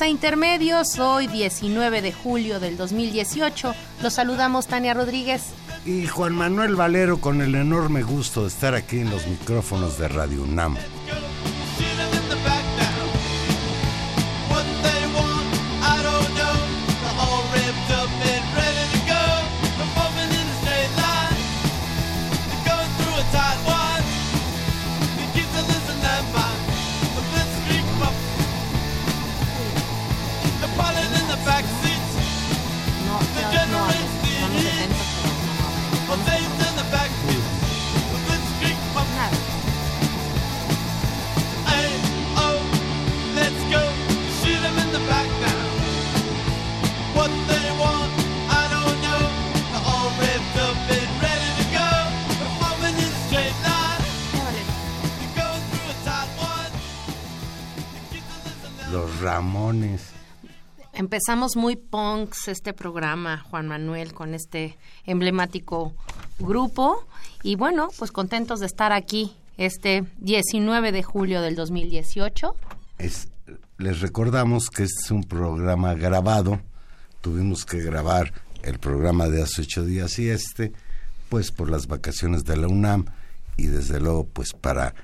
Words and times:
A 0.00 0.08
Intermedios, 0.08 0.98
hoy 0.98 1.26
19 1.26 2.00
de 2.00 2.14
julio 2.14 2.60
del 2.60 2.78
2018. 2.78 3.74
Los 4.02 4.14
saludamos 4.14 4.66
Tania 4.66 4.94
Rodríguez. 4.94 5.42
Y 5.84 6.06
Juan 6.06 6.34
Manuel 6.34 6.76
Valero 6.76 7.20
con 7.20 7.42
el 7.42 7.54
enorme 7.54 8.02
gusto 8.02 8.42
de 8.42 8.48
estar 8.48 8.74
aquí 8.74 9.00
en 9.00 9.10
los 9.10 9.26
micrófonos 9.26 9.98
de 9.98 10.08
Radio 10.08 10.44
UNAM. 10.44 10.78
Empezamos 61.12 61.56
muy 61.56 61.76
punks 61.76 62.48
este 62.48 62.72
programa, 62.72 63.44
Juan 63.50 63.68
Manuel, 63.68 64.14
con 64.14 64.32
este 64.32 64.78
emblemático 65.04 65.92
grupo. 66.38 67.06
Y 67.42 67.56
bueno, 67.56 67.90
pues 67.98 68.10
contentos 68.10 68.60
de 68.60 68.66
estar 68.66 68.92
aquí 68.92 69.36
este 69.58 70.06
19 70.20 70.90
de 70.90 71.02
julio 71.02 71.42
del 71.42 71.54
2018. 71.54 72.56
Es, 72.96 73.28
les 73.76 74.00
recordamos 74.00 74.70
que 74.70 74.84
este 74.84 75.04
es 75.04 75.10
un 75.10 75.24
programa 75.24 75.92
grabado. 75.92 76.62
Tuvimos 77.20 77.66
que 77.66 77.82
grabar 77.82 78.32
el 78.62 78.78
programa 78.78 79.28
de 79.28 79.42
hace 79.42 79.60
ocho 79.60 79.84
días 79.84 80.18
y 80.18 80.30
este, 80.30 80.72
pues 81.28 81.50
por 81.52 81.70
las 81.70 81.88
vacaciones 81.88 82.44
de 82.44 82.56
la 82.56 82.68
UNAM 82.68 83.04
y 83.58 83.66
desde 83.66 84.00
luego 84.00 84.24
pues 84.24 84.54
para 84.54 84.94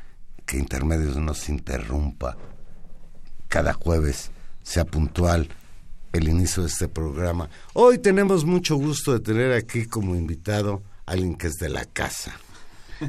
que 0.46 0.56
Intermedios 0.56 1.18
no 1.18 1.34
se 1.34 1.52
interrumpa 1.52 2.38
cada 3.48 3.74
jueves 3.74 4.30
sea 4.62 4.86
puntual 4.86 5.50
el 6.12 6.28
inicio 6.28 6.62
de 6.62 6.68
este 6.68 6.88
programa. 6.88 7.48
Hoy 7.74 7.98
tenemos 7.98 8.44
mucho 8.44 8.76
gusto 8.76 9.12
de 9.12 9.20
tener 9.20 9.52
aquí 9.52 9.86
como 9.86 10.14
invitado 10.14 10.82
a 11.06 11.12
alguien 11.12 11.36
que 11.36 11.48
es 11.48 11.54
de 11.54 11.68
la 11.68 11.84
casa. 11.84 12.38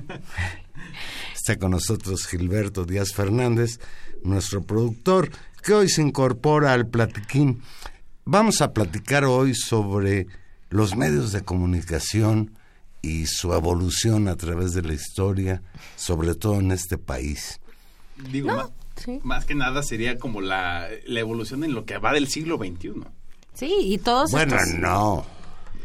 Está 1.35 1.57
con 1.57 1.71
nosotros 1.71 2.27
Gilberto 2.27 2.85
Díaz 2.85 3.13
Fernández, 3.13 3.79
nuestro 4.23 4.61
productor, 4.61 5.31
que 5.63 5.73
hoy 5.73 5.89
se 5.89 6.01
incorpora 6.01 6.73
al 6.73 6.87
platiquín. 6.87 7.61
Vamos 8.25 8.61
a 8.61 8.73
platicar 8.73 9.25
hoy 9.25 9.55
sobre 9.55 10.27
los 10.69 10.95
medios 10.95 11.31
de 11.31 11.41
comunicación 11.41 12.51
y 13.01 13.25
su 13.27 13.53
evolución 13.53 14.27
a 14.27 14.35
través 14.35 14.73
de 14.73 14.81
la 14.81 14.93
historia, 14.93 15.61
sobre 15.95 16.35
todo 16.35 16.59
en 16.59 16.71
este 16.71 16.97
país. 16.97 17.59
Digo, 18.31 18.71
más 19.23 19.45
que 19.45 19.55
nada 19.55 19.83
sería 19.83 20.17
como 20.17 20.41
la, 20.41 20.87
evolución 21.07 21.63
en 21.63 21.73
lo 21.73 21.85
que 21.85 21.97
va 21.97 22.13
del 22.13 22.27
siglo 22.27 22.57
XXI. 22.57 22.93
Sí, 23.53 23.75
y 23.79 23.97
todos 23.97 24.31
Bueno, 24.31 24.55
no. 24.77 25.25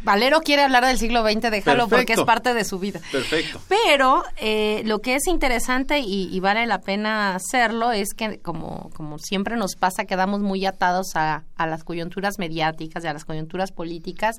Valero 0.05 0.41
quiere 0.43 0.63
hablar 0.63 0.85
del 0.85 0.99
siglo 0.99 1.23
XX, 1.23 1.51
déjalo 1.51 1.89
porque 1.89 2.13
es 2.13 2.23
parte 2.23 2.53
de 2.53 2.65
su 2.65 2.79
vida. 2.79 3.01
Perfecto. 3.11 3.59
Pero 3.69 4.23
eh, 4.37 4.83
lo 4.85 5.01
que 5.01 5.15
es 5.15 5.27
interesante 5.27 6.01
y, 6.01 6.39
vale 6.41 6.67
la 6.67 6.83
pena 6.83 7.35
hacerlo 7.35 7.91
es 7.91 8.13
que, 8.15 8.39
como, 8.39 8.91
como 8.95 9.19
siempre 9.19 9.57
nos 9.57 9.77
pasa, 9.77 10.05
quedamos 10.05 10.41
muy 10.41 10.67
atados 10.67 11.17
a, 11.17 11.45
a, 11.57 11.67
las 11.67 11.85
coyunturas 11.85 12.39
mediáticas 12.39 13.03
y 13.03 13.07
a 13.07 13.15
las 13.15 13.25
coyunturas 13.25 13.73
políticas. 13.73 14.37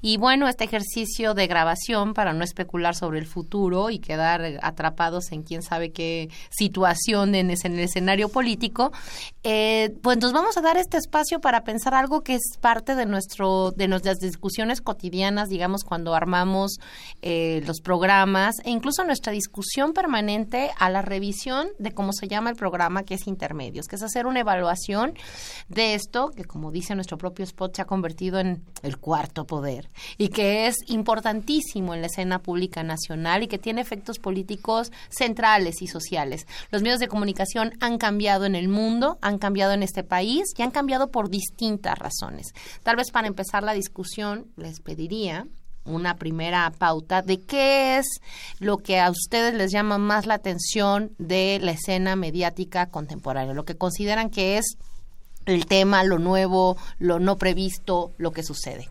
Y 0.00 0.18
bueno, 0.18 0.46
este 0.46 0.64
ejercicio 0.64 1.34
de 1.34 1.48
grabación 1.48 2.14
para 2.14 2.32
no 2.32 2.44
especular 2.44 2.94
sobre 2.94 3.18
el 3.18 3.26
futuro 3.26 3.90
y 3.90 3.98
quedar 3.98 4.60
atrapados 4.62 5.32
en 5.32 5.42
quién 5.42 5.62
sabe 5.62 5.90
qué 5.90 6.28
situación 6.50 7.34
en, 7.34 7.50
en 7.50 7.72
el 7.72 7.80
escenario 7.80 8.28
político, 8.28 8.92
eh, 9.42 9.96
pues 10.00 10.18
nos 10.18 10.32
vamos 10.32 10.56
a 10.56 10.60
dar 10.60 10.76
este 10.76 10.96
espacio 10.96 11.40
para 11.40 11.64
pensar 11.64 11.94
algo 11.94 12.20
que 12.20 12.34
es 12.34 12.56
parte 12.60 12.94
de, 12.94 13.06
nuestro, 13.06 13.72
de 13.72 13.88
nuestras 13.88 14.18
discusiones 14.18 14.80
cotidianas 14.80 15.07
digamos, 15.10 15.84
cuando 15.84 16.14
armamos 16.14 16.78
eh, 17.22 17.62
los 17.66 17.80
programas 17.80 18.56
e 18.64 18.70
incluso 18.70 19.04
nuestra 19.04 19.32
discusión 19.32 19.92
permanente 19.92 20.70
a 20.78 20.90
la 20.90 21.02
revisión 21.02 21.68
de 21.78 21.92
cómo 21.92 22.12
se 22.12 22.28
llama 22.28 22.50
el 22.50 22.56
programa, 22.56 23.02
que 23.02 23.14
es 23.14 23.26
Intermedios, 23.26 23.86
que 23.86 23.96
es 23.96 24.02
hacer 24.02 24.26
una 24.26 24.40
evaluación 24.40 25.14
de 25.68 25.94
esto, 25.94 26.30
que 26.36 26.44
como 26.44 26.70
dice 26.70 26.94
nuestro 26.94 27.18
propio 27.18 27.44
spot, 27.44 27.76
se 27.76 27.82
ha 27.82 27.86
convertido 27.86 28.38
en 28.38 28.64
el 28.82 28.98
cuarto 28.98 29.46
poder 29.46 29.88
y 30.16 30.28
que 30.28 30.66
es 30.66 30.76
importantísimo 30.86 31.94
en 31.94 32.00
la 32.00 32.06
escena 32.06 32.40
pública 32.40 32.82
nacional 32.82 33.42
y 33.42 33.48
que 33.48 33.58
tiene 33.58 33.80
efectos 33.80 34.18
políticos 34.18 34.92
centrales 35.08 35.82
y 35.82 35.86
sociales. 35.86 36.46
Los 36.70 36.82
medios 36.82 37.00
de 37.00 37.08
comunicación 37.08 37.72
han 37.80 37.98
cambiado 37.98 38.44
en 38.44 38.54
el 38.54 38.68
mundo, 38.68 39.18
han 39.20 39.38
cambiado 39.38 39.72
en 39.72 39.82
este 39.82 40.04
país 40.04 40.44
y 40.56 40.62
han 40.62 40.70
cambiado 40.70 41.10
por 41.10 41.30
distintas 41.30 41.98
razones. 41.98 42.52
Tal 42.82 42.96
vez 42.96 43.10
para 43.10 43.28
empezar 43.28 43.62
la 43.62 43.72
discusión 43.72 44.46
les 44.56 44.80
pedí 44.80 44.97
diría 44.98 45.46
una 45.84 46.16
primera 46.16 46.70
pauta 46.76 47.22
de 47.22 47.40
qué 47.40 47.96
es 47.96 48.20
lo 48.58 48.78
que 48.78 49.00
a 49.00 49.10
ustedes 49.10 49.54
les 49.54 49.72
llama 49.72 49.96
más 49.96 50.26
la 50.26 50.34
atención 50.34 51.12
de 51.18 51.58
la 51.62 51.70
escena 51.70 52.16
mediática 52.16 52.90
contemporánea, 52.90 53.54
lo 53.54 53.64
que 53.64 53.76
consideran 53.76 54.28
que 54.28 54.58
es 54.58 54.76
el 55.46 55.64
tema, 55.64 56.04
lo 56.04 56.18
nuevo, 56.18 56.76
lo 56.98 57.20
no 57.20 57.38
previsto, 57.38 58.12
lo 58.18 58.32
que 58.32 58.42
sucede. 58.42 58.90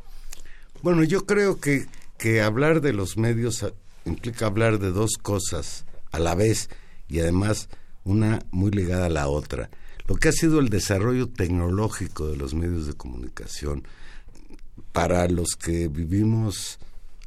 Bueno, 0.82 1.04
yo 1.04 1.26
creo 1.28 1.60
que, 1.60 1.86
que 2.18 2.42
hablar 2.42 2.82
de 2.82 2.94
los 2.94 3.18
medios 3.18 3.64
implica 4.06 4.48
hablar 4.48 4.80
de 4.80 4.92
dos 4.92 5.18
cosas 5.22 5.86
a 6.12 6.18
la 6.18 6.34
vez 6.34 6.70
y 7.08 7.20
además 7.20 7.70
una 8.04 8.40
muy 8.50 8.72
ligada 8.72 9.06
a 9.06 9.10
la 9.10 9.28
otra. 9.28 9.70
lo 10.08 10.16
que 10.16 10.30
ha 10.30 10.32
sido 10.32 10.60
el 10.60 10.70
desarrollo 10.70 11.28
tecnológico 11.28 12.28
de 12.28 12.38
los 12.38 12.54
medios 12.54 12.88
de 12.88 12.94
comunicación 12.94 13.84
para 14.98 15.28
los 15.28 15.56
que 15.56 15.90
vivimos 15.90 16.80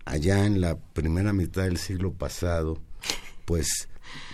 allá 0.04 0.44
en 0.44 0.60
la 0.60 0.76
primera 0.76 1.32
mitad 1.32 1.62
del 1.62 1.76
siglo 1.76 2.12
pasado, 2.12 2.78
pues 3.44 3.88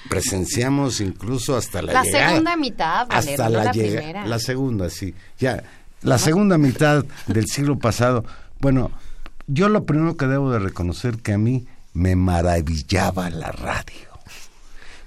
presenciamos 0.08 1.02
incluso 1.02 1.54
hasta 1.54 1.82
la, 1.82 1.92
la 1.92 2.04
segunda 2.04 2.56
mitad 2.56 3.06
hasta 3.10 3.50
la, 3.50 3.72
primera. 3.72 4.26
la 4.26 4.38
segunda 4.38 4.88
sí. 4.88 5.14
Ya 5.38 5.62
la 6.00 6.16
segunda 6.16 6.56
mitad 6.56 7.04
del 7.26 7.46
siglo 7.46 7.78
pasado. 7.78 8.24
Bueno 8.58 8.90
yo 9.46 9.68
lo 9.68 9.84
primero 9.84 10.16
que 10.16 10.26
debo 10.26 10.50
de 10.50 10.58
reconocer 10.58 11.18
que 11.18 11.34
a 11.34 11.38
mí 11.38 11.66
me 11.92 12.16
maravillaba 12.16 13.28
la 13.28 13.52
radio. 13.52 14.18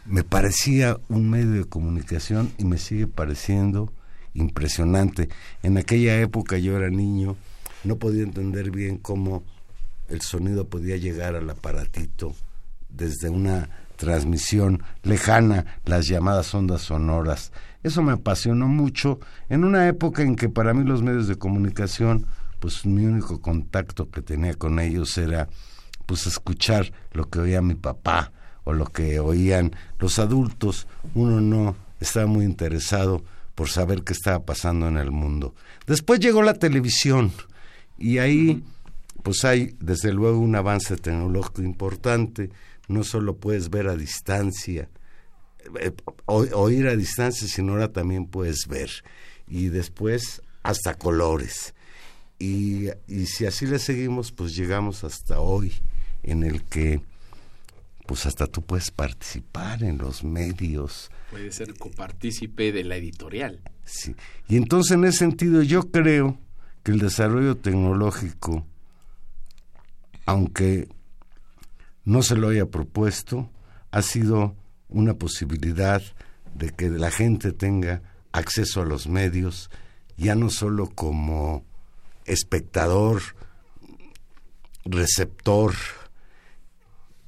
Me 0.06 0.24
parecía 0.24 1.00
un 1.08 1.32
medio 1.32 1.54
de 1.54 1.66
comunicación 1.66 2.54
y 2.60 2.66
me 2.66 2.78
sigue 2.78 3.08
pareciendo 3.08 3.92
impresionante. 4.36 5.30
En 5.64 5.80
aquella 5.80 6.22
época 6.22 6.60
yo 6.60 6.78
era 6.78 6.92
niño 6.92 7.36
no 7.84 7.98
podía 7.98 8.24
entender 8.24 8.72
bien 8.72 8.98
cómo 8.98 9.44
el 10.08 10.22
sonido 10.22 10.68
podía 10.68 10.98
llegar 10.98 11.36
al 11.36 11.50
aparatito 11.50 12.36
desde 12.90 13.30
una 13.30 13.70
transmisión 13.96 14.82
lejana, 15.04 15.66
las 15.86 16.08
llamadas 16.08 16.54
ondas 16.54 16.82
sonoras. 16.82 17.52
Eso 17.84 18.02
me 18.02 18.14
apasionó 18.14 18.68
mucho 18.68 19.20
en 19.50 19.64
una 19.64 19.88
época 19.88 20.24
en 20.24 20.36
que 20.36 20.50
para 20.50 20.74
mí 20.74 20.84
los 20.84 21.02
medios 21.02 21.28
de 21.28 21.36
comunicación, 21.36 22.26
pues 22.60 22.86
mi 22.86 23.06
único 23.06 23.42
contacto 23.42 24.10
que 24.10 24.22
tenía 24.22 24.54
con 24.54 24.80
ellos 24.80 25.18
era 25.18 25.48
pues 26.06 26.26
escuchar 26.28 26.92
lo 27.12 27.30
que 27.30 27.40
oía 27.40 27.62
mi 27.62 27.76
papá 27.76 28.32
o 28.64 28.74
lo 28.74 28.86
que 28.86 29.20
oían 29.20 29.76
los 30.00 30.18
adultos. 30.18 30.88
Uno 31.14 31.40
no 31.40 31.76
estaba 32.00 32.26
muy 32.26 32.46
interesado 32.46 33.24
por 33.54 33.70
saber 33.70 34.04
qué 34.04 34.14
estaba 34.14 34.40
pasando 34.40 34.88
en 34.88 34.98
el 34.98 35.12
mundo. 35.12 35.54
Después 35.86 36.20
llegó 36.20 36.42
la 36.42 36.54
televisión 36.54 37.32
y 38.00 38.18
ahí 38.18 38.64
pues 39.24 39.44
hay 39.44 39.76
desde 39.80 40.14
luego 40.14 40.40
un 40.40 40.56
avance 40.56 40.96
tecnológico 40.96 41.62
importante 41.62 42.50
no 42.90 43.04
solo 43.04 43.38
puedes 43.38 43.70
ver 43.70 43.88
a 43.88 43.96
distancia, 43.96 44.90
eh, 45.80 45.92
oír 46.26 46.88
a 46.88 46.96
distancia, 46.96 47.48
sino 47.48 47.74
ahora 47.74 47.94
también 47.94 48.26
puedes 48.26 48.68
ver. 48.68 48.90
Y 49.48 49.68
después 49.68 50.42
hasta 50.64 50.96
colores. 50.96 51.76
Y, 52.40 52.88
y 53.08 53.28
si 53.28 53.46
así 53.46 53.68
le 53.68 53.80
seguimos, 53.80 54.32
pues 54.32 54.56
llegamos 54.56 55.04
hasta 55.04 55.40
hoy, 55.40 55.74
en 56.24 56.44
el 56.44 56.64
que 56.64 57.02
pues 58.08 58.26
hasta 58.26 58.48
tú 58.48 58.64
puedes 58.64 58.90
participar 58.90 59.84
en 59.84 60.00
los 60.00 60.24
medios. 60.24 61.12
Puedes 61.30 61.56
ser 61.56 61.76
copartícipe 61.76 62.72
de 62.72 62.84
la 62.84 62.96
editorial. 62.96 63.62
Sí. 63.86 64.16
Y 64.48 64.58
entonces 64.58 64.94
en 64.94 65.06
ese 65.06 65.20
sentido 65.20 65.62
yo 65.62 65.92
creo 65.92 66.40
que 66.84 66.92
el 66.92 67.00
desarrollo 67.00 67.58
tecnológico, 67.58 68.66
aunque 70.26 70.88
no 72.06 72.24
se 72.24 72.36
lo 72.36 72.50
haya 72.50 72.66
propuesto, 72.66 73.50
ha 73.92 74.02
sido 74.02 74.56
una 74.90 75.14
posibilidad 75.16 76.02
de 76.56 76.72
que 76.72 76.90
la 76.90 77.12
gente 77.12 77.52
tenga 77.52 78.02
acceso 78.32 78.82
a 78.82 78.86
los 78.86 79.08
medios, 79.08 79.70
ya 80.18 80.36
no 80.36 80.50
solo 80.50 80.88
como 80.90 81.64
espectador, 82.26 83.22
receptor, 84.86 85.74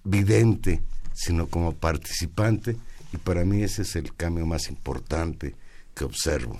vidente, 0.03 0.81
sino 1.13 1.47
como 1.47 1.73
participante, 1.73 2.77
y 3.13 3.17
para 3.17 3.45
mí 3.45 3.63
ese 3.63 3.83
es 3.83 3.95
el 3.95 4.15
cambio 4.15 4.45
más 4.45 4.69
importante 4.69 5.55
que 5.93 6.05
observo. 6.05 6.59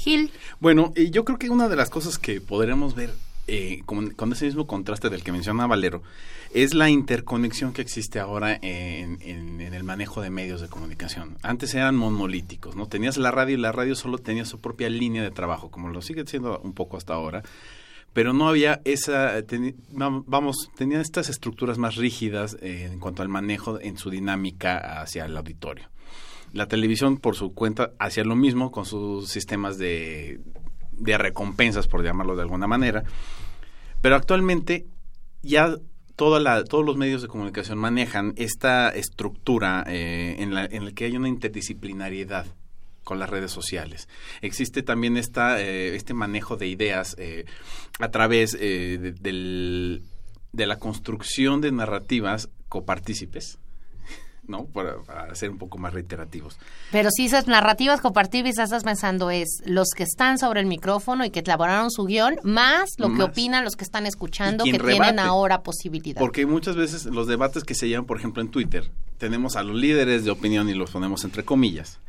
Gil. 0.00 0.30
Bueno, 0.60 0.94
yo 0.96 1.24
creo 1.26 1.38
que 1.38 1.50
una 1.50 1.68
de 1.68 1.76
las 1.76 1.90
cosas 1.90 2.18
que 2.18 2.40
podremos 2.40 2.94
ver 2.94 3.10
eh, 3.52 3.82
con, 3.84 4.32
ese 4.32 4.44
mismo 4.44 4.68
contraste 4.68 5.10
del 5.10 5.24
que 5.24 5.32
menciona 5.32 5.66
Valero, 5.66 6.04
es 6.54 6.72
la 6.72 6.88
interconexión 6.88 7.72
que 7.72 7.82
existe 7.82 8.20
ahora 8.20 8.56
en, 8.62 9.60
el 9.60 9.82
manejo 9.82 10.20
de 10.22 10.30
medios 10.30 10.60
de 10.60 10.68
comunicación. 10.68 11.36
Antes 11.42 11.74
eran 11.74 11.96
monolíticos, 11.96 12.76
¿no? 12.76 12.86
Tenías 12.86 13.16
la 13.16 13.32
radio 13.32 13.56
y 13.56 13.60
la 13.60 13.72
radio 13.72 13.96
solo 13.96 14.18
tenía 14.18 14.44
su 14.44 14.60
propia 14.60 14.88
línea 14.88 15.24
de 15.24 15.32
trabajo, 15.32 15.68
como 15.68 15.88
lo 15.88 16.00
sigue 16.00 16.24
siendo 16.28 16.60
un 16.60 16.74
poco 16.74 16.96
hasta 16.96 17.14
ahora, 17.14 17.42
pero 18.12 18.32
no 18.32 18.48
había 18.48 18.80
esa, 18.84 19.34
vamos, 20.26 20.70
tenían 20.76 21.00
estas 21.00 21.28
estructuras 21.28 21.76
más 21.76 21.96
rígidas 21.96 22.56
eh, 22.62 22.88
en 22.92 23.00
cuanto 23.00 23.22
al 23.22 23.28
manejo 23.28 23.80
en 23.80 23.98
su 23.98 24.10
dinámica 24.10 25.00
hacia 25.02 25.24
el 25.24 25.36
auditorio. 25.36 25.88
La 26.52 26.66
televisión, 26.66 27.18
por 27.18 27.36
su 27.36 27.54
cuenta, 27.54 27.92
hacía 27.98 28.24
lo 28.24 28.36
mismo 28.36 28.70
con 28.70 28.84
sus 28.84 29.28
sistemas 29.28 29.78
de, 29.78 30.40
de 30.92 31.18
recompensas, 31.18 31.86
por 31.86 32.02
llamarlo 32.02 32.36
de 32.36 32.42
alguna 32.42 32.66
manera. 32.66 33.04
Pero 34.00 34.16
actualmente 34.16 34.86
ya 35.42 35.76
toda 36.16 36.40
la, 36.40 36.64
todos 36.64 36.84
los 36.84 36.96
medios 36.96 37.22
de 37.22 37.28
comunicación 37.28 37.78
manejan 37.78 38.34
esta 38.36 38.90
estructura 38.90 39.84
eh, 39.86 40.36
en, 40.38 40.54
la, 40.54 40.64
en 40.64 40.84
la 40.84 40.92
que 40.92 41.06
hay 41.06 41.16
una 41.16 41.28
interdisciplinariedad 41.28 42.46
con 43.04 43.18
las 43.18 43.30
redes 43.30 43.50
sociales. 43.50 44.08
Existe 44.42 44.82
también 44.82 45.16
esta, 45.16 45.60
eh, 45.60 45.96
este 45.96 46.14
manejo 46.14 46.56
de 46.56 46.66
ideas 46.66 47.16
eh, 47.18 47.46
a 47.98 48.10
través 48.10 48.52
de, 48.52 49.14
del, 49.20 50.02
de 50.52 50.66
la 50.66 50.78
construcción 50.78 51.60
de 51.60 51.72
narrativas 51.72 52.50
copartícipes 52.68 53.58
¿no? 54.50 54.66
Para, 54.66 55.34
ser 55.34 55.50
un 55.50 55.58
poco 55.58 55.78
más 55.78 55.94
reiterativos. 55.94 56.58
Pero 56.90 57.10
si 57.10 57.26
esas 57.26 57.46
narrativas 57.46 58.00
compartibles 58.00 58.58
estás 58.58 58.84
pensando 58.84 59.30
es 59.30 59.62
los 59.64 59.88
que 59.96 60.02
están 60.02 60.38
sobre 60.38 60.60
el 60.60 60.66
micrófono 60.66 61.24
y 61.24 61.30
que 61.30 61.40
elaboraron 61.40 61.90
su 61.90 62.04
guion, 62.04 62.36
más 62.42 62.90
lo 62.98 63.14
que 63.14 63.22
opinan 63.22 63.64
los 63.64 63.76
que 63.76 63.84
están 63.84 64.06
escuchando, 64.06 64.64
que 64.64 64.78
tienen 64.78 65.18
ahora 65.18 65.62
posibilidad. 65.62 66.18
Porque 66.18 66.44
muchas 66.46 66.76
veces 66.76 67.06
los 67.06 67.26
debates 67.26 67.64
que 67.64 67.74
se 67.74 67.88
llevan, 67.88 68.04
por 68.04 68.18
ejemplo, 68.18 68.42
en 68.42 68.50
Twitter, 68.50 68.90
tenemos 69.18 69.56
a 69.56 69.62
los 69.62 69.76
líderes 69.76 70.24
de 70.24 70.30
opinión 70.30 70.68
y 70.68 70.74
los 70.74 70.90
ponemos 70.90 71.24
entre 71.24 71.44
comillas. 71.44 72.00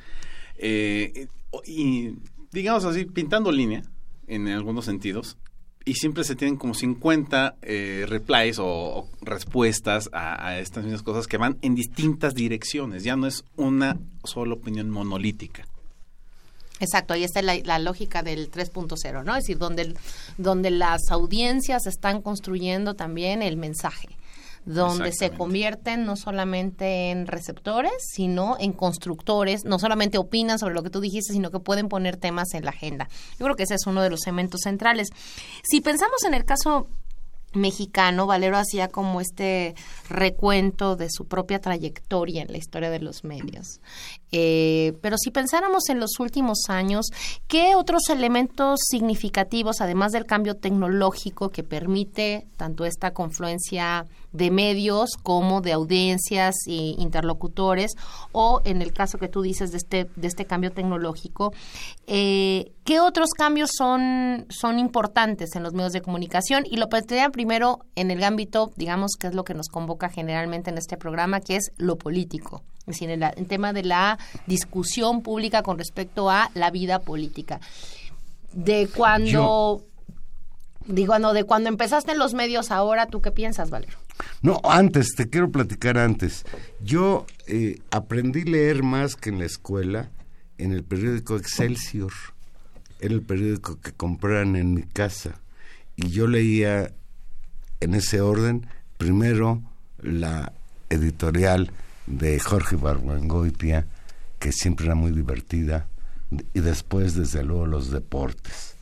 Eh, 0.58 1.28
y 1.66 2.16
digamos 2.52 2.86
así, 2.86 3.06
pintando 3.06 3.52
línea, 3.52 3.84
en 4.28 4.48
algunos 4.48 4.86
sentidos, 4.86 5.38
y 5.86 5.96
siempre 5.96 6.24
se 6.24 6.36
tienen 6.36 6.58
como 6.58 6.74
50 6.74 7.56
eh, 7.62 8.06
replies 8.08 8.58
o, 8.60 9.08
respuestas 9.22 10.10
a, 10.14 10.60
estas 10.60 10.84
mismas 10.84 11.04
cosas 11.04 11.28
que 11.28 11.38
van 11.38 11.58
en 11.62 11.76
distintas 11.76 12.34
direcciones. 12.34 13.04
Ya 13.04 13.16
no 13.16 13.28
es 13.28 13.44
una 13.56 13.98
sola 14.24 14.54
opinión 14.54 14.90
monolítica. 14.90 15.66
Exacto, 16.80 17.14
ahí 17.14 17.24
está 17.24 17.42
la, 17.42 17.80
lógica 17.80 18.24
del 18.24 18.50
3.0, 18.50 19.24
¿no? 19.24 19.36
Es 19.36 19.44
decir, 19.44 19.60
donde, 19.60 19.94
donde 20.38 20.72
las 20.72 21.12
audiencias 21.12 21.86
están 21.86 22.22
construyendo 22.22 22.96
también 22.96 23.44
el 23.44 23.56
mensaje 23.58 24.10
donde 24.66 25.12
se 25.12 25.32
convierten 25.32 26.06
no 26.06 26.16
solamente 26.16 27.12
en 27.12 27.28
receptores, 27.28 27.92
sino 28.00 28.58
en 28.60 28.74
constructores, 28.74 29.66
no 29.66 29.80
solamente 29.80 30.18
opinan 30.18 30.60
sobre 30.60 30.76
lo 30.76 30.84
que 30.84 30.90
tú 30.90 31.02
dijiste, 31.02 31.34
sino 31.34 31.52
que 31.52 31.60
pueden 31.60 31.90
poner 31.90 32.18
temas 32.18 32.54
en 32.54 32.66
la 32.66 32.72
agenda. 32.72 33.10
Yo 33.40 33.46
creo 33.46 33.56
que 33.56 33.64
ese 33.64 33.76
es 33.76 33.88
uno 33.88 34.02
de 34.02 34.10
los 34.10 34.26
elementos 34.28 34.62
centrales. 34.64 35.10
Si 35.64 35.82
pensamos 35.82 36.24
en 36.26 36.34
el 36.34 36.46
caso 36.46 36.88
mexicano, 37.54 38.28
Valero 38.28 38.58
hacía 38.58 38.88
como 38.88 39.20
este 39.22 39.76
recuento 40.10 40.96
de 40.96 41.10
su 41.10 41.26
propia 41.26 41.60
trayectoria 41.60 42.42
en 42.42 42.52
la 42.52 42.58
historia 42.58 42.90
de 42.90 43.00
los 43.00 43.24
medios. 43.24 43.82
Eh, 44.32 44.98
pero 45.02 45.18
si 45.18 45.32
pensáramos 45.32 45.90
en 45.90 46.00
los 46.00 46.20
últimos 46.20 46.70
años, 46.70 47.08
¿qué 47.48 47.76
otros 47.76 48.10
elementos 48.10 48.80
significativos, 48.90 49.82
además 49.82 50.12
del 50.12 50.26
cambio 50.26 50.56
tecnológico 50.56 51.50
que 51.50 51.64
permite 51.64 52.48
tanto 52.58 52.86
esta 52.86 53.14
confluencia 53.14 54.06
de 54.32 54.50
medios 54.50 55.18
como 55.22 55.62
de 55.62 55.74
audiencias 55.74 56.56
e 56.68 56.96
interlocutores, 56.98 57.92
o 58.32 58.62
en 58.64 58.82
el 58.82 58.94
caso 58.94 59.18
que 59.18 59.28
tú 59.28 59.42
dices 59.42 59.72
de 59.72 59.78
este, 59.78 60.08
de 60.16 60.28
este 60.28 60.46
cambio 60.46 60.72
tecnológico, 60.72 61.54
eh, 62.08 62.72
¿qué 62.86 63.00
otros 63.00 63.32
cambios 63.32 63.72
son, 63.78 64.46
son 64.50 64.80
importantes 64.80 65.56
en 65.56 65.64
los 65.64 65.74
medios 65.74 65.94
de 65.94 66.02
comunicación? 66.02 66.64
Y 66.66 66.78
lo 66.78 66.88
plantearía 66.88 67.30
primero 67.30 67.80
en 67.96 68.12
el 68.12 68.24
ámbito, 68.24 68.72
digamos, 68.78 69.12
que 69.20 69.28
es 69.28 69.36
lo 69.36 69.44
que 69.44 69.54
nos 69.54 69.68
convoca 69.68 70.10
generalmente 70.10 70.70
en 70.70 70.78
este 70.78 70.98
programa, 70.98 71.42
que 71.42 71.58
es 71.58 71.72
lo 71.78 71.98
político 71.98 72.64
es 72.82 72.86
decir, 72.86 73.10
en 73.12 73.24
el, 73.24 73.48
tema 73.48 73.74
de 73.74 73.84
la 73.84 74.18
discusión 74.48 75.22
pública 75.22 75.62
con 75.62 75.78
respecto 75.78 76.30
a 76.30 76.50
la 76.56 76.72
vida 76.72 77.00
política. 77.00 77.60
De 78.54 78.90
cuando... 78.94 79.86
digo, 80.88 81.20
no, 81.20 81.34
de 81.34 81.44
cuando 81.44 81.70
empezaste 81.70 82.14
en 82.14 82.18
los 82.18 82.34
medios 82.34 82.72
ahora, 82.72 83.06
¿tú 83.06 83.22
qué 83.22 83.32
piensas, 83.32 83.70
Valero? 83.70 83.98
No, 84.42 84.60
antes, 84.64 85.14
te 85.16 85.30
quiero 85.30 85.52
platicar 85.52 85.98
antes. 85.98 86.44
Yo 86.82 87.28
eh, 87.48 87.80
aprendí 87.92 88.42
a 88.42 88.52
leer 88.52 88.84
más 88.84 89.16
que 89.16 89.30
en 89.30 89.40
la 89.40 89.46
escuela 89.46 90.10
en 90.58 90.74
el 90.74 90.84
periódico 90.84 91.38
Excelsior. 91.38 92.12
Era 93.00 93.14
el 93.14 93.22
periódico 93.22 93.80
que 93.80 93.92
compraron 93.92 94.56
en 94.56 94.74
mi 94.74 94.84
casa. 94.84 95.40
Y 95.96 96.10
yo 96.10 96.28
leía 96.28 96.92
en 97.80 97.94
ese 97.94 98.22
orden, 98.22 98.68
primero 98.98 99.62
la 100.02 100.54
editorial 100.90 101.72
de 102.08 102.40
Jorge 102.40 102.76
Barbangoitia, 102.76 103.88
que 104.40 104.52
siempre 104.52 104.88
era 104.88 104.96
muy 104.96 105.12
divertida, 105.12 105.88
y 106.54 106.60
después, 106.62 107.16
desde 107.16 107.44
luego, 107.44 107.68
los 107.68 107.92
deportes. 107.92 108.76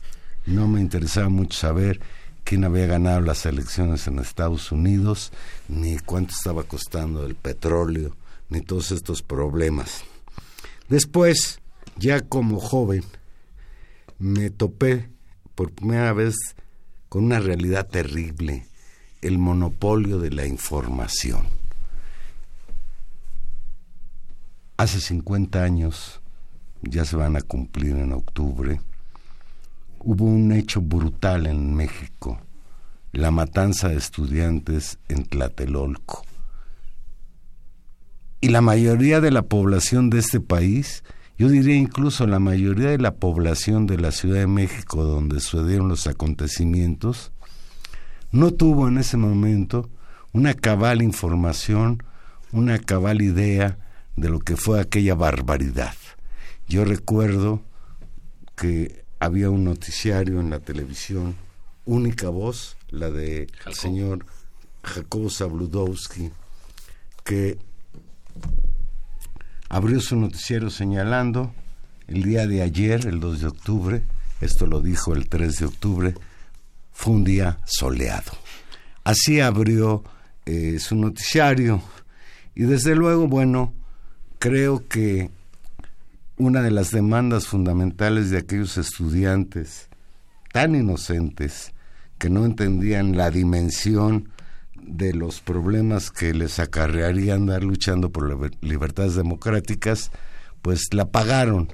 No 0.46 0.68
me 0.68 0.80
interesaba 0.80 1.28
mucho 1.28 1.58
saber 1.58 2.00
quién 2.44 2.64
había 2.64 2.86
ganado 2.86 3.20
las 3.20 3.44
elecciones 3.46 4.06
en 4.06 4.18
Estados 4.18 4.72
Unidos, 4.72 5.32
ni 5.68 5.98
cuánto 5.98 6.34
estaba 6.34 6.62
costando 6.62 7.26
el 7.26 7.34
petróleo, 7.34 8.16
ni 8.48 8.60
todos 8.60 8.90
estos 8.90 9.22
problemas. 9.22 10.02
Después, 10.88 11.60
ya 11.96 12.20
como 12.20 12.58
joven, 12.58 13.04
me 14.18 14.50
topé 14.50 15.08
por 15.54 15.72
primera 15.72 16.12
vez 16.12 16.34
con 17.08 17.24
una 17.24 17.40
realidad 17.40 17.86
terrible, 17.88 18.66
el 19.22 19.38
monopolio 19.38 20.18
de 20.18 20.30
la 20.30 20.46
información. 20.46 21.59
Hace 24.80 24.98
50 24.98 25.62
años, 25.62 26.22
ya 26.80 27.04
se 27.04 27.14
van 27.14 27.36
a 27.36 27.42
cumplir 27.42 27.96
en 27.96 28.14
octubre, 28.14 28.80
hubo 29.98 30.24
un 30.24 30.52
hecho 30.52 30.80
brutal 30.80 31.46
en 31.46 31.74
México, 31.74 32.40
la 33.12 33.30
matanza 33.30 33.90
de 33.90 33.98
estudiantes 33.98 34.98
en 35.10 35.26
Tlatelolco. 35.26 36.24
Y 38.40 38.48
la 38.48 38.62
mayoría 38.62 39.20
de 39.20 39.30
la 39.30 39.42
población 39.42 40.08
de 40.08 40.20
este 40.20 40.40
país, 40.40 41.04
yo 41.36 41.50
diría 41.50 41.76
incluso 41.76 42.26
la 42.26 42.38
mayoría 42.38 42.88
de 42.88 42.96
la 42.96 43.16
población 43.16 43.86
de 43.86 43.98
la 43.98 44.12
Ciudad 44.12 44.38
de 44.38 44.46
México 44.46 45.04
donde 45.04 45.40
sucedieron 45.40 45.88
los 45.88 46.06
acontecimientos, 46.06 47.32
no 48.32 48.50
tuvo 48.50 48.88
en 48.88 48.96
ese 48.96 49.18
momento 49.18 49.90
una 50.32 50.54
cabal 50.54 51.02
información, 51.02 52.02
una 52.50 52.78
cabal 52.78 53.20
idea 53.20 53.76
de 54.20 54.28
lo 54.28 54.38
que 54.38 54.56
fue 54.56 54.80
aquella 54.80 55.14
barbaridad. 55.14 55.94
Yo 56.68 56.84
recuerdo 56.84 57.62
que 58.54 59.04
había 59.18 59.50
un 59.50 59.64
noticiario 59.64 60.40
en 60.40 60.50
la 60.50 60.60
televisión, 60.60 61.36
única 61.86 62.28
voz, 62.28 62.76
la 62.90 63.10
de 63.10 63.48
el 63.66 63.74
señor 63.74 64.26
Jacobo 64.84 65.30
Zabludowski, 65.30 66.30
que 67.24 67.58
abrió 69.68 70.00
su 70.00 70.16
noticiero 70.16 70.68
señalando 70.68 71.52
el 72.06 72.22
día 72.22 72.46
de 72.46 72.62
ayer, 72.62 73.06
el 73.06 73.20
2 73.20 73.40
de 73.40 73.46
octubre, 73.46 74.02
esto 74.40 74.66
lo 74.66 74.80
dijo 74.80 75.14
el 75.14 75.28
3 75.28 75.58
de 75.58 75.64
octubre, 75.64 76.14
fue 76.92 77.14
un 77.14 77.24
día 77.24 77.58
soleado. 77.64 78.32
Así 79.04 79.40
abrió 79.40 80.04
eh, 80.44 80.78
su 80.78 80.96
noticiario 80.96 81.82
y 82.54 82.64
desde 82.64 82.94
luego, 82.94 83.28
bueno, 83.28 83.72
creo 84.40 84.88
que 84.88 85.30
una 86.38 86.62
de 86.62 86.70
las 86.70 86.90
demandas 86.90 87.46
fundamentales 87.46 88.30
de 88.30 88.38
aquellos 88.38 88.78
estudiantes 88.78 89.90
tan 90.50 90.74
inocentes 90.74 91.74
que 92.18 92.30
no 92.30 92.46
entendían 92.46 93.18
la 93.18 93.30
dimensión 93.30 94.30
de 94.74 95.12
los 95.12 95.42
problemas 95.42 96.10
que 96.10 96.32
les 96.32 96.58
acarrearía 96.58 97.34
andar 97.34 97.62
luchando 97.62 98.10
por 98.10 98.30
las 98.30 98.50
libertades 98.62 99.14
democráticas, 99.14 100.10
pues 100.62 100.88
la 100.92 101.10
pagaron 101.10 101.68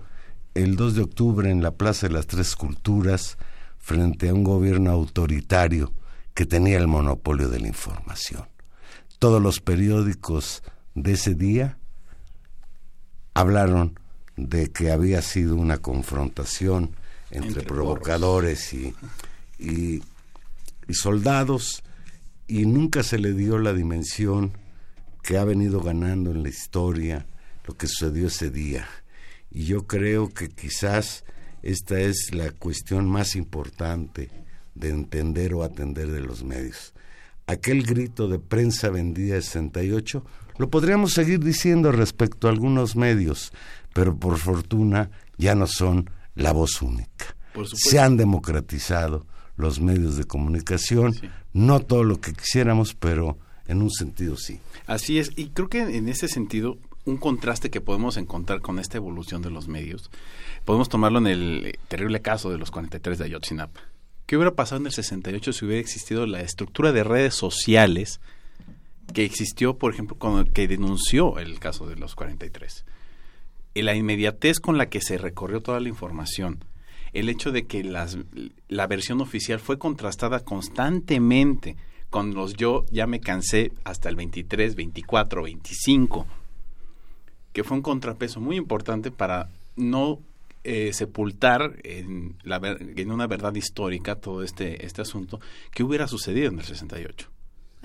el 0.55 0.75
2 0.75 0.97
de 0.97 1.03
octubre 1.03 1.49
en 1.49 1.63
la 1.63 1.71
Plaza 1.71 2.09
de 2.09 2.15
las 2.15 2.27
Tres 2.27 2.57
Culturas 2.57 3.39
frente 3.79 4.29
a 4.29 4.35
un 4.35 4.43
gobierno 4.43 4.91
autoritario 4.91 5.93
que 6.35 6.47
tenía 6.47 6.79
el 6.79 6.89
monopolio 6.89 7.49
de 7.49 7.61
la 7.61 7.69
información. 7.69 8.49
Todos 9.21 9.41
los 9.41 9.61
periódicos 9.61 10.65
de 10.97 11.13
ese 11.13 11.37
día 11.37 11.79
hablaron 13.37 14.01
de 14.37 14.73
que 14.73 14.91
había 14.91 15.21
sido 15.21 15.57
una 15.57 15.77
confrontación 15.77 16.93
entre, 17.31 17.63
provocadores 17.63 18.73
y, 18.73 18.95
y, 19.59 20.03
soldados 20.89 21.83
y 22.47 22.65
nunca 22.65 23.03
se 23.03 23.19
le 23.19 23.35
dio 23.35 23.59
la 23.59 23.75
dimensión 23.75 24.53
que 25.23 25.37
ha 25.37 25.45
venido 25.45 25.81
ganando 25.81 26.31
en 26.31 26.45
la 26.45 26.49
historia 26.49 27.27
lo 27.67 27.77
que 27.77 27.89
sucedió 27.89 28.29
ese 28.29 28.51
día. 28.51 28.89
Y 29.51 29.65
yo 29.65 29.87
creo 29.87 30.31
que 30.33 30.49
quizás 30.49 31.25
esta 31.63 32.01
es 32.01 32.33
la 32.33 32.53
cuestión 32.53 33.07
más 33.07 33.37
importante 33.37 34.31
de 34.75 34.89
entender 34.89 35.53
o 35.53 35.63
atender 35.63 36.11
de 36.11 36.21
los 36.21 36.43
medios. 36.43 36.95
Aquel 37.47 37.83
grito 37.83 38.29
de 38.29 38.39
prensa 38.39 38.89
vendida 38.89 39.35
68 39.43 40.25
lo 40.59 40.71
podríamos 40.71 41.13
seguir 41.13 41.41
diciendo 41.41 41.93
respecto 41.93 42.47
a 42.47 42.51
algunos 42.51 42.97
medios, 42.97 43.53
pero 43.93 44.17
por 44.17 44.39
fortuna 44.39 45.11
ya 45.39 45.55
no 45.55 45.67
son 45.67 46.11
la 46.35 46.53
voz 46.53 46.83
única. 46.83 47.37
Se 47.75 47.99
han 47.99 48.17
democratizado 48.17 49.27
los 49.57 49.81
medios 49.81 50.17
de 50.17 50.25
comunicación, 50.25 51.15
no 51.53 51.81
todo 51.81 52.05
lo 52.05 52.21
que 52.21 52.33
quisiéramos, 52.33 52.95
pero 52.95 53.39
en 53.67 53.83
un 53.83 53.91
sentido 53.91 54.37
sí. 54.37 54.61
Así 54.87 55.19
es, 55.19 55.31
y 55.37 55.49
creo 55.49 55.69
que 55.69 55.81
en 55.81 56.09
ese 56.09 56.29
sentido 56.29 56.79
un 57.07 57.17
contraste 57.17 57.71
que 57.71 57.81
podemos 57.81 58.17
encontrar 58.17 58.61
con 58.61 58.79
esta 58.79 58.99
evolución 58.99 59.41
de 59.41 59.51
los 59.51 59.69
medios, 59.69 60.11
podemos 60.65 60.89
tomarlo 60.89 61.19
en 61.19 61.29
el 61.29 61.79
terrible 61.89 62.21
caso 62.21 62.51
de 62.51 62.59
los 62.59 62.71
43 62.71 63.19
de 63.19 63.25
Ayotzinapa. 63.25 63.81
¿Qué 64.27 64.37
hubiera 64.37 64.55
pasado 64.55 64.81
en 64.81 64.87
el 64.87 64.93
68 64.93 65.53
si 65.53 65.65
hubiera 65.65 65.81
existido 65.81 66.27
la 66.27 66.41
estructura 66.41 66.91
de 66.93 67.05
redes 67.05 67.35
sociales 67.35 68.21
que 69.13 69.25
existió, 69.25 69.79
por 69.79 69.93
ejemplo, 69.93 70.17
con, 70.19 70.45
que 70.47 70.69
denunció 70.69 71.39
el 71.39 71.59
caso 71.59 71.87
de 71.87 71.97
los 71.97 72.15
43? 72.15 72.85
la 73.83 73.95
inmediatez 73.95 74.61
con 74.61 74.79
la 74.79 74.89
que 74.89 75.01
se 75.01 75.19
recorrió 75.19 75.61
toda 75.61 75.81
la 75.81 75.89
información, 75.89 76.65
el 77.13 77.29
hecho 77.29 77.53
de 77.53 77.67
que 77.67 77.85
las, 77.85 78.19
la 78.69 78.87
versión 78.87 79.21
oficial 79.21 79.61
fue 79.61 79.79
contrastada 79.79 80.41
constantemente 80.41 81.77
con 82.11 82.35
los 82.35 82.55
yo 82.55 82.85
ya 82.91 83.07
me 83.07 83.21
cansé 83.21 83.73
hasta 83.85 84.09
el 84.09 84.17
23, 84.17 84.75
24, 84.75 85.43
25, 85.43 86.27
que 87.53 87.65
fue 87.65 87.77
un 87.77 87.83
contrapeso 87.83 88.41
muy 88.41 88.57
importante 88.57 89.11
para 89.11 89.51
no 89.77 90.21
eh, 90.65 90.93
sepultar 90.93 91.79
en, 91.85 92.37
la, 92.43 92.61
en 92.63 93.11
una 93.11 93.27
verdad 93.27 93.55
histórica 93.55 94.17
todo 94.17 94.43
este, 94.43 94.85
este 94.85 95.03
asunto 95.03 95.41
que 95.73 95.83
hubiera 95.83 96.09
sucedido 96.09 96.49
en 96.49 96.59
el 96.59 96.65
68. 96.65 97.31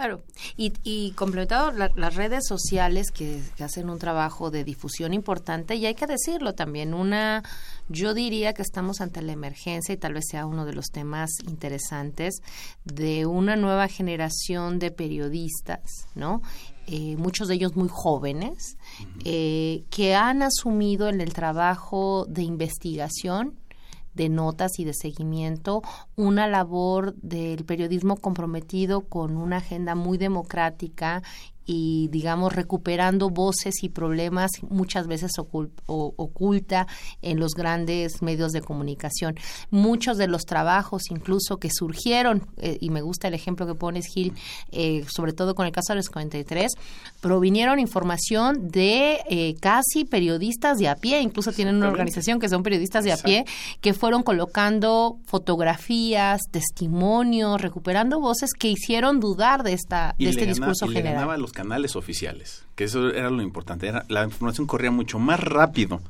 Claro, 0.02 0.24
y, 0.58 0.74
y 0.82 1.12
complementado 1.12 1.72
las 1.72 2.16
redes 2.16 2.48
sociales 2.48 3.12
que, 3.12 3.40
hacen 3.60 3.88
un 3.88 4.00
trabajo 4.00 4.50
de 4.50 4.64
difusión 4.64 5.14
importante 5.14 5.76
y 5.76 5.86
hay 5.86 5.94
que 5.94 6.08
decirlo 6.08 6.56
también, 6.56 6.96
una, 6.96 7.44
yo 7.88 8.16
diría 8.16 8.56
que 8.56 8.64
estamos 8.64 9.00
ante 9.00 9.22
la 9.22 9.34
emergencia 9.34 9.94
y 9.94 9.98
tal 9.98 10.16
vez 10.16 10.24
sea 10.28 10.48
uno 10.48 10.66
de 10.66 10.74
los 10.74 10.88
temas 10.88 11.30
interesantes 11.48 12.42
de 12.84 13.28
una 13.28 13.56
nueva 13.56 13.88
generación 13.88 14.80
de 14.80 14.90
periodistas, 14.90 16.08
¿no? 16.16 16.42
Eh, 16.88 17.16
muchos 17.18 17.48
de 17.48 17.54
ellos 17.54 17.76
muy 17.76 17.88
jóvenes, 17.88 18.78
eh, 19.24 19.84
que 19.92 20.16
han 20.16 20.42
asumido 20.42 21.10
en 21.10 21.22
el 21.22 21.32
trabajo 21.32 22.26
de 22.28 22.42
investigación 22.42 23.61
de 24.14 24.30
notas 24.30 24.80
y 24.80 24.84
de 24.84 24.94
seguimiento, 24.94 25.82
una 26.16 26.48
labor 26.48 27.16
del 27.16 27.66
periodismo 27.66 28.18
comprometido 28.18 29.02
con 29.02 29.38
una 29.38 29.58
agenda 29.58 29.96
muy 29.96 30.18
democrática 30.18 31.24
y 31.74 32.10
digamos 32.10 32.54
recuperando 32.54 33.30
voces 33.30 33.76
y 33.82 33.88
problemas 33.88 34.52
muchas 34.70 35.08
veces 35.08 35.32
oculta 35.38 36.86
en 37.22 37.40
los 37.40 37.54
grandes 37.54 38.22
medios 38.22 38.52
de 38.52 38.62
comunicación. 38.62 39.36
Muchos 39.70 40.18
de 40.18 40.28
los 40.28 40.46
trabajos 40.46 41.04
incluso 41.10 41.58
que 41.58 41.70
surgieron, 41.72 42.46
eh, 42.58 42.78
y 42.82 42.90
me 42.90 43.02
gusta 43.02 43.30
el 43.30 43.36
ejemplo 43.36 43.66
que 43.66 43.76
pones 43.76 44.08
Gil, 44.08 44.34
eh, 44.72 45.06
sobre 45.08 45.32
todo 45.32 45.56
con 45.56 45.66
el 45.66 45.72
caso 45.72 45.94
de 45.94 45.98
los 45.98 46.10
43, 46.10 46.74
provinieron 47.22 47.80
información 47.80 48.68
de 48.70 49.22
eh, 49.30 49.56
casi 49.62 50.04
periodistas 50.04 50.78
de 50.78 50.90
a 50.90 50.96
pie, 50.96 51.22
incluso 51.22 51.54
tienen 51.54 51.76
una 51.76 51.88
organización 51.88 52.40
que 52.40 52.50
son 52.50 52.64
periodistas 52.64 53.06
de 53.06 53.14
a 53.14 53.18
pie, 53.18 53.46
que 53.80 53.94
fueron 53.94 54.24
colocando 54.24 55.20
fotografías, 55.26 56.42
testimonios, 56.52 57.62
recuperando 57.62 58.20
voces 58.20 58.52
que 58.52 58.68
hicieron 58.68 59.22
dudar 59.22 59.64
de, 59.64 59.72
esta, 59.72 60.16
de 60.20 60.30
este 60.30 60.46
discurso 60.46 60.88
general 60.90 61.30
canales 61.62 61.96
oficiales, 61.96 62.66
que 62.76 62.86
eso 62.86 63.10
era 63.12 63.30
lo 63.30 63.44
importante. 63.44 63.88
Era, 63.88 64.04
la 64.10 64.24
información 64.24 64.66
corría 64.66 64.90
mucho 64.90 65.20
más 65.20 65.40
rápido 65.40 66.02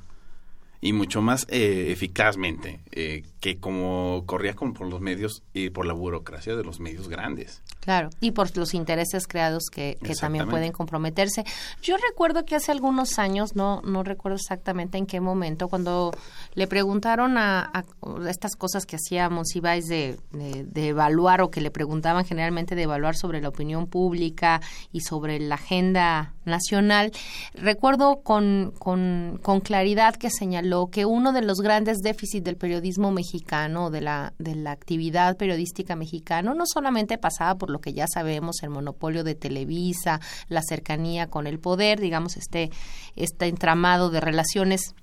y 0.80 0.94
mucho 0.94 1.22
más 1.22 1.46
eh, 1.50 1.88
eficazmente 1.90 2.80
eh, 2.92 3.24
que 3.42 3.58
como 3.58 4.24
corría 4.28 4.54
con, 4.54 4.74
por 4.74 4.88
los 4.88 5.02
medios 5.02 5.42
y 5.52 5.72
por 5.72 5.88
la 5.88 5.94
burocracia 5.94 6.56
de 6.56 6.64
los 6.64 6.80
medios 6.80 7.10
grandes. 7.10 7.64
Claro, 7.80 8.12
y 8.20 8.32
por 8.32 8.56
los 8.56 8.76
intereses 8.76 9.28
creados 9.28 9.64
que, 9.72 9.98
que 10.04 10.14
también 10.14 10.48
pueden 10.48 10.72
comprometerse. 10.72 11.44
Yo 11.82 11.98
recuerdo 11.98 12.46
que 12.46 12.56
hace 12.56 12.72
algunos 12.72 13.18
años, 13.18 13.56
no, 13.56 13.82
no 13.82 14.04
recuerdo 14.04 14.36
exactamente 14.36 15.00
en 15.00 15.08
qué 15.08 15.20
momento, 15.20 15.68
cuando 15.70 16.12
le 16.54 16.68
preguntaron 16.68 17.40
a, 17.40 17.84
estas 18.30 18.56
cosas 18.56 18.86
que 18.86 18.98
hacíamos, 18.98 19.56
ibais 19.56 19.88
de, 19.88 20.20
de, 20.32 20.64
de, 20.64 20.90
evaluar 20.90 21.42
o 21.42 21.50
que 21.50 21.62
le 21.62 21.72
preguntaban 21.72 22.24
generalmente 22.26 22.76
de 22.76 22.84
evaluar 22.84 23.16
sobre 23.16 23.42
la 23.42 23.50
opinión 23.50 23.88
pública 23.88 24.62
y 24.92 25.02
sobre 25.02 25.40
la 25.40 25.56
agenda 25.56 26.36
nacional, 26.46 27.12
recuerdo 27.56 28.22
con, 28.22 28.74
con, 28.78 29.40
con 29.42 29.62
claridad 29.62 30.16
que 30.16 30.30
señaló 30.30 30.90
que 30.92 31.06
uno 31.06 31.34
de 31.34 31.42
los 31.42 31.62
grandes 31.62 32.00
déficits 32.00 32.44
del 32.44 32.58
periodismo 32.58 33.12
mexicano, 33.12 33.31
de 33.32 34.02
la, 34.02 34.34
de 34.40 34.56
la 34.56 34.72
actividad 34.72 35.38
periodística 35.38 35.96
mexicana, 35.96 36.54
no 36.54 36.66
solamente 36.66 37.18
pasaba 37.18 37.56
por 37.56 37.70
lo 37.70 37.80
que 37.80 37.94
ya 37.94 38.06
sabemos, 38.08 38.58
el 38.64 38.70
monopolio 38.70 39.24
de 39.24 39.36
Televisa, 39.36 40.20
la 40.50 40.62
cercanía 40.62 41.28
con 41.28 41.48
el 41.48 41.60
poder, 41.60 42.00
digamos, 42.00 42.38
este, 42.38 42.72
este 43.16 43.48
entramado 43.48 44.10
de 44.10 44.20
relaciones 44.20 44.96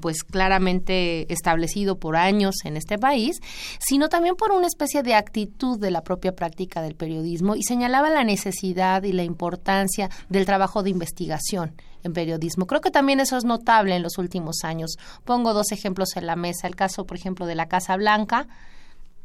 pues 0.00 0.24
claramente 0.24 1.32
establecido 1.32 1.98
por 1.98 2.16
años 2.16 2.54
en 2.64 2.76
este 2.76 2.98
país, 2.98 3.40
sino 3.78 4.10
también 4.10 4.36
por 4.36 4.52
una 4.52 4.66
especie 4.66 5.02
de 5.02 5.14
actitud 5.14 5.78
de 5.78 5.90
la 5.90 6.02
propia 6.02 6.32
práctica 6.32 6.82
del 6.82 6.96
periodismo 6.96 7.56
y 7.56 7.62
señalaba 7.62 8.10
la 8.10 8.24
necesidad 8.24 9.04
y 9.04 9.12
la 9.12 9.24
importancia 9.24 10.10
del 10.28 10.44
trabajo 10.44 10.82
de 10.82 10.90
investigación 10.90 11.72
en 12.04 12.12
periodismo. 12.12 12.66
Creo 12.66 12.80
que 12.80 12.90
también 12.90 13.20
eso 13.20 13.36
es 13.36 13.44
notable 13.44 13.96
en 13.96 14.02
los 14.02 14.18
últimos 14.18 14.62
años. 14.62 14.96
Pongo 15.24 15.52
dos 15.52 15.72
ejemplos 15.72 16.16
en 16.16 16.26
la 16.26 16.36
mesa. 16.36 16.66
El 16.68 16.76
caso, 16.76 17.06
por 17.06 17.16
ejemplo, 17.16 17.46
de 17.46 17.54
la 17.54 17.66
Casa 17.66 17.96
Blanca, 17.96 18.46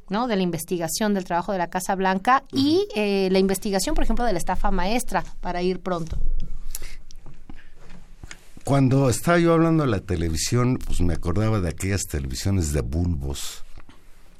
¿no? 0.09 0.27
de 0.27 0.35
la 0.35 0.41
investigación 0.41 1.13
del 1.13 1.25
trabajo 1.25 1.51
de 1.51 1.59
la 1.59 1.69
Casa 1.69 1.95
Blanca 1.95 2.43
y 2.51 2.87
eh, 2.95 3.29
la 3.31 3.39
investigación, 3.39 3.95
por 3.95 4.03
ejemplo, 4.03 4.25
de 4.25 4.33
la 4.33 4.39
estafa 4.39 4.71
maestra, 4.71 5.23
para 5.41 5.61
ir 5.61 5.79
pronto. 5.79 6.17
Cuando 8.63 9.09
estaba 9.09 9.39
yo 9.39 9.53
hablando 9.53 9.83
de 9.83 9.89
la 9.89 9.99
televisión, 9.99 10.77
pues 10.77 11.01
me 11.01 11.13
acordaba 11.13 11.59
de 11.59 11.69
aquellas 11.69 12.03
televisiones 12.03 12.71
de 12.71 12.81
bulbos. 12.81 13.63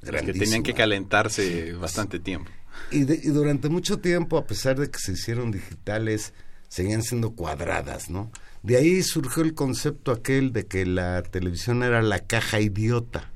Que 0.01 0.33
tenían 0.33 0.63
que 0.63 0.73
calentarse 0.73 1.73
bastante 1.73 2.19
tiempo. 2.19 2.51
Y, 2.91 2.99
y, 3.11 3.31
durante 3.31 3.69
mucho 3.69 3.99
tiempo, 3.99 4.37
a 4.37 4.45
pesar 4.45 4.79
de 4.79 4.89
que 4.89 4.99
se 4.99 5.13
hicieron 5.13 5.51
digitales, 5.51 6.33
seguían 6.69 7.03
siendo 7.03 7.31
cuadradas, 7.31 8.09
¿no? 8.09 8.31
De 8.63 8.77
ahí 8.77 9.03
surgió 9.03 9.43
el 9.43 9.53
concepto 9.53 10.11
aquel 10.11 10.53
de 10.53 10.65
que 10.65 10.85
la 10.85 11.21
televisión 11.23 11.83
era 11.83 12.01
la 12.01 12.19
caja 12.19 12.61
idiota. 12.61 13.29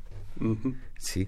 Sí 0.98 1.28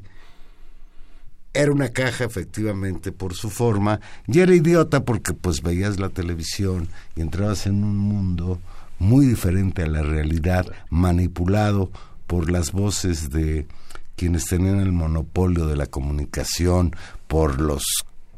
era 1.55 1.71
una 1.71 1.89
caja 1.89 2.25
efectivamente 2.25 3.13
por 3.13 3.33
su 3.33 3.49
forma 3.49 4.01
y 4.27 4.39
era 4.39 4.53
idiota 4.53 5.05
porque 5.05 5.33
pues 5.33 5.61
veías 5.61 5.99
la 5.99 6.09
televisión 6.09 6.89
y 7.15 7.21
entrabas 7.21 7.65
en 7.65 7.83
un 7.83 7.97
mundo 7.97 8.59
muy 8.99 9.25
diferente 9.25 9.83
a 9.83 9.87
la 9.87 10.01
realidad, 10.01 10.67
manipulado 10.89 11.91
por 12.27 12.51
las 12.51 12.71
voces 12.71 13.29
de 13.29 13.67
quienes 14.15 14.45
tenían 14.45 14.79
el 14.79 14.91
monopolio 14.91 15.65
de 15.65 15.75
la 15.75 15.85
comunicación, 15.85 16.95
por 17.27 17.59
los 17.59 17.83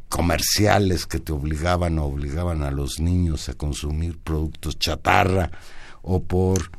comerciales 0.09 1.05
que 1.05 1.19
te 1.19 1.31
obligaban 1.31 1.99
o 1.99 2.05
obligaban 2.05 2.63
a 2.63 2.71
los 2.71 2.99
niños 2.99 3.49
a 3.49 3.53
consumir 3.53 4.17
productos 4.17 4.79
chatarra, 4.79 5.51
o 6.01 6.23
por 6.23 6.71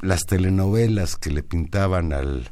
las 0.00 0.26
telenovelas 0.26 1.16
que 1.16 1.30
le 1.30 1.42
pintaban 1.42 2.12
al, 2.12 2.50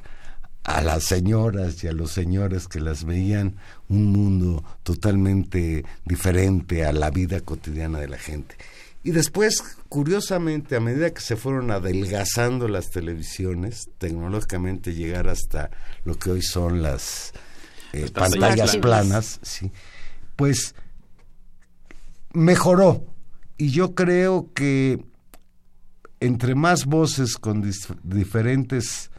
a 0.62 0.80
las 0.83 1.04
señoras 1.04 1.83
y 1.83 1.88
a 1.88 1.92
los 1.92 2.12
señores 2.12 2.69
que 2.69 2.80
las 2.80 3.04
veían 3.04 3.57
un 3.88 4.07
mundo 4.07 4.62
totalmente 4.85 5.85
diferente 6.04 6.85
a 6.85 6.92
la 6.92 7.11
vida 7.11 7.40
cotidiana 7.40 7.99
de 7.99 8.09
la 8.09 8.19
gente. 8.19 8.57
Y 9.02 9.12
después, 9.12 9.62
curiosamente, 9.88 10.76
a 10.76 10.80
medida 10.80 11.11
que 11.11 11.23
se 11.23 11.37
fueron 11.37 11.71
adelgazando 11.71 12.69
las 12.69 12.90
televisiones, 12.90 13.88
tecnológicamente 13.99 14.95
llegar 14.95 15.28
hasta 15.28 15.71
lo 16.04 16.16
que 16.16 16.30
hoy 16.30 16.42
son 16.42 16.83
las 16.83 17.33
eh, 17.93 18.11
pantallas 18.13 18.77
planas, 18.77 19.41
sí, 19.43 19.71
pues 20.37 20.75
mejoró. 22.33 23.05
Y 23.57 23.71
yo 23.71 23.95
creo 23.95 24.51
que 24.55 25.05
entre 26.21 26.55
más 26.55 26.87
voces 26.87 27.37
con 27.37 27.63
diferentes 28.03 29.11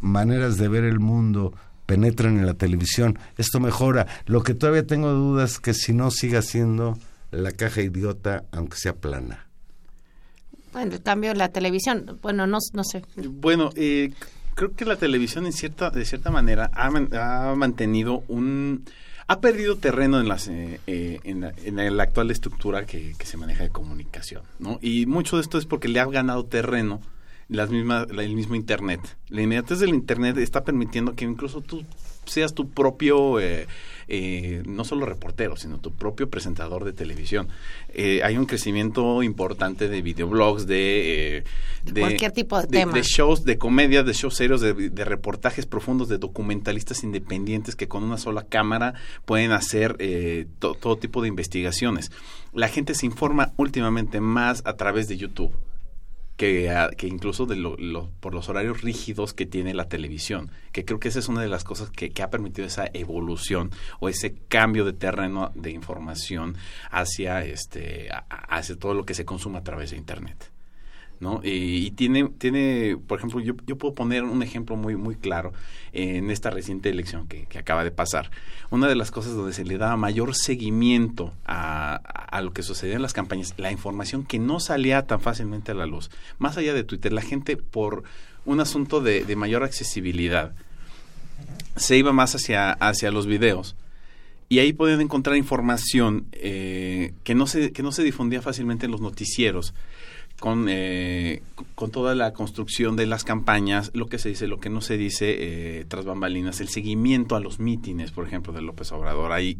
maneras 0.00 0.56
de 0.56 0.68
ver 0.68 0.84
el 0.84 1.00
mundo 1.00 1.54
penetran 1.86 2.38
en 2.38 2.46
la 2.46 2.54
televisión, 2.54 3.18
esto 3.36 3.60
mejora. 3.60 4.06
Lo 4.26 4.42
que 4.42 4.54
todavía 4.54 4.86
tengo 4.86 5.12
dudas 5.12 5.52
es 5.52 5.60
que 5.60 5.74
si 5.74 5.92
no 5.92 6.10
siga 6.10 6.42
siendo 6.42 6.98
la 7.30 7.52
caja 7.52 7.82
idiota, 7.82 8.44
aunque 8.52 8.76
sea 8.76 8.94
plana. 8.94 9.46
Bueno, 10.72 10.94
el 10.94 11.02
cambio 11.02 11.30
de 11.30 11.36
la 11.36 11.48
televisión, 11.48 12.18
bueno, 12.20 12.46
no, 12.46 12.58
no 12.72 12.84
sé. 12.84 13.02
Bueno, 13.16 13.70
eh, 13.76 14.12
creo 14.56 14.74
que 14.74 14.84
la 14.84 14.96
televisión 14.96 15.46
en 15.46 15.52
cierta, 15.52 15.90
de 15.90 16.04
cierta 16.04 16.32
manera 16.32 16.70
ha, 16.74 17.54
mantenido 17.54 18.24
un... 18.26 18.84
Ha 19.28 19.40
perdido 19.40 19.76
terreno 19.76 20.20
en, 20.20 20.28
las, 20.28 20.48
eh, 20.48 20.80
eh, 20.86 21.18
en, 21.24 21.40
la, 21.40 21.52
en, 21.64 21.96
la, 21.96 22.02
actual 22.04 22.30
estructura 22.30 22.86
que, 22.86 23.14
que, 23.18 23.26
se 23.26 23.36
maneja 23.36 23.64
de 23.64 23.70
comunicación, 23.70 24.42
¿no? 24.60 24.78
Y 24.80 25.06
mucho 25.06 25.36
de 25.36 25.42
esto 25.42 25.58
es 25.58 25.66
porque 25.66 25.88
le 25.88 25.98
ha 25.98 26.06
ganado 26.06 26.44
terreno 26.44 27.00
las 27.48 27.70
mismas, 27.70 28.06
el 28.08 28.34
mismo 28.34 28.54
Internet. 28.54 29.00
La 29.28 29.42
inmediatez 29.42 29.80
del 29.80 29.90
Internet 29.90 30.36
está 30.38 30.62
permitiendo 30.62 31.14
que 31.14 31.24
incluso 31.24 31.60
tú 31.60 31.84
seas 32.26 32.54
tu 32.54 32.68
propio, 32.70 33.40
eh, 33.40 33.66
eh, 34.08 34.62
no 34.66 34.84
solo 34.84 35.06
reportero, 35.06 35.56
sino 35.56 35.78
tu 35.78 35.92
propio 35.92 36.28
presentador 36.28 36.84
de 36.84 36.92
televisión. 36.92 37.48
Eh, 37.94 38.20
hay 38.22 38.36
un 38.36 38.46
crecimiento 38.46 39.22
importante 39.22 39.88
de 39.88 40.02
videoblogs, 40.02 40.66
de, 40.66 41.44
de, 41.84 42.00
cualquier 42.00 42.32
tipo 42.32 42.60
de, 42.60 42.66
tema. 42.66 42.92
De 42.92 43.02
shows, 43.02 43.44
de 43.44 43.58
comedia, 43.58 44.02
de 44.02 44.12
shows 44.12 44.36
serios, 44.36 44.60
de, 44.60 45.04
reportajes 45.04 45.66
profundos, 45.66 46.08
de 46.08 46.18
documentalistas 46.18 47.04
independientes 47.04 47.76
que 47.76 47.88
con 47.88 48.02
una 48.02 48.18
sola 48.18 48.44
cámara 48.44 48.94
pueden 49.24 49.52
hacer 49.52 49.96
todo 50.58 50.96
tipo 50.98 51.22
de 51.22 51.28
investigaciones. 51.28 52.10
La 52.52 52.68
gente 52.68 52.94
se 52.94 53.06
informa 53.06 53.52
últimamente 53.56 54.20
más 54.20 54.62
a 54.64 54.74
través 54.74 55.08
de 55.08 55.16
YouTube 55.16 55.52
que, 56.36 56.72
que 56.96 57.06
incluso 57.06 57.46
de 57.46 57.56
lo, 57.56 57.76
por 58.20 58.34
los 58.34 58.48
horarios 58.48 58.82
rígidos 58.82 59.32
que 59.34 59.46
tiene 59.46 59.74
la 59.74 59.88
televisión, 59.88 60.50
que 60.72 60.84
creo 60.84 61.00
que 61.00 61.08
esa 61.08 61.18
es 61.18 61.28
una 61.28 61.42
de 61.42 61.48
las 61.48 61.64
cosas 61.64 61.90
que, 61.90 62.10
que, 62.10 62.22
ha 62.22 62.30
permitido 62.30 62.66
esa 62.66 62.88
evolución 62.92 63.70
o 64.00 64.08
ese 64.08 64.34
cambio 64.48 64.84
de 64.84 64.92
terreno 64.92 65.50
de 65.54 65.70
información 65.70 66.56
hacia, 66.90 67.44
este, 67.44 68.08
hacia 68.28 68.76
todo 68.76 68.94
lo 68.94 69.04
que 69.04 69.14
se 69.14 69.24
consume 69.24 69.58
a 69.58 69.64
través 69.64 69.90
de 69.90 69.96
Internet. 69.96 70.55
¿No? 71.20 71.40
Y, 71.42 71.90
tiene, 71.92 72.28
tiene, 72.38 72.98
por 73.06 73.18
ejemplo, 73.18 73.40
yo, 73.40 73.54
yo 73.66 73.76
puedo 73.76 73.94
poner 73.94 74.24
un 74.24 74.42
ejemplo 74.42 74.76
muy, 74.76 74.96
muy 74.96 75.14
claro 75.16 75.52
en 75.92 76.30
esta 76.30 76.50
reciente 76.50 76.90
elección 76.90 77.26
que, 77.26 77.46
acaba 77.58 77.84
de 77.84 77.90
pasar. 77.90 78.30
Una 78.70 78.88
de 78.88 78.96
las 78.96 79.10
cosas 79.10 79.34
donde 79.34 79.52
se 79.52 79.64
le 79.64 79.78
daba 79.78 79.96
mayor 79.96 80.34
seguimiento 80.34 81.32
a, 81.46 81.96
a, 81.96 82.40
lo 82.42 82.52
que 82.52 82.62
sucedía 82.62 82.96
en 82.96 83.02
las 83.02 83.12
campañas, 83.12 83.54
la 83.56 83.72
información 83.72 84.24
que 84.24 84.38
no 84.38 84.60
salía 84.60 85.06
tan 85.06 85.20
fácilmente 85.20 85.72
a 85.72 85.74
la 85.74 85.86
luz, 85.86 86.10
más 86.38 86.56
allá 86.56 86.74
de 86.74 86.84
Twitter, 86.84 87.12
la 87.12 87.22
gente 87.22 87.56
por 87.56 88.04
un 88.44 88.60
asunto 88.60 89.00
de, 89.00 89.24
de 89.24 89.36
mayor 89.36 89.64
accesibilidad 89.64 90.54
se 91.76 91.96
iba 91.96 92.12
más 92.12 92.34
hacia, 92.34 92.72
hacia 92.72 93.10
los 93.10 93.26
videos 93.26 93.76
y 94.48 94.60
ahí 94.60 94.72
podían 94.72 95.00
encontrar 95.00 95.36
información 95.36 96.26
eh, 96.32 97.12
que, 97.24 97.34
no 97.34 97.46
se, 97.46 97.72
que 97.72 97.82
no 97.82 97.92
se 97.92 98.04
difundía 98.04 98.42
fácilmente 98.42 98.86
en 98.86 98.92
los 98.92 99.00
noticieros 99.00 99.74
con, 100.38 100.66
eh, 100.68 101.42
con 101.74 101.90
toda 101.90 102.14
la 102.14 102.32
construcción 102.32 102.96
de 102.96 103.06
las 103.06 103.24
campañas, 103.24 103.90
lo 103.94 104.06
que 104.06 104.18
se 104.18 104.28
dice, 104.28 104.46
lo 104.46 104.60
que 104.60 104.68
no 104.68 104.80
se 104.80 104.96
dice 104.96 105.36
eh, 105.38 105.84
tras 105.88 106.04
bambalinas, 106.04 106.60
el 106.60 106.68
seguimiento 106.68 107.36
a 107.36 107.40
los 107.40 107.58
mítines, 107.58 108.10
por 108.10 108.26
ejemplo, 108.26 108.52
de 108.52 108.62
López 108.62 108.92
Obrador. 108.92 109.32
Hay 109.32 109.58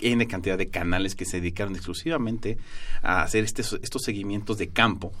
N 0.00 0.26
cantidad 0.26 0.58
de 0.58 0.68
canales 0.68 1.14
que 1.14 1.24
se 1.24 1.40
dedicaron 1.40 1.74
exclusivamente 1.74 2.58
a 3.02 3.22
hacer 3.22 3.44
este, 3.44 3.62
estos 3.62 4.02
seguimientos 4.02 4.58
de 4.58 4.68
campo, 4.68 5.12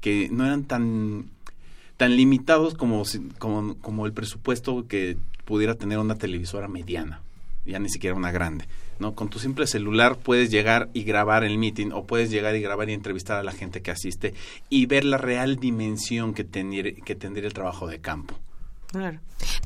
que 0.00 0.28
no 0.30 0.44
eran 0.44 0.64
tan, 0.64 1.26
tan 1.96 2.16
limitados 2.16 2.74
como, 2.74 3.02
como, 3.38 3.76
como 3.76 4.06
el 4.06 4.12
presupuesto 4.12 4.86
que 4.86 5.16
pudiera 5.44 5.76
tener 5.76 5.98
una 5.98 6.16
televisora 6.16 6.68
mediana, 6.68 7.22
ya 7.64 7.78
ni 7.78 7.88
siquiera 7.88 8.16
una 8.16 8.32
grande. 8.32 8.66
¿No? 9.00 9.14
Con 9.14 9.28
tu 9.28 9.38
simple 9.38 9.66
celular 9.66 10.16
puedes 10.16 10.50
llegar 10.50 10.88
y 10.92 11.04
grabar 11.04 11.44
el 11.44 11.58
meeting 11.58 11.92
o 11.92 12.04
puedes 12.04 12.30
llegar 12.30 12.54
y 12.56 12.60
grabar 12.60 12.90
y 12.90 12.94
entrevistar 12.94 13.38
a 13.38 13.42
la 13.42 13.52
gente 13.52 13.82
que 13.82 13.90
asiste 13.90 14.34
y 14.68 14.86
ver 14.86 15.04
la 15.04 15.18
real 15.18 15.56
dimensión 15.56 16.34
que, 16.34 16.46
que 17.04 17.14
tendría 17.14 17.46
el 17.46 17.54
trabajo 17.54 17.86
de 17.86 18.00
campo. 18.00 18.34
Claro. 18.88 19.18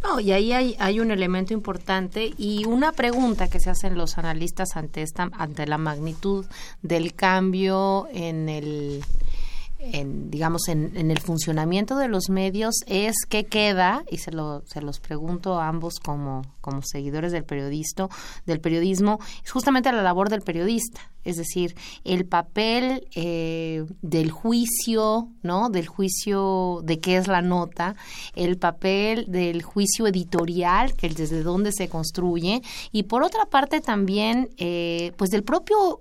No, 0.02 0.18
y 0.18 0.32
ahí 0.32 0.52
hay, 0.52 0.76
hay 0.80 0.98
un 0.98 1.12
elemento 1.12 1.54
importante 1.54 2.32
y 2.36 2.64
una 2.64 2.92
pregunta 2.92 3.48
que 3.48 3.60
se 3.60 3.70
hacen 3.70 3.96
los 3.96 4.18
analistas 4.18 4.76
ante 4.76 5.02
esta, 5.02 5.30
ante 5.32 5.66
la 5.66 5.78
magnitud 5.78 6.44
del 6.82 7.14
cambio 7.14 8.08
en 8.12 8.48
el 8.48 9.04
en, 9.82 10.30
digamos, 10.30 10.68
en, 10.68 10.96
en, 10.96 11.10
el 11.10 11.18
funcionamiento 11.18 11.96
de 11.96 12.08
los 12.08 12.28
medios 12.30 12.76
es 12.86 13.14
qué 13.28 13.44
queda, 13.44 14.04
y 14.10 14.18
se, 14.18 14.30
lo, 14.30 14.62
se 14.66 14.80
los 14.80 15.00
pregunto 15.00 15.58
a 15.58 15.68
ambos 15.68 15.94
como, 16.02 16.42
como 16.60 16.82
seguidores 16.82 17.32
del 17.32 17.44
periodista, 17.44 18.08
del 18.46 18.60
periodismo, 18.60 19.18
es 19.44 19.50
justamente 19.50 19.92
la 19.92 20.02
labor 20.02 20.28
del 20.28 20.42
periodista, 20.42 21.00
es 21.24 21.36
decir, 21.36 21.74
el 22.04 22.26
papel 22.26 23.08
eh, 23.14 23.84
del 24.02 24.30
juicio, 24.30 25.28
¿no? 25.42 25.68
Del 25.70 25.86
juicio 25.86 26.80
de 26.84 27.00
qué 27.00 27.16
es 27.16 27.28
la 27.28 27.42
nota, 27.42 27.94
el 28.34 28.58
papel 28.58 29.26
del 29.28 29.62
juicio 29.62 30.06
editorial, 30.06 30.94
que 30.94 31.08
es 31.08 31.16
desde 31.16 31.42
dónde 31.42 31.72
se 31.72 31.88
construye, 31.88 32.62
y 32.92 33.04
por 33.04 33.22
otra 33.22 33.46
parte 33.46 33.80
también, 33.80 34.50
eh, 34.56 35.12
pues 35.16 35.30
del 35.30 35.42
propio, 35.42 36.00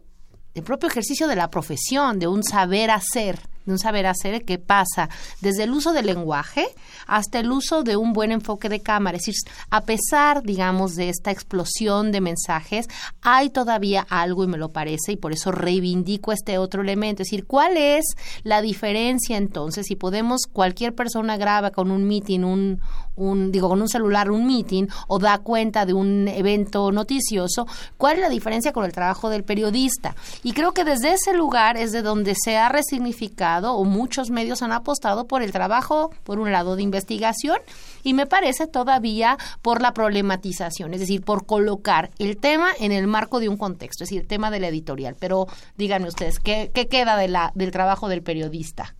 del 0.54 0.64
propio 0.64 0.90
ejercicio 0.90 1.28
de 1.28 1.36
la 1.36 1.50
profesión, 1.50 2.20
de 2.20 2.28
un 2.28 2.44
saber 2.44 2.92
hacer, 2.92 3.40
de 3.66 3.72
un 3.72 3.80
saber 3.80 4.06
hacer 4.06 4.44
que 4.46 4.58
pasa 4.58 5.10
desde 5.42 5.64
el 5.64 5.72
uso 5.72 5.94
del 5.94 6.06
lenguaje 6.06 6.68
hasta 7.08 7.40
el 7.40 7.52
uso 7.52 7.84
de 7.84 7.98
un 7.98 8.14
buen 8.14 8.32
enfoque 8.32 8.70
de 8.70 8.80
cámara. 8.80 9.18
Es 9.18 9.26
decir, 9.26 9.52
a 9.70 9.82
pesar, 9.82 10.44
digamos, 10.44 10.96
de 10.96 11.10
esta 11.10 11.32
explosión 11.32 12.12
de 12.12 12.22
mensajes, 12.22 12.88
hay 13.22 13.50
todavía 13.50 14.06
algo, 14.10 14.44
y 14.44 14.48
me 14.48 14.58
lo 14.58 14.70
parece, 14.70 15.14
y 15.14 15.18
por 15.18 15.34
eso 15.34 15.52
reivindico 15.52 16.32
este 16.32 16.58
otro 16.58 16.82
elemento. 16.82 17.24
Es 17.24 17.28
decir, 17.28 17.46
¿cuál 17.46 17.78
es 17.78 18.06
la 18.44 18.62
diferencia 18.62 19.38
entonces? 19.38 19.88
Si 19.88 19.96
podemos, 19.96 20.42
cualquier 20.52 20.96
persona 20.96 21.38
graba 21.38 21.72
con 21.72 21.92
un 21.92 22.08
meeting, 22.08 22.44
un, 22.44 22.82
un, 23.16 23.52
digo, 23.52 23.70
con 23.70 23.82
un 23.82 23.90
celular 23.90 24.32
un 24.32 24.48
meeting 24.48 24.88
o 25.08 25.20
da 25.20 25.38
cuenta 25.40 25.86
de 25.86 25.94
un 25.94 26.28
evento 26.28 26.92
noticioso, 26.92 27.68
¿cuál 27.98 28.16
es 28.16 28.22
la 28.22 28.30
diferencia 28.30 28.72
con 28.72 28.86
el 28.86 28.94
trabajo 28.94 29.30
del 29.30 29.44
periodista? 29.44 30.16
Y 30.44 30.54
creo 30.54 30.74
que 30.74 30.84
desde 30.84 31.14
ese 31.14 31.34
lugar 31.34 31.78
es 31.78 31.92
de 31.92 32.02
donde 32.02 32.36
se 32.42 32.58
ha 32.58 32.70
resignificado 32.70 33.51
o 33.60 33.84
muchos 33.84 34.30
medios 34.30 34.62
han 34.62 34.72
apostado 34.72 35.28
por 35.28 35.42
el 35.42 35.52
trabajo, 35.52 36.12
por 36.24 36.40
un 36.40 36.52
lado, 36.52 36.76
de 36.76 36.84
investigación 36.84 37.58
y 38.04 38.14
me 38.14 38.26
parece 38.26 38.68
todavía 38.68 39.38
por 39.62 39.82
la 39.82 39.94
problematización, 39.94 40.94
es 40.94 41.02
decir, 41.02 41.22
por 41.22 41.46
colocar 41.46 42.12
el 42.20 42.38
tema 42.38 42.70
en 42.80 42.92
el 42.92 43.08
marco 43.08 43.40
de 43.40 43.50
un 43.50 43.58
contexto, 43.58 44.04
es 44.04 44.10
decir, 44.10 44.22
el 44.22 44.28
tema 44.28 44.52
de 44.52 44.60
la 44.60 44.70
editorial. 44.70 45.16
Pero 45.20 45.48
díganme 45.78 46.08
ustedes, 46.08 46.40
¿qué, 46.40 46.72
qué 46.74 46.88
queda 46.88 47.18
de 47.18 47.28
la, 47.28 47.52
del 47.56 47.72
trabajo 47.72 48.08
del 48.08 48.22
periodista? 48.22 48.96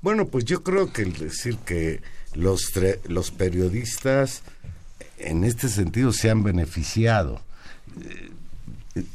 Bueno, 0.00 0.26
pues 0.26 0.44
yo 0.44 0.62
creo 0.62 0.92
que 0.92 1.04
decir 1.04 1.56
que 1.58 2.00
los, 2.34 2.72
los 3.08 3.30
periodistas 3.30 4.42
en 5.18 5.44
este 5.44 5.68
sentido 5.68 6.12
se 6.12 6.30
han 6.30 6.42
beneficiado. 6.42 7.40
Eh, 8.00 8.30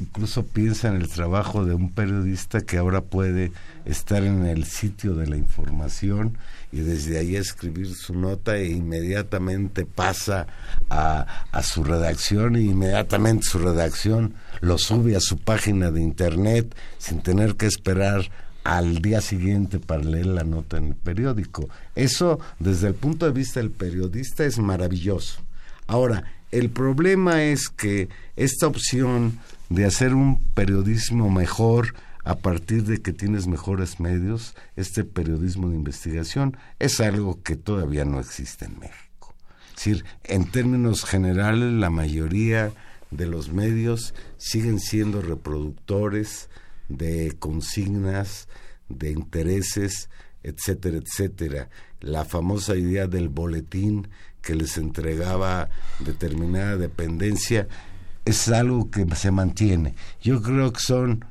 incluso 0.00 0.44
piensa 0.44 0.88
en 0.88 0.96
el 0.96 1.08
trabajo 1.08 1.64
de 1.64 1.74
un 1.74 1.90
periodista 1.90 2.60
que 2.60 2.78
ahora 2.78 3.00
puede 3.00 3.52
estar 3.84 4.22
en 4.24 4.46
el 4.46 4.64
sitio 4.64 5.14
de 5.14 5.26
la 5.26 5.36
información 5.36 6.36
y 6.72 6.80
desde 6.80 7.18
ahí 7.18 7.36
escribir 7.36 7.94
su 7.94 8.14
nota 8.14 8.56
e 8.56 8.70
inmediatamente 8.70 9.84
pasa 9.84 10.46
a, 10.90 11.46
a 11.52 11.62
su 11.62 11.84
redacción 11.84 12.56
e 12.56 12.62
inmediatamente 12.62 13.46
su 13.46 13.58
redacción 13.58 14.34
lo 14.60 14.78
sube 14.78 15.16
a 15.16 15.20
su 15.20 15.38
página 15.38 15.90
de 15.90 16.00
internet 16.00 16.74
sin 16.98 17.22
tener 17.22 17.56
que 17.56 17.66
esperar 17.66 18.30
al 18.64 19.02
día 19.02 19.20
siguiente 19.20 19.78
para 19.78 20.02
leer 20.02 20.26
la 20.26 20.42
nota 20.42 20.78
en 20.78 20.88
el 20.88 20.94
periódico. 20.96 21.68
Eso, 21.94 22.40
desde 22.58 22.88
el 22.88 22.94
punto 22.94 23.26
de 23.26 23.32
vista 23.32 23.60
del 23.60 23.70
periodista, 23.70 24.44
es 24.44 24.58
maravilloso. 24.58 25.40
Ahora, 25.86 26.24
el 26.50 26.70
problema 26.70 27.42
es 27.42 27.68
que 27.68 28.08
esta 28.36 28.66
opción 28.66 29.38
de 29.68 29.84
hacer 29.84 30.14
un 30.14 30.42
periodismo 30.54 31.30
mejor 31.30 31.94
a 32.24 32.36
partir 32.36 32.84
de 32.84 33.02
que 33.02 33.12
tienes 33.12 33.46
mejores 33.46 34.00
medios, 34.00 34.54
este 34.76 35.04
periodismo 35.04 35.68
de 35.68 35.76
investigación, 35.76 36.56
es 36.78 37.00
algo 37.00 37.42
que 37.42 37.56
todavía 37.56 38.04
no 38.04 38.18
existe 38.18 38.64
en 38.64 38.78
México. 38.78 39.34
Es 39.68 39.76
decir, 39.76 40.04
en 40.24 40.50
términos 40.50 41.04
generales, 41.04 41.72
la 41.72 41.90
mayoría 41.90 42.72
de 43.10 43.26
los 43.26 43.52
medios 43.52 44.14
siguen 44.38 44.80
siendo 44.80 45.20
reproductores 45.20 46.48
de 46.88 47.34
consignas, 47.38 48.48
de 48.88 49.10
intereses, 49.10 50.08
etcétera, 50.42 50.98
etcétera. 50.98 51.68
La 52.00 52.24
famosa 52.24 52.76
idea 52.76 53.06
del 53.06 53.28
boletín 53.28 54.08
que 54.40 54.54
les 54.54 54.76
entregaba 54.76 55.70
determinada 56.00 56.76
dependencia 56.76 57.66
es 58.24 58.48
algo 58.48 58.90
que 58.90 59.06
se 59.14 59.30
mantiene. 59.30 59.94
Yo 60.20 60.42
creo 60.42 60.72
que 60.72 60.80
son, 60.80 61.24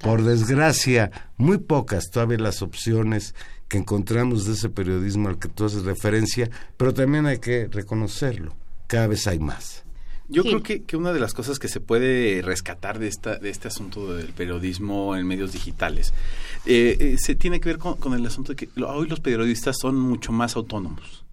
por 0.00 0.22
desgracia, 0.22 1.10
muy 1.36 1.58
pocas 1.58 2.10
todavía 2.10 2.38
las 2.38 2.62
opciones 2.62 3.34
que 3.68 3.78
encontramos 3.78 4.44
de 4.46 4.52
ese 4.52 4.68
periodismo 4.68 5.28
al 5.28 5.38
que 5.38 5.48
tú 5.48 5.64
haces 5.64 5.84
referencia, 5.84 6.50
pero 6.76 6.92
también 6.92 7.26
hay 7.26 7.38
que 7.38 7.68
reconocerlo, 7.68 8.54
cada 8.86 9.06
vez 9.06 9.26
hay 9.26 9.38
más. 9.38 9.84
Yo 10.28 10.44
creo 10.44 10.62
que, 10.62 10.82
que, 10.84 10.96
una 10.96 11.12
de 11.12 11.20
las 11.20 11.34
cosas 11.34 11.58
que 11.58 11.68
se 11.68 11.80
puede 11.80 12.40
rescatar 12.42 12.98
de, 12.98 13.08
esta, 13.08 13.36
de 13.36 13.50
este 13.50 13.68
asunto 13.68 14.14
del 14.14 14.28
periodismo 14.28 15.14
en 15.14 15.26
medios 15.26 15.52
digitales 15.52 16.14
eh, 16.64 16.96
eh, 17.00 17.16
se 17.18 17.34
tiene 17.34 17.60
que 17.60 17.68
ver 17.68 17.78
con, 17.78 18.14
el 18.14 18.24
asunto 18.24 18.52
de 18.52 18.56
que 18.56 18.82
hoy 18.82 19.08
los 19.08 19.20
periodistas 19.20 19.76
son 19.78 19.98
mucho 19.98 20.32
más 20.32 20.56
autónomos. 20.56 21.24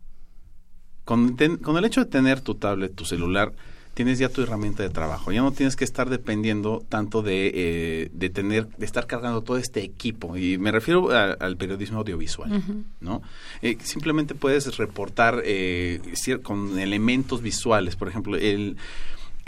Con, 1.05 1.37
con 1.61 1.77
el 1.77 1.85
hecho 1.85 2.03
de 2.03 2.09
tener 2.09 2.41
tu 2.41 2.55
tablet, 2.55 2.93
tu 2.93 3.05
celular, 3.05 3.53
tienes 3.93 4.19
ya 4.19 4.29
tu 4.29 4.41
herramienta 4.41 4.83
de 4.83 4.89
trabajo. 4.89 5.31
Ya 5.31 5.41
no 5.41 5.51
tienes 5.51 5.75
que 5.75 5.83
estar 5.83 6.09
dependiendo 6.09 6.83
tanto 6.87 7.21
de, 7.21 7.51
eh, 7.53 8.09
de 8.13 8.29
tener, 8.29 8.67
de 8.67 8.85
estar 8.85 9.07
cargando 9.07 9.41
todo 9.41 9.57
este 9.57 9.83
equipo. 9.83 10.37
Y 10.37 10.57
me 10.57 10.71
refiero 10.71 11.09
al 11.11 11.57
periodismo 11.57 11.99
audiovisual, 11.99 12.63
¿no? 13.01 13.21
Eh, 13.61 13.77
simplemente 13.83 14.35
puedes 14.35 14.77
reportar 14.77 15.41
eh, 15.43 16.01
con 16.43 16.79
elementos 16.79 17.41
visuales. 17.41 17.95
Por 17.95 18.07
ejemplo, 18.07 18.37
el 18.37 18.77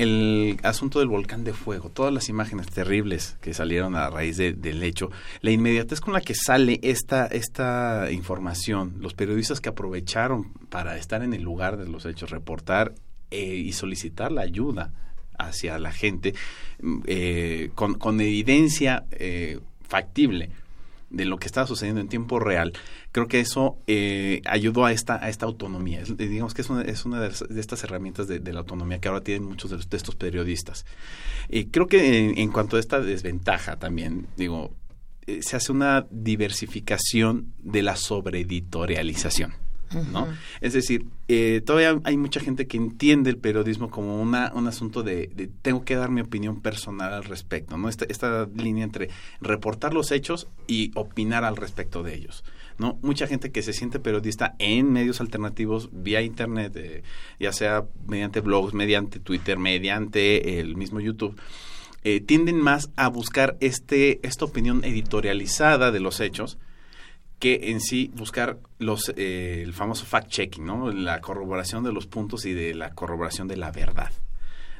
el 0.01 0.57
asunto 0.63 0.99
del 0.99 1.09
volcán 1.09 1.43
de 1.43 1.53
fuego, 1.53 1.89
todas 1.89 2.11
las 2.11 2.27
imágenes 2.27 2.67
terribles 2.67 3.37
que 3.41 3.53
salieron 3.53 3.95
a 3.95 4.09
raíz 4.09 4.37
del 4.37 4.81
hecho, 4.83 5.11
la 5.41 5.51
inmediatez 5.51 6.01
con 6.01 6.13
la 6.13 6.21
que 6.21 6.33
sale 6.33 6.79
esta, 6.81 7.27
esta 7.27 8.07
información, 8.11 8.95
los 8.99 9.13
periodistas 9.13 9.61
que 9.61 9.69
aprovecharon 9.69 10.53
para 10.69 10.97
estar 10.97 11.21
en 11.21 11.33
el 11.33 11.43
lugar 11.43 11.77
de 11.77 11.87
los 11.87 12.05
hechos, 12.05 12.31
reportar 12.31 12.95
eh, 13.31 13.55
y 13.55 13.71
solicitar 13.71 14.31
la 14.31 14.41
ayuda 14.41 14.91
hacia 15.39 15.79
la 15.79 15.93
gente 15.93 16.33
mm, 16.81 16.99
eh, 17.05 17.71
con, 17.75 17.95
con, 17.95 18.19
evidencia 18.19 19.05
eh, 19.11 19.59
factible 19.87 20.49
de 21.09 21.23
lo 21.23 21.37
que 21.37 21.47
está 21.47 21.65
sucediendo 21.65 22.01
en 22.01 22.09
tiempo 22.09 22.39
real, 22.39 22.73
creo 23.11 23.27
que 23.27 23.39
eso 23.39 23.77
ayudó 24.45 24.85
a 24.85 24.93
esta, 24.93 25.15
a 25.21 25.27
esta 25.29 25.45
autonomía. 25.45 26.03
digamos 26.03 26.53
que 26.53 26.61
es 26.61 26.69
una, 26.69 26.83
es 26.83 27.05
una 27.05 27.19
de, 27.19 27.59
estas 27.59 27.83
herramientas 27.83 28.29
de, 28.29 28.39
la 28.53 28.59
autonomía 28.59 28.99
que 28.99 29.09
ahora 29.09 29.21
tienen 29.21 29.43
muchos 29.43 29.71
de, 29.71 29.97
estos 29.97 30.15
periodistas. 30.15 30.85
creo 31.71 31.87
que 31.87 32.17
en, 32.17 32.37
en, 32.37 32.49
cuanto 32.49 32.77
a 32.77 32.79
esta 32.79 33.01
desventaja 33.01 33.77
también, 33.77 34.27
digo, 34.37 34.73
se 35.41 35.57
hace 35.57 35.71
una 35.73 36.07
diversificación 36.09 37.53
de 37.59 37.81
la 37.81 37.97
sobreeditorialización. 37.97 39.53
¿No? 40.11 40.27
Es 40.61 40.73
decir, 40.73 41.05
eh, 41.27 41.61
todavía 41.65 41.99
hay 42.03 42.17
mucha 42.17 42.39
gente 42.39 42.67
que 42.67 42.77
entiende 42.77 43.29
el 43.29 43.37
periodismo 43.37 43.89
como 43.89 44.21
una, 44.21 44.51
un 44.53 44.67
asunto 44.67 45.03
de, 45.03 45.49
tengo 45.61 45.83
que 45.83 45.95
dar 45.95 46.09
mi 46.11 46.21
opinión 46.21 46.61
personal 46.61 47.13
al 47.13 47.23
respecto, 47.23 47.77
¿no? 47.77 47.89
Esta, 47.89 48.05
esta 48.05 48.47
línea 48.55 48.83
entre 48.83 49.09
reportar 49.39 49.93
los 49.93 50.11
hechos 50.11 50.47
y 50.67 50.91
opinar 50.95 51.43
al 51.43 51.57
respecto 51.57 52.03
de 52.03 52.15
ellos. 52.15 52.43
¿no? 52.77 52.97
Mucha 53.03 53.27
gente 53.27 53.51
que 53.51 53.61
se 53.61 53.73
siente 53.73 53.99
periodista 53.99 54.55
en 54.57 54.91
medios 54.91 55.21
alternativos 55.21 55.89
vía 55.91 56.21
internet, 56.21 56.75
eh, 56.75 57.03
ya 57.39 57.53
sea 57.53 57.85
mediante 58.07 58.39
blogs, 58.41 58.73
mediante 58.73 59.19
Twitter, 59.19 59.59
mediante 59.59 60.59
el 60.59 60.75
mismo 60.75 60.99
YouTube, 60.99 61.39
eh, 62.03 62.19
tienden 62.21 62.59
más 62.59 62.89
a 62.95 63.07
buscar 63.09 63.57
este, 63.59 64.25
esta 64.25 64.45
opinión 64.45 64.83
editorializada 64.83 65.91
de 65.91 65.99
los 65.99 66.19
hechos 66.19 66.57
que 67.41 67.71
en 67.71 67.81
sí 67.81 68.11
buscar 68.13 68.59
los 68.77 69.11
eh, 69.17 69.63
el 69.63 69.73
famoso 69.73 70.05
fact-checking, 70.05 70.63
¿no? 70.63 70.91
La 70.91 71.19
corroboración 71.21 71.83
de 71.83 71.91
los 71.91 72.05
puntos 72.05 72.45
y 72.45 72.53
de 72.53 72.75
la 72.75 72.91
corroboración 72.91 73.47
de 73.47 73.57
la 73.57 73.71
verdad. 73.71 74.11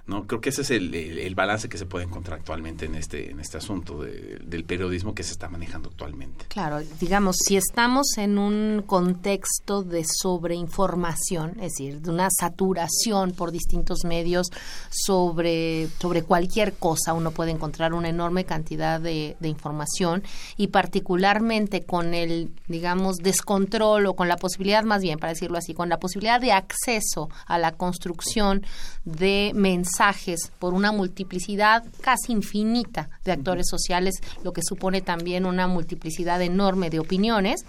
¿No? 0.08 0.26
Creo 0.26 0.42
que 0.42 0.50
ese 0.50 0.62
es 0.62 0.72
el, 0.72 0.94
el, 0.94 1.36
balance 1.36 1.70
que 1.70 1.78
se 1.78 1.86
puede 1.86 2.06
encontrar 2.06 2.40
actualmente 2.40 2.86
en 2.86 2.96
este, 2.96 3.32
en 3.32 3.40
este 3.40 3.58
asunto 3.58 4.02
del 4.02 4.64
periodismo 4.64 5.14
que 5.14 5.24
se 5.24 5.32
está 5.32 5.48
manejando 5.48 5.90
actualmente. 5.90 6.46
Claro, 6.48 6.80
digamos, 7.00 7.38
si 7.46 7.56
estamos 7.56 8.18
en 8.18 8.38
un 8.38 8.84
contexto 8.86 9.84
de 9.84 10.04
sobreinformación, 10.06 11.52
es 11.62 11.74
decir, 11.74 12.02
de 12.02 12.10
una 12.10 12.30
saturación 12.32 13.32
por 13.32 13.52
distintos 13.52 14.00
medios 14.04 14.48
sobre, 14.90 15.88
sobre 16.00 16.24
cualquier 16.24 16.74
cosa, 16.74 17.14
uno 17.14 17.32
puede 17.32 17.52
encontrar 17.52 17.94
una 17.94 18.10
enorme 18.10 18.46
cantidad 18.46 19.00
de, 19.00 19.38
de 19.40 19.48
información 19.48 20.24
y 20.58 20.68
particularmente 20.68 21.84
con 21.84 22.14
el, 22.14 22.52
digamos, 22.68 23.18
descontrol 23.18 24.08
o 24.08 24.16
con 24.16 24.28
la 24.28 24.38
posibilidad, 24.38 24.84
más 24.84 25.02
bien, 25.02 25.20
para 25.20 25.34
decirlo 25.34 25.58
así, 25.58 25.74
con 25.74 25.90
la 25.90 26.00
posibilidad 26.00 26.42
de 26.42 26.52
acceso 26.52 27.30
a 27.46 27.58
la 27.58 27.72
construcción 27.74 28.66
de 29.06 29.52
mensajes 29.56 29.91
mensajes 29.92 30.52
por 30.60 30.74
una 30.74 30.92
multiplicidad 30.92 31.84
casi 32.02 32.32
infinita 32.32 33.10
de 33.26 33.32
actores 33.32 33.68
sociales, 33.70 34.16
lo 34.44 34.54
que 34.54 34.62
supone 34.64 35.02
también 35.02 35.46
una 35.46 35.68
multiplicidad 35.68 36.42
enorme 36.42 36.90
de 36.90 37.00
opiniones 37.00 37.66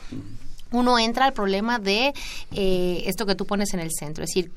uno 0.71 0.99
entra 0.99 1.27
al 1.27 1.35
problema 1.35 1.79
de 1.79 2.15
eh, 2.53 3.03
esto 3.05 3.27
que 3.27 3.35
tú 3.35 3.45
pones 3.45 3.75
en 3.75 3.81
el 3.81 3.91
centro, 3.93 4.25
es 4.25 4.31
decir, 4.31 4.51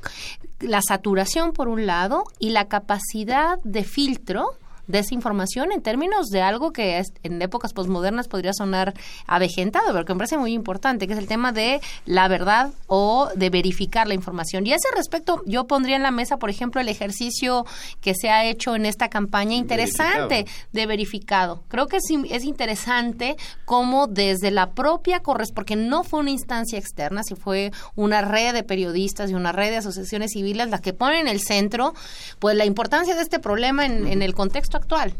la 0.61 0.81
saturación 0.81 1.51
por 1.51 1.67
un 1.67 1.85
lado 1.85 2.23
y 2.39 2.51
la 2.51 2.69
capacidad 2.69 3.59
de 3.65 3.83
filtro 3.83 4.55
desinformación 4.87 5.71
en 5.71 5.81
términos 5.81 6.27
de 6.29 6.41
algo 6.41 6.71
que 6.71 7.01
en 7.23 7.41
épocas 7.41 7.73
posmodernas 7.73 8.27
podría 8.27 8.53
sonar 8.53 8.93
avejentado, 9.27 9.91
pero 9.91 10.05
que 10.05 10.13
me 10.13 10.19
parece 10.19 10.37
muy 10.37 10.53
importante, 10.53 11.07
que 11.07 11.13
es 11.13 11.19
el 11.19 11.27
tema 11.27 11.51
de 11.51 11.81
la 12.05 12.27
verdad 12.27 12.71
o 12.87 13.29
de 13.35 13.49
verificar 13.49 14.07
la 14.07 14.13
información. 14.13 14.65
Y 14.65 14.73
a 14.73 14.75
ese 14.75 14.89
respecto, 14.95 15.41
yo 15.45 15.65
pondría 15.65 15.95
en 15.95 16.03
la 16.03 16.11
mesa, 16.11 16.37
por 16.37 16.49
ejemplo, 16.49 16.81
el 16.81 16.89
ejercicio 16.89 17.65
que 18.01 18.13
se 18.15 18.29
ha 18.29 18.45
hecho 18.45 18.75
en 18.75 18.85
esta 18.85 19.09
campaña 19.09 19.55
interesante 19.55 20.45
de 20.71 20.85
verificado. 20.85 21.63
Creo 21.67 21.87
que 21.87 21.97
es, 21.97 22.03
es 22.29 22.43
interesante 22.43 23.35
cómo 23.65 24.07
desde 24.07 24.51
la 24.51 24.71
propia 24.71 25.21
corres, 25.21 25.51
porque 25.51 25.75
no 25.75 26.03
fue 26.03 26.19
una 26.19 26.31
instancia 26.31 26.77
externa, 26.77 27.23
si 27.23 27.35
fue 27.35 27.71
una 27.95 28.21
red 28.21 28.53
de 28.53 28.63
periodistas 28.63 29.31
y 29.31 29.33
una 29.33 29.51
red 29.51 29.71
de 29.71 29.77
asociaciones 29.77 30.31
civiles 30.31 30.69
las 30.69 30.81
que 30.81 30.93
ponen 30.93 31.21
en 31.21 31.27
el 31.27 31.41
centro, 31.41 31.93
pues 32.39 32.55
la 32.55 32.65
importancia 32.65 33.15
de 33.15 33.21
este 33.21 33.39
problema 33.39 33.85
en 33.85 34.21
el 34.21 34.33
contexto 34.33 34.74
actual. 34.75 35.13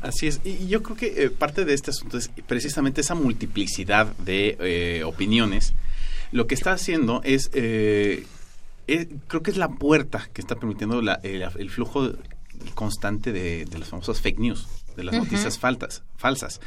Así 0.00 0.26
es, 0.26 0.40
y 0.44 0.66
yo 0.68 0.82
creo 0.82 0.96
que 0.96 1.24
eh, 1.24 1.30
parte 1.30 1.64
de 1.64 1.72
este 1.72 1.90
asunto 1.90 2.18
es 2.18 2.30
precisamente 2.46 3.00
esa 3.00 3.14
multiplicidad 3.14 4.06
de 4.18 4.56
eh, 4.60 5.04
opiniones. 5.04 5.72
Lo 6.30 6.46
que 6.46 6.54
está 6.54 6.72
haciendo 6.72 7.22
es, 7.24 7.48
eh, 7.54 8.26
creo 9.28 9.42
que 9.42 9.50
es 9.50 9.56
la 9.56 9.68
puerta 9.68 10.28
que 10.32 10.42
está 10.42 10.56
permitiendo 10.56 11.00
el, 11.00 11.70
flujo 11.70 12.10
constante 12.74 13.32
de, 13.32 13.66
las 13.78 13.88
famosas 13.88 14.20
fake 14.20 14.40
news, 14.40 14.66
de 14.94 15.04
las 15.04 15.14
noticias 15.14 15.58
faltas, 15.58 16.02
falsas. 16.16 16.60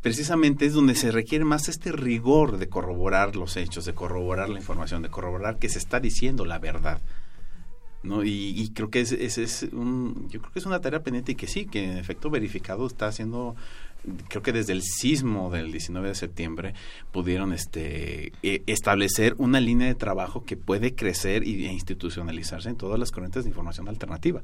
Precisamente 0.00 0.66
es 0.66 0.74
donde 0.74 0.94
se 0.94 1.10
requiere 1.10 1.44
más 1.44 1.68
este 1.68 1.90
rigor 1.90 2.58
de 2.58 2.68
corroborar 2.68 3.34
los 3.34 3.56
hechos, 3.56 3.86
de 3.86 3.94
corroborar 3.94 4.50
la 4.50 4.60
información, 4.60 5.02
de 5.02 5.08
corroborar 5.08 5.58
que 5.58 5.68
se 5.68 5.78
está 5.78 5.98
diciendo 5.98 6.44
la 6.44 6.58
verdad. 6.58 7.00
¿No? 8.04 8.22
Y, 8.22 8.70
creo 8.74 8.90
que 8.90 9.00
es, 9.00 9.12
es, 9.12 9.66
un, 9.72 10.28
yo 10.30 10.40
creo 10.40 10.52
que 10.52 10.58
es 10.58 10.66
una 10.66 10.80
tarea 10.80 11.02
pendiente 11.02 11.32
y 11.32 11.34
que 11.34 11.46
sí, 11.46 11.66
que 11.66 11.84
en 11.84 11.96
efecto 11.96 12.30
verificado 12.30 12.86
está 12.86 13.06
haciendo, 13.06 13.56
creo 14.28 14.42
que 14.42 14.52
desde 14.52 14.72
el 14.72 14.82
sismo 14.82 15.50
del 15.50 15.72
19 15.72 16.08
de 16.08 16.14
septiembre 16.14 16.74
pudieron 17.12 17.52
este, 17.52 18.32
e, 18.42 18.62
establecer 18.66 19.34
una 19.38 19.58
línea 19.58 19.88
de 19.88 19.94
trabajo 19.94 20.44
que 20.44 20.56
puede 20.56 20.94
crecer 20.94 21.42
e 21.42 21.48
institucionalizarse 21.48 22.68
en 22.68 22.76
todas 22.76 22.98
las 22.98 23.10
corrientes 23.10 23.44
de 23.44 23.50
información 23.50 23.88
alternativa. 23.88 24.42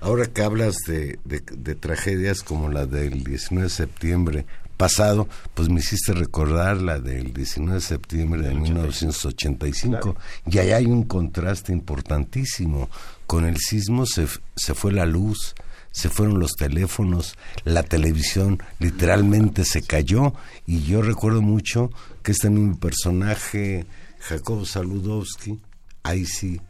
Ahora 0.00 0.26
que 0.26 0.42
hablas 0.42 0.76
de, 0.86 1.18
de, 1.24 1.74
tragedias 1.74 2.44
como 2.44 2.68
la 2.68 2.86
del 2.86 3.24
19 3.24 3.64
de 3.64 3.70
septiembre, 3.70 4.46
pasado, 4.78 5.28
pues 5.52 5.68
me 5.68 5.80
hiciste 5.80 6.14
recordar 6.14 6.80
la 6.80 6.98
del 6.98 7.34
19 7.34 7.74
de 7.74 7.80
septiembre 7.80 8.42
de 8.42 8.54
1985. 8.54 10.16
Y 10.46 10.58
ahí 10.58 10.70
hay 10.70 10.86
un 10.86 11.02
contraste 11.02 11.72
importantísimo. 11.72 12.88
Con 13.26 13.44
el 13.44 13.58
sismo 13.58 14.06
se, 14.06 14.26
se 14.56 14.74
fue 14.74 14.92
la 14.92 15.04
luz, 15.04 15.54
se 15.90 16.08
fueron 16.08 16.38
los 16.38 16.52
teléfonos, 16.52 17.36
la 17.64 17.82
televisión 17.82 18.62
literalmente 18.78 19.64
se 19.64 19.82
cayó. 19.82 20.32
Y 20.64 20.82
yo 20.84 21.02
recuerdo 21.02 21.42
mucho 21.42 21.90
que 22.22 22.32
este 22.32 22.48
mismo 22.48 22.78
personaje, 22.78 23.84
Jacob 24.20 24.64
Saludowski, 24.64 25.60
ahí 26.04 26.24
sí 26.24 26.60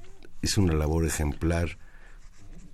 hizo 0.42 0.62
una 0.62 0.74
labor 0.74 1.06
ejemplar. 1.06 1.78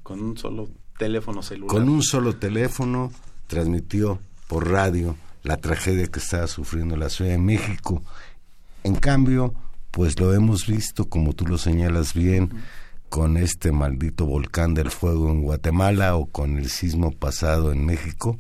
Con 0.03 0.23
un 0.23 0.39
solo 0.39 0.71
teléfono 0.97 1.43
celular. 1.43 1.69
Con 1.69 1.89
un 1.89 2.03
solo 2.03 2.37
teléfono 2.37 3.13
transmitió 3.49 4.21
por 4.47 4.71
radio 4.71 5.17
la 5.43 5.57
tragedia 5.59 6.07
que 6.07 6.19
estaba 6.19 6.47
sufriendo 6.47 6.97
la 6.97 7.11
Ciudad 7.11 7.33
de 7.33 7.39
México. 7.39 8.03
En 8.83 8.97
cambio, 8.97 9.55
pues 9.91 10.19
lo 10.19 10.35
hemos 10.35 10.67
visto, 10.67 11.09
como 11.09 11.35
tú 11.35 11.47
lo 11.47 11.59
señalas 11.59 12.15
bien, 12.15 12.51
con 13.09 13.37
este 13.37 13.71
maldito 13.71 14.27
volcán 14.27 14.75
del 14.75 14.91
fuego 14.91 15.31
en 15.31 15.43
Guatemala 15.43 16.17
o 16.17 16.27
con 16.27 16.59
el 16.59 16.69
sismo 16.69 17.13
pasado 17.13 17.73
en 17.73 17.85
México, 17.87 18.39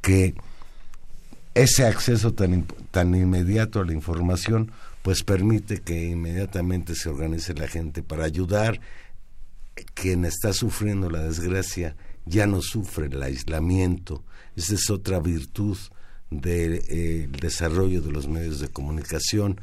que 0.00 0.34
ese 1.54 1.86
acceso 1.86 2.34
tan, 2.34 2.66
tan 2.90 3.14
inmediato 3.14 3.80
a 3.80 3.84
la 3.84 3.92
información, 3.92 4.72
pues 5.02 5.22
permite 5.22 5.80
que 5.80 6.06
inmediatamente 6.06 6.94
se 6.94 7.08
organice 7.08 7.54
la 7.54 7.68
gente 7.68 8.02
para 8.02 8.24
ayudar. 8.24 8.80
Quien 9.94 10.24
está 10.24 10.52
sufriendo 10.52 11.08
la 11.08 11.20
desgracia 11.20 11.94
ya 12.24 12.46
no 12.46 12.60
sufre 12.62 13.06
el 13.06 13.22
aislamiento. 13.22 14.24
Esa 14.56 14.74
es 14.74 14.90
otra 14.90 15.20
virtud 15.20 15.76
del 16.30 16.82
eh, 16.88 17.28
desarrollo 17.40 18.00
de 18.00 18.10
los 18.10 18.26
medios 18.26 18.58
de 18.58 18.68
comunicación, 18.68 19.60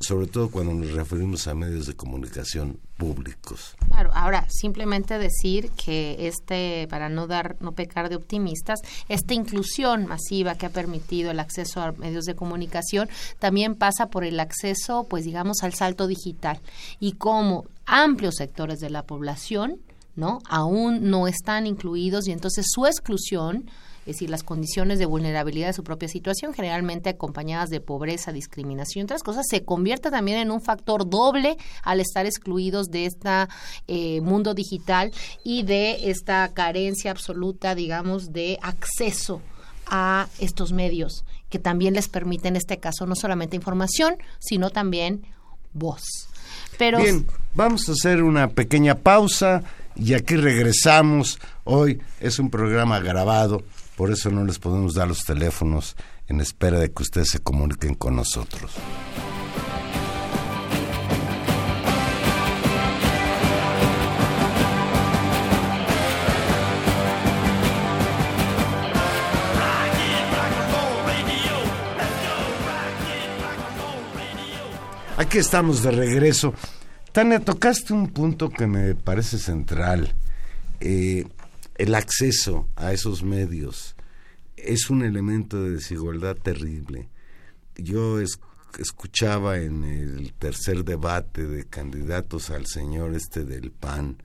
sobre 0.00 0.26
todo 0.26 0.50
cuando 0.50 0.72
nos 0.72 0.92
referimos 0.92 1.46
a 1.46 1.54
medios 1.54 1.86
de 1.86 1.94
comunicación 1.94 2.78
públicos. 2.96 3.76
Claro, 3.88 4.10
ahora 4.14 4.46
simplemente 4.48 5.18
decir 5.18 5.70
que 5.72 6.28
este, 6.28 6.86
para 6.88 7.08
no 7.08 7.26
dar, 7.26 7.56
no 7.60 7.72
pecar 7.72 8.08
de 8.08 8.16
optimistas, 8.16 8.80
esta 9.08 9.34
inclusión 9.34 10.06
masiva 10.06 10.54
que 10.54 10.66
ha 10.66 10.70
permitido 10.70 11.30
el 11.30 11.40
acceso 11.40 11.80
a 11.80 11.92
medios 11.92 12.24
de 12.24 12.34
comunicación 12.34 13.08
también 13.38 13.74
pasa 13.74 14.08
por 14.08 14.24
el 14.24 14.40
acceso, 14.40 15.06
pues 15.08 15.24
digamos, 15.24 15.62
al 15.62 15.74
salto 15.74 16.06
digital 16.06 16.60
y 17.00 17.12
cómo 17.12 17.66
amplios 17.84 18.36
sectores 18.36 18.78
de 18.78 18.90
la 18.90 19.04
población, 19.04 19.78
¿no? 20.14 20.40
Aún 20.48 21.10
no 21.10 21.28
están 21.28 21.66
incluidos 21.66 22.26
y 22.28 22.32
entonces 22.32 22.66
su 22.68 22.86
exclusión 22.86 23.68
es 24.06 24.14
decir, 24.14 24.30
las 24.30 24.44
condiciones 24.44 24.98
de 24.98 25.06
vulnerabilidad 25.06 25.66
de 25.66 25.72
su 25.72 25.82
propia 25.82 26.08
situación, 26.08 26.54
generalmente 26.54 27.10
acompañadas 27.10 27.68
de 27.70 27.80
pobreza, 27.80 28.32
discriminación 28.32 29.02
y 29.02 29.04
otras 29.04 29.22
cosas, 29.22 29.44
se 29.50 29.64
convierte 29.64 30.10
también 30.10 30.38
en 30.38 30.50
un 30.50 30.62
factor 30.62 31.08
doble 31.08 31.56
al 31.82 32.00
estar 32.00 32.24
excluidos 32.24 32.86
de 32.86 33.06
este 33.06 34.20
mundo 34.22 34.54
digital 34.54 35.10
y 35.42 35.64
de 35.64 36.10
esta 36.10 36.48
carencia 36.54 37.10
absoluta, 37.10 37.74
digamos, 37.74 38.32
de 38.32 38.58
acceso 38.62 39.42
a 39.86 40.28
estos 40.38 40.72
medios 40.72 41.24
que 41.48 41.58
también 41.58 41.94
les 41.94 42.08
permiten 42.08 42.54
en 42.54 42.56
este 42.56 42.78
caso 42.78 43.06
no 43.06 43.14
solamente 43.14 43.56
información, 43.56 44.16
sino 44.38 44.70
también 44.70 45.22
voz. 45.72 46.02
Pero 46.78 46.98
Bien, 46.98 47.26
vamos 47.54 47.88
a 47.88 47.92
hacer 47.92 48.22
una 48.22 48.48
pequeña 48.48 48.96
pausa 48.96 49.62
y 49.94 50.14
aquí 50.14 50.36
regresamos. 50.36 51.38
Hoy 51.64 52.00
es 52.20 52.38
un 52.38 52.50
programa 52.50 53.00
grabado 53.00 53.62
por 53.96 54.10
eso 54.10 54.30
no 54.30 54.44
les 54.44 54.58
podemos 54.58 54.94
dar 54.94 55.08
los 55.08 55.24
teléfonos 55.24 55.96
en 56.28 56.40
espera 56.40 56.78
de 56.78 56.92
que 56.92 57.02
ustedes 57.02 57.30
se 57.30 57.38
comuniquen 57.40 57.94
con 57.94 58.16
nosotros. 58.16 58.72
Aquí 75.16 75.38
estamos 75.38 75.82
de 75.82 75.92
regreso. 75.92 76.52
Tania, 77.12 77.40
tocaste 77.40 77.94
un 77.94 78.08
punto 78.08 78.50
que 78.50 78.66
me 78.66 78.94
parece 78.94 79.38
central. 79.38 80.14
Eh, 80.80 81.24
el 81.78 81.94
acceso 81.94 82.68
a 82.76 82.92
esos 82.92 83.22
medios 83.22 83.96
es 84.56 84.90
un 84.90 85.02
elemento 85.02 85.62
de 85.62 85.72
desigualdad 85.72 86.36
terrible. 86.36 87.08
Yo 87.76 88.18
escuchaba 88.78 89.58
en 89.58 89.84
el 89.84 90.32
tercer 90.32 90.84
debate 90.84 91.46
de 91.46 91.64
candidatos 91.64 92.50
al 92.50 92.66
señor 92.66 93.14
este 93.14 93.44
del 93.44 93.70
PAN 93.70 94.22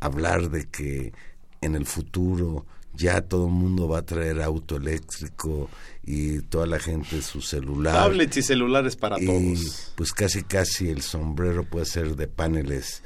hablar 0.00 0.50
de 0.50 0.66
que 0.68 1.12
en 1.60 1.74
el 1.74 1.86
futuro 1.86 2.66
ya 2.94 3.20
todo 3.20 3.46
el 3.46 3.52
mundo 3.52 3.88
va 3.88 3.98
a 3.98 4.06
traer 4.06 4.42
auto 4.42 4.76
eléctrico 4.76 5.70
y 6.04 6.40
toda 6.42 6.66
la 6.66 6.80
gente 6.80 7.22
su 7.22 7.40
celular. 7.40 7.94
Tablets 7.94 8.36
y 8.36 8.42
celulares 8.42 8.96
para 8.96 9.16
todos. 9.16 9.92
Pues 9.94 10.12
casi 10.12 10.42
casi 10.42 10.88
el 10.88 11.02
sombrero 11.02 11.64
puede 11.64 11.86
ser 11.86 12.16
de 12.16 12.26
paneles 12.26 13.02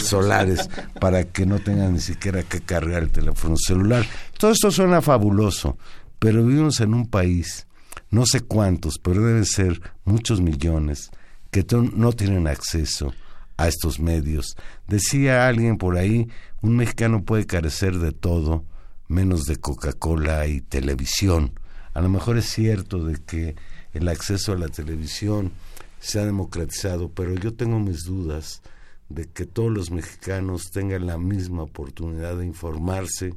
solares 0.00 0.68
para 1.00 1.24
que 1.24 1.46
no 1.46 1.58
tengan 1.58 1.94
ni 1.94 2.00
siquiera 2.00 2.42
que 2.42 2.60
cargar 2.60 3.02
el 3.02 3.10
teléfono 3.10 3.56
celular. 3.56 4.06
Todo 4.38 4.52
esto 4.52 4.70
suena 4.70 5.02
fabuloso, 5.02 5.78
pero 6.18 6.44
vivimos 6.44 6.80
en 6.80 6.94
un 6.94 7.06
país, 7.06 7.66
no 8.10 8.26
sé 8.26 8.40
cuántos, 8.40 8.98
pero 8.98 9.24
deben 9.24 9.44
ser 9.44 9.80
muchos 10.04 10.40
millones, 10.40 11.10
que 11.50 11.64
no 11.72 12.12
tienen 12.12 12.46
acceso 12.46 13.12
a 13.56 13.68
estos 13.68 14.00
medios. 14.00 14.56
Decía 14.86 15.46
alguien 15.48 15.78
por 15.78 15.96
ahí, 15.96 16.28
un 16.60 16.76
mexicano 16.76 17.24
puede 17.24 17.46
carecer 17.46 17.98
de 17.98 18.12
todo, 18.12 18.64
menos 19.08 19.44
de 19.44 19.56
Coca-Cola 19.56 20.46
y 20.46 20.60
televisión. 20.60 21.52
A 21.94 22.00
lo 22.00 22.08
mejor 22.08 22.38
es 22.38 22.46
cierto 22.46 23.04
de 23.04 23.16
que 23.16 23.56
el 23.92 24.08
acceso 24.08 24.52
a 24.52 24.58
la 24.58 24.68
televisión 24.68 25.52
se 25.98 26.20
ha 26.20 26.24
democratizado, 26.24 27.10
pero 27.10 27.34
yo 27.34 27.54
tengo 27.54 27.78
mis 27.80 28.04
dudas 28.04 28.62
de 29.08 29.26
que 29.26 29.46
todos 29.46 29.72
los 29.72 29.90
mexicanos 29.90 30.70
tengan 30.70 31.06
la 31.06 31.18
misma 31.18 31.62
oportunidad 31.62 32.36
de 32.36 32.46
informarse 32.46 33.34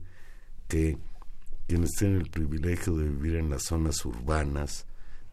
que 0.67 0.97
quienes 1.67 1.91
tienen 1.91 2.21
el 2.21 2.29
privilegio 2.29 2.97
de 2.97 3.07
vivir 3.07 3.37
en 3.37 3.49
las 3.49 3.63
zonas 3.63 4.03
urbanas, 4.05 4.85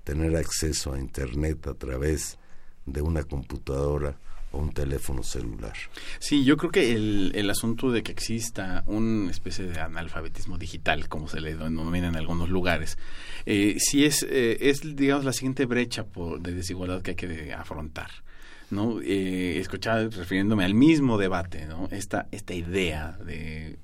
tener 0.05 0.37
acceso 0.37 0.93
a 0.93 0.99
Internet 0.99 1.67
a 1.67 1.75
través 1.75 2.39
de 2.87 3.03
una 3.03 3.25
computadora 3.25 4.17
o 4.53 4.59
un 4.59 4.73
teléfono 4.73 5.23
celular. 5.23 5.75
Sí, 6.21 6.45
yo 6.45 6.57
creo 6.57 6.71
que 6.71 6.93
el, 6.93 7.33
el 7.35 7.51
asunto 7.51 7.91
de 7.91 8.03
que 8.03 8.13
exista 8.13 8.85
una 8.87 9.31
especie 9.31 9.67
de 9.67 9.81
analfabetismo 9.81 10.57
digital, 10.57 11.09
como 11.09 11.29
se 11.29 11.41
le 11.41 11.55
denomina 11.55 12.09
en 12.09 12.17
algunos 12.17 12.49
lugares, 12.49 12.97
eh, 13.45 13.77
sí 13.79 14.05
es, 14.05 14.23
eh, 14.23 14.57
es, 14.61 14.97
digamos, 14.97 15.25
la 15.25 15.33
siguiente 15.33 15.67
brecha 15.67 16.07
de 16.41 16.53
desigualdad 16.53 17.03
que 17.03 17.11
hay 17.11 17.17
que 17.17 17.53
afrontar. 17.53 18.11
¿No? 18.71 19.01
Eh, 19.01 19.59
escuchaba, 19.59 20.03
refiriéndome 20.03 20.65
al 20.65 20.75
mismo 20.75 21.19
debate, 21.19 21.67
¿no? 21.67 21.89
Esta, 21.91 22.29
esta 22.31 22.55
idea 22.55 23.19
de 23.25 23.79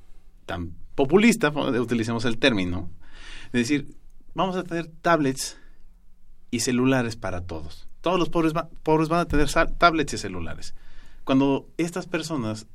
tan 0.47 0.73
populista, 0.95 1.49
utilicemos 1.49 2.25
el 2.25 2.39
término, 2.39 2.91
de 3.53 3.59
decir, 3.61 3.97
vamos 4.35 4.57
a 4.57 4.65
tener 4.65 4.89
tablets 5.03 5.59
y 6.51 6.61
celulares 6.61 7.17
para 7.17 7.41
todos 7.41 7.89
todos 8.05 8.19
los 8.19 8.29
pobres, 8.29 8.53
pobres 8.83 9.09
van 9.09 9.21
a 9.21 9.25
tener 9.25 9.49
tablets 9.79 10.13
y 10.13 10.19
celulares. 10.19 10.75
Cuando 11.25 11.67
estas 11.79 12.07
personas 12.07 12.67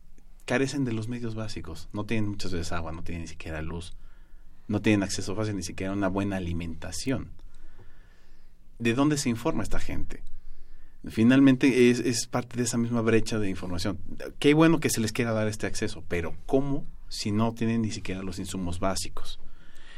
carecen 0.45 0.85
de 0.85 0.91
los 0.91 1.07
medios 1.07 1.35
básicos, 1.35 1.87
no 1.93 2.03
tienen 2.05 2.31
muchas 2.31 2.51
veces 2.51 2.71
agua, 2.71 2.91
no 2.91 3.03
tienen 3.03 3.21
ni 3.21 3.27
siquiera 3.27 3.61
luz, 3.61 3.93
no 4.67 4.81
tienen 4.81 5.03
acceso 5.03 5.35
fácil 5.35 5.55
ni 5.55 5.61
siquiera 5.61 5.93
una 5.93 6.07
buena 6.07 6.37
alimentación. 6.37 7.29
¿De 8.79 8.95
dónde 8.95 9.17
se 9.17 9.29
informa 9.29 9.61
esta 9.61 9.79
gente? 9.79 10.23
Finalmente 11.07 11.89
es, 11.89 12.27
parte 12.27 12.57
de 12.57 12.63
esa 12.63 12.77
misma 12.77 13.01
brecha 13.01 13.39
de 13.39 13.49
información. 13.49 13.99
Qué 14.38 14.53
bueno 14.53 14.79
que 14.79 14.89
se 14.89 14.99
les 14.99 15.13
quiera 15.13 15.31
dar 15.31 15.47
este 15.47 15.65
acceso, 15.65 16.03
pero 16.07 16.35
¿cómo 16.45 16.85
si 17.07 17.31
no 17.31 17.53
tienen 17.53 17.81
ni 17.81 17.91
siquiera 17.91 18.21
los 18.21 18.38
insumos 18.38 18.79
básicos? 18.79 19.39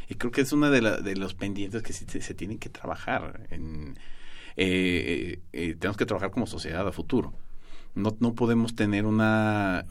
Y 0.07 0.15
creo 0.15 0.31
que 0.31 0.41
es 0.41 0.51
uno 0.53 0.69
de, 0.69 0.81
de 1.01 1.15
los 1.15 1.33
pendientes 1.33 1.81
que 1.81 1.93
se, 1.93 2.21
se 2.21 2.33
tienen 2.33 2.59
que 2.59 2.69
trabajar 2.69 3.47
en, 3.49 3.97
eh, 4.57 5.39
eh, 5.53 5.75
tenemos 5.79 5.97
que 5.97 6.05
trabajar 6.05 6.31
como 6.31 6.47
sociedad 6.47 6.87
a 6.87 6.91
futuro. 6.91 7.33
No, 7.93 8.15
no 8.19 8.33
podemos 8.35 8.73
tener 8.75 9.05
una, 9.05 9.85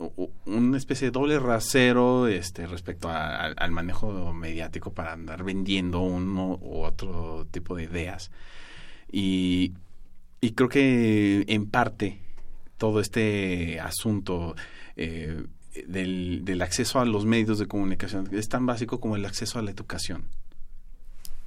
una 0.47 0.77
especie 0.79 1.09
de 1.09 1.11
doble 1.11 1.39
rasero 1.39 2.29
este, 2.29 2.67
respecto 2.67 3.11
al 3.11 3.71
manejo 3.73 4.33
mediático 4.33 4.93
para 4.93 5.13
andar 5.13 5.45
vendiendo 5.45 6.01
uno 6.01 6.59
u 6.63 6.83
otro 6.83 7.47
tipo 7.51 7.77
de 7.77 7.85
ideas. 7.85 8.31
Y, 9.13 9.75
y 10.41 10.53
creo 10.53 10.69
que 10.69 11.45
en 11.49 11.67
parte 11.71 12.21
todo 12.79 13.01
este 13.01 13.79
asunto 13.81 14.55
eh, 14.97 15.45
del, 15.87 16.45
del 16.45 16.63
acceso 16.63 17.01
a 17.01 17.05
los 17.05 17.27
medios 17.27 17.59
de 17.59 17.67
comunicación 17.67 18.29
es 18.33 18.49
tan 18.49 18.67
básico 18.67 19.01
como 19.01 19.17
el 19.17 19.27
acceso 19.27 19.59
a 19.59 19.63
la 19.63 19.71
educación. 19.71 20.25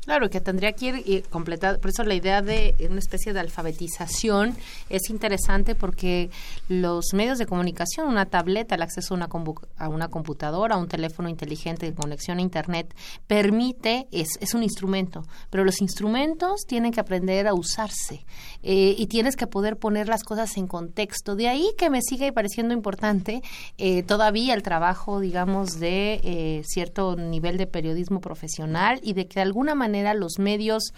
Claro, 0.06 0.30
que 0.30 0.42
tendría 0.42 0.74
que 0.74 1.02
ir 1.06 1.24
completado. 1.30 1.80
Por 1.80 1.92
eso 1.92 2.04
la 2.04 2.14
idea 2.14 2.42
de 2.42 2.76
una 2.90 3.00
especie 3.00 3.32
de 3.32 3.40
alfabetización 3.40 4.54
es 4.90 5.10
interesante 5.10 5.76
porque 5.76 6.30
los 6.68 7.14
medios 7.14 7.38
de 7.38 7.46
comunicación, 7.46 8.08
una 8.08 8.26
tableta, 8.26 8.76
el 8.76 8.82
acceso 8.82 9.14
a 9.14 9.18
una, 9.18 9.30
a 9.78 9.88
una 9.88 10.10
computadora, 10.10 10.76
a 10.76 10.78
un 10.78 10.90
teléfono 10.90 11.30
inteligente 11.30 11.86
de 11.86 11.96
conexión 11.96 12.40
a 12.40 12.42
Internet, 12.42 12.94
permite, 13.28 14.08
es, 14.12 14.28
es 14.42 14.54
un 14.54 14.64
instrumento, 14.64 15.24
pero 15.50 15.64
los 15.64 15.80
instrumentos 15.80 16.66
tienen 16.68 16.92
que 16.92 17.00
aprender 17.00 17.48
a 17.48 17.54
usarse 17.54 18.26
eh, 18.62 18.96
y 18.98 19.08
tienes 19.08 19.38
que 19.38 19.48
poder 19.48 19.78
poner 19.78 20.10
las 20.10 20.24
cosas 20.24 20.58
en 20.58 20.68
contexto. 20.68 21.38
De 21.38 21.48
ahí 21.48 21.70
que 21.78 21.90
me 21.90 22.02
sigue 22.02 22.34
pareciendo 22.34 22.74
importante 22.74 23.42
eh, 23.78 24.04
todavía 24.04 24.54
el 24.54 24.64
trabajo, 24.64 25.22
digamos, 25.22 25.80
de 25.80 26.20
eh, 26.24 26.62
cierto 26.66 27.16
nivel 27.16 27.58
de 27.58 27.68
periodismo 27.68 28.20
profesional 28.20 29.00
y 29.02 29.14
de 29.14 29.28
que 29.28 29.36
de 29.36 29.44
alguna 29.44 29.76
manera 29.76 29.93
los 30.16 30.40
medios 30.40 30.94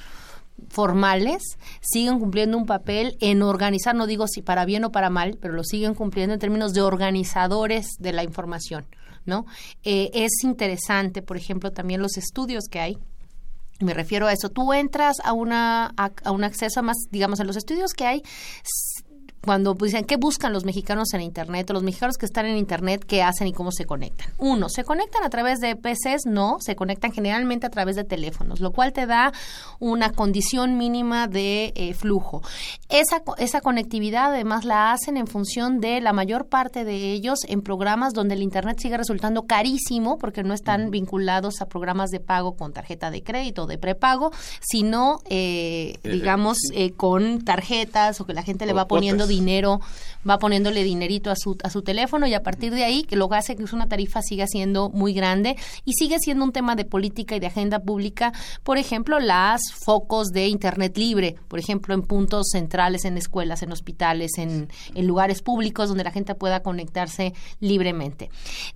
formales 0.70 1.58
siguen 1.82 2.20
cumpliendo 2.20 2.58
un 2.58 2.66
papel 2.66 3.18
en 3.20 3.42
organizar, 3.42 3.96
no 3.96 4.08
digo 4.08 4.28
si 4.28 4.42
para 4.42 4.66
bien 4.66 4.86
o 4.86 4.92
para 4.92 5.10
mal, 5.10 5.38
pero 5.42 5.54
lo 5.54 5.64
siguen 5.64 5.94
cumpliendo 5.94 6.34
en 6.34 6.40
términos 6.40 6.74
de 6.74 6.82
organizadores 6.82 7.88
de 8.00 8.14
la 8.14 8.24
información, 8.24 8.86
¿no? 9.26 9.46
Eh, 9.84 10.12
es 10.14 10.44
interesante, 10.44 11.22
por 11.22 11.38
ejemplo, 11.38 11.72
también 11.72 12.02
los 12.02 12.18
estudios 12.18 12.66
que 12.70 12.80
hay 12.80 12.98
me 13.82 13.94
refiero 13.94 14.28
a 14.28 14.32
eso. 14.32 14.50
Tú 14.50 14.72
entras 14.74 15.18
a 15.24 15.34
una 15.34 15.94
a, 15.98 16.32
un 16.32 16.44
acceso 16.44 16.82
más, 16.82 16.96
digamos, 17.12 17.40
en 17.42 17.48
los 17.48 17.58
estudios 17.58 17.94
que 17.94 18.06
hay 18.06 18.24
cuando 19.46 19.76
pues, 19.76 19.92
dicen 19.92 20.06
qué 20.06 20.18
buscan 20.18 20.52
los 20.52 20.66
mexicanos 20.66 21.14
en 21.14 21.22
Internet, 21.22 21.70
o 21.70 21.74
los 21.74 21.84
mexicanos 21.84 22.18
que 22.18 22.26
están 22.26 22.48
en 22.48 22.58
Internet, 22.58 23.06
qué 23.06 23.22
hacen 23.22 23.48
y 23.48 23.54
cómo 23.54 23.72
se 23.72 23.86
conectan. 23.86 24.34
Uno, 24.40 24.70
¿se 24.70 24.84
conectan 24.84 25.24
a 25.24 25.30
través 25.30 25.60
de 25.60 25.76
PCs? 25.76 26.26
No, 26.26 26.58
se 26.60 26.76
conectan 26.76 27.12
generalmente 27.12 27.68
a 27.68 27.70
través 27.70 27.96
de 27.96 28.04
teléfonos, 28.04 28.60
lo 28.60 28.72
cual 28.72 28.92
te 28.92 29.06
da 29.06 29.32
una 29.80 30.10
condición 30.10 30.78
mínima 30.78 31.28
de 31.28 31.72
eh, 31.76 31.94
flujo. 31.94 32.42
Esa, 32.90 33.22
esa 33.38 33.62
conectividad 33.62 34.34
además 34.34 34.66
la 34.66 34.92
hacen 34.92 35.16
en 35.18 35.28
función 35.28 35.80
de 35.80 36.02
la 36.02 36.12
mayor 36.12 36.48
parte 36.48 36.84
de 36.84 37.12
ellos 37.12 37.40
en 37.48 37.62
programas 37.62 38.14
donde 38.14 38.34
el 38.34 38.42
Internet 38.42 38.80
sigue 38.80 38.98
resultando 38.98 39.44
carísimo 39.44 40.18
porque 40.18 40.44
no 40.44 40.54
están 40.54 40.90
vinculados 40.90 41.62
a 41.62 41.68
programas 41.68 42.10
de 42.10 42.20
pago 42.20 42.56
con 42.56 42.74
tarjeta 42.74 43.12
de 43.12 43.22
crédito 43.22 43.64
o 43.64 43.68
de 43.68 43.78
prepago, 43.78 44.32
sino, 44.62 45.20
eh, 45.30 46.00
eh, 46.04 46.10
digamos, 46.10 46.58
con 46.98 47.44
tarjetas 47.44 48.20
o 48.20 48.26
que 48.26 48.34
la 48.34 48.42
gente 48.42 48.66
le 48.66 48.74
va 48.74 48.88
poniendo 48.88 49.28
dinero, 49.28 49.35
va 49.42 50.40
poniéndole 50.40 50.84
dinerito 50.84 51.32
a 51.32 51.36
su, 51.36 51.58
a 51.64 51.70
su 51.70 51.82
teléfono 51.82 52.28
y 52.28 52.34
a 52.34 52.42
partir 52.42 52.74
de 52.74 52.84
ahí, 52.84 53.04
que 53.04 53.16
lo 53.16 53.32
hace 53.34 53.56
que 53.56 53.64
una 53.74 53.88
tarifa 53.88 54.22
siga 54.22 54.48
siendo 54.48 54.90
muy 54.90 55.14
grande 55.14 55.56
y 55.84 55.94
sigue 55.94 56.20
siendo 56.20 56.44
un 56.44 56.52
tema 56.52 56.76
de 56.76 56.86
política 56.86 57.36
y 57.36 57.40
de 57.40 57.48
agenda 57.48 57.80
pública, 57.80 58.32
por 58.64 58.78
ejemplo, 58.78 59.20
las 59.20 59.62
focos 59.74 60.30
de 60.30 60.48
Internet 60.48 60.98
libre, 60.98 61.36
por 61.48 61.60
ejemplo, 61.60 61.94
en 61.94 62.02
puntos 62.02 62.48
centrales, 62.52 63.06
en 63.06 63.18
escuelas, 63.18 63.64
en 63.64 63.72
hospitales, 63.72 64.38
en, 64.38 64.70
en 64.94 65.08
lugares 65.08 65.42
públicos 65.42 65.90
donde 65.90 66.04
la 66.04 66.12
gente 66.12 66.36
pueda 66.36 66.62
conectarse 66.62 67.34
libremente. 67.60 68.30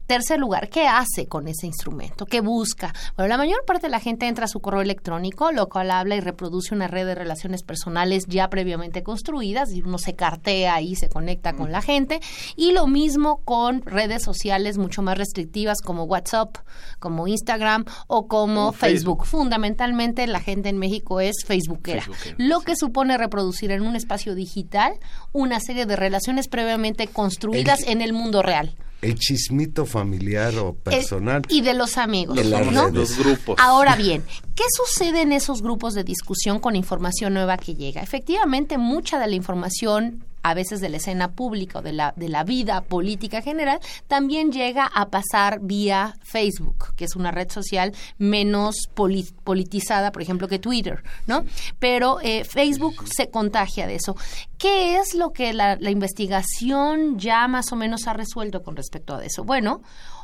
Tercer 0.07 0.39
lugar, 0.39 0.69
¿qué 0.69 0.87
hace 0.87 1.27
con 1.27 1.47
ese 1.47 1.67
instrumento? 1.67 2.25
¿Qué 2.25 2.41
busca? 2.41 2.93
Bueno, 3.15 3.29
la 3.29 3.37
mayor 3.37 3.63
parte 3.65 3.87
de 3.87 3.91
la 3.91 3.99
gente 3.99 4.27
entra 4.27 4.45
a 4.45 4.49
su 4.49 4.59
correo 4.59 4.81
electrónico, 4.81 5.51
lo 5.51 5.69
cual 5.69 5.91
habla 5.91 6.15
y 6.15 6.19
reproduce 6.19 6.73
una 6.73 6.87
red 6.87 7.05
de 7.05 7.15
relaciones 7.15 7.63
personales 7.63 8.25
ya 8.27 8.49
previamente 8.49 9.03
construidas 9.03 9.71
y 9.71 9.81
uno 9.81 9.97
se 9.97 10.15
cartea 10.15 10.48
ahí 10.49 10.95
se 10.95 11.09
conecta 11.09 11.53
con 11.53 11.71
la 11.71 11.81
gente. 11.81 12.19
Y 12.55 12.71
lo 12.71 12.87
mismo 12.87 13.41
con 13.45 13.81
redes 13.81 14.23
sociales 14.23 14.77
mucho 14.77 15.01
más 15.01 15.17
restrictivas 15.17 15.81
como 15.81 16.03
WhatsApp, 16.03 16.57
como 16.99 17.27
Instagram 17.27 17.85
o 18.07 18.27
como 18.27 18.71
Facebook. 18.71 19.25
Fundamentalmente 19.25 20.25
la 20.27 20.39
gente 20.39 20.69
en 20.69 20.77
México 20.77 21.19
es 21.19 21.43
Facebookera. 21.45 22.03
Lo 22.37 22.61
que 22.61 22.75
supone 22.75 23.17
reproducir 23.17 23.71
en 23.71 23.81
un 23.81 23.95
espacio 23.95 24.35
digital 24.35 24.93
una 25.31 25.59
serie 25.59 25.85
de 25.85 25.95
relaciones 25.95 26.47
previamente 26.47 27.07
construidas 27.07 27.83
en 27.87 28.01
el 28.01 28.13
mundo 28.13 28.41
real 28.41 28.75
el 29.01 29.15
chismito 29.15 29.85
familiar 29.85 30.55
o 30.57 30.73
personal. 30.73 31.43
y 31.49 31.61
de 31.61 31.73
los 31.73 31.97
amigos, 31.97 32.37
¿no? 32.71 32.89
Los 32.89 33.17
grupos. 33.17 33.55
Ahora 33.59 33.95
bien, 33.95 34.23
¿qué 34.59 34.65
sucede 34.75 35.21
en 35.21 35.31
esos 35.31 35.61
grupos 35.61 35.93
de 35.93 36.03
discusión 36.03 36.59
con 36.59 36.75
información 36.75 37.33
nueva 37.33 37.55
que 37.55 37.75
llega? 37.75 38.01
Efectivamente, 38.01 38.77
mucha 38.77 39.17
de 39.17 39.27
la 39.27 39.35
información 39.35 40.25
a 40.43 40.53
veces 40.53 40.81
de 40.81 40.89
la 40.89 40.97
escena 40.97 41.31
pública 41.31 41.79
o 41.79 41.81
de 41.81 41.93
la, 41.93 42.13
de 42.17 42.27
la 42.27 42.43
vida 42.43 42.81
política 42.81 43.41
general, 43.41 43.79
también 44.07 44.51
llega 44.51 44.85
a 44.85 45.09
pasar 45.09 45.59
vía 45.61 46.17
Facebook, 46.23 46.93
que 46.97 47.05
es 47.05 47.15
una 47.15 47.31
red 47.31 47.49
social 47.49 47.93
menos 48.17 48.89
politizada, 48.93 50.11
por 50.11 50.21
ejemplo, 50.21 50.49
que 50.49 50.59
Twitter, 50.59 51.03
¿no? 51.25 51.45
Pero 51.79 52.19
eh, 52.21 52.43
Facebook 52.43 53.05
se 53.07 53.29
contagia 53.29 53.87
de 53.87 53.95
eso. 53.95 54.17
¿Qué 54.57 54.97
es 54.97 55.13
lo 55.13 55.31
que 55.31 55.53
la, 55.53 55.77
la 55.77 55.89
investigación 55.89 57.17
ya 57.17 57.47
más 57.47 57.71
o 57.71 57.77
menos 57.77 58.07
ha 58.07 58.13
resuelto 58.13 58.61
con 58.61 58.75
respecto 58.75 59.15
a 59.15 59.23
eso? 59.23 59.45
Bueno, 59.45 59.81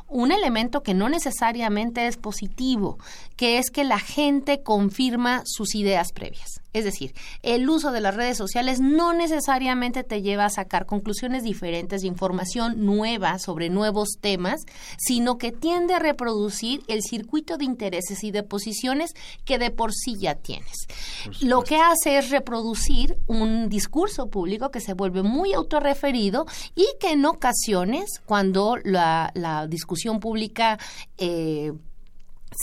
un 0.08 0.32
elemento 0.32 0.82
que 0.82 0.94
no 0.94 1.08
necesariamente 1.08 2.06
es 2.06 2.16
positivo, 2.16 2.98
que 3.36 3.58
es 3.58 3.70
que 3.70 3.84
la 3.84 3.98
gente 3.98 4.62
confirma 4.62 5.42
sus 5.44 5.74
ideas 5.74 6.12
previas. 6.12 6.60
Es 6.72 6.84
decir, 6.84 7.14
el 7.42 7.68
uso 7.68 7.90
de 7.90 8.00
las 8.00 8.14
redes 8.14 8.36
sociales 8.36 8.80
no 8.80 9.12
necesariamente 9.12 10.04
te 10.04 10.20
lleva 10.20 10.44
a 10.44 10.50
sacar 10.50 10.84
conclusiones 10.84 11.42
diferentes 11.42 12.02
de 12.02 12.08
información 12.08 12.84
nueva 12.84 13.38
sobre 13.38 13.70
nuevos 13.70 14.18
temas, 14.20 14.66
sino 14.98 15.38
que 15.38 15.52
tiende 15.52 15.94
a 15.94 15.98
reproducir 15.98 16.82
el 16.88 17.02
circuito 17.02 17.56
de 17.56 17.64
intereses 17.64 18.22
y 18.24 18.30
de 18.30 18.42
posiciones 18.42 19.14
que 19.44 19.58
de 19.58 19.70
por 19.70 19.94
sí 19.94 20.16
ya 20.18 20.34
tienes. 20.34 20.86
Lo 21.40 21.62
que 21.62 21.76
hace 21.76 22.18
es 22.18 22.30
reproducir 22.30 23.16
un 23.26 23.68
discurso 23.68 24.28
público 24.28 24.70
que 24.70 24.80
se 24.80 24.94
vuelve 24.94 25.22
muy 25.22 25.52
autorreferido 25.54 26.46
y 26.74 26.86
que 27.00 27.12
en 27.12 27.24
ocasiones, 27.24 28.20
cuando 28.26 28.76
la, 28.84 29.32
discusión 29.68 30.20
pública 30.20 30.78
eh, 31.18 31.72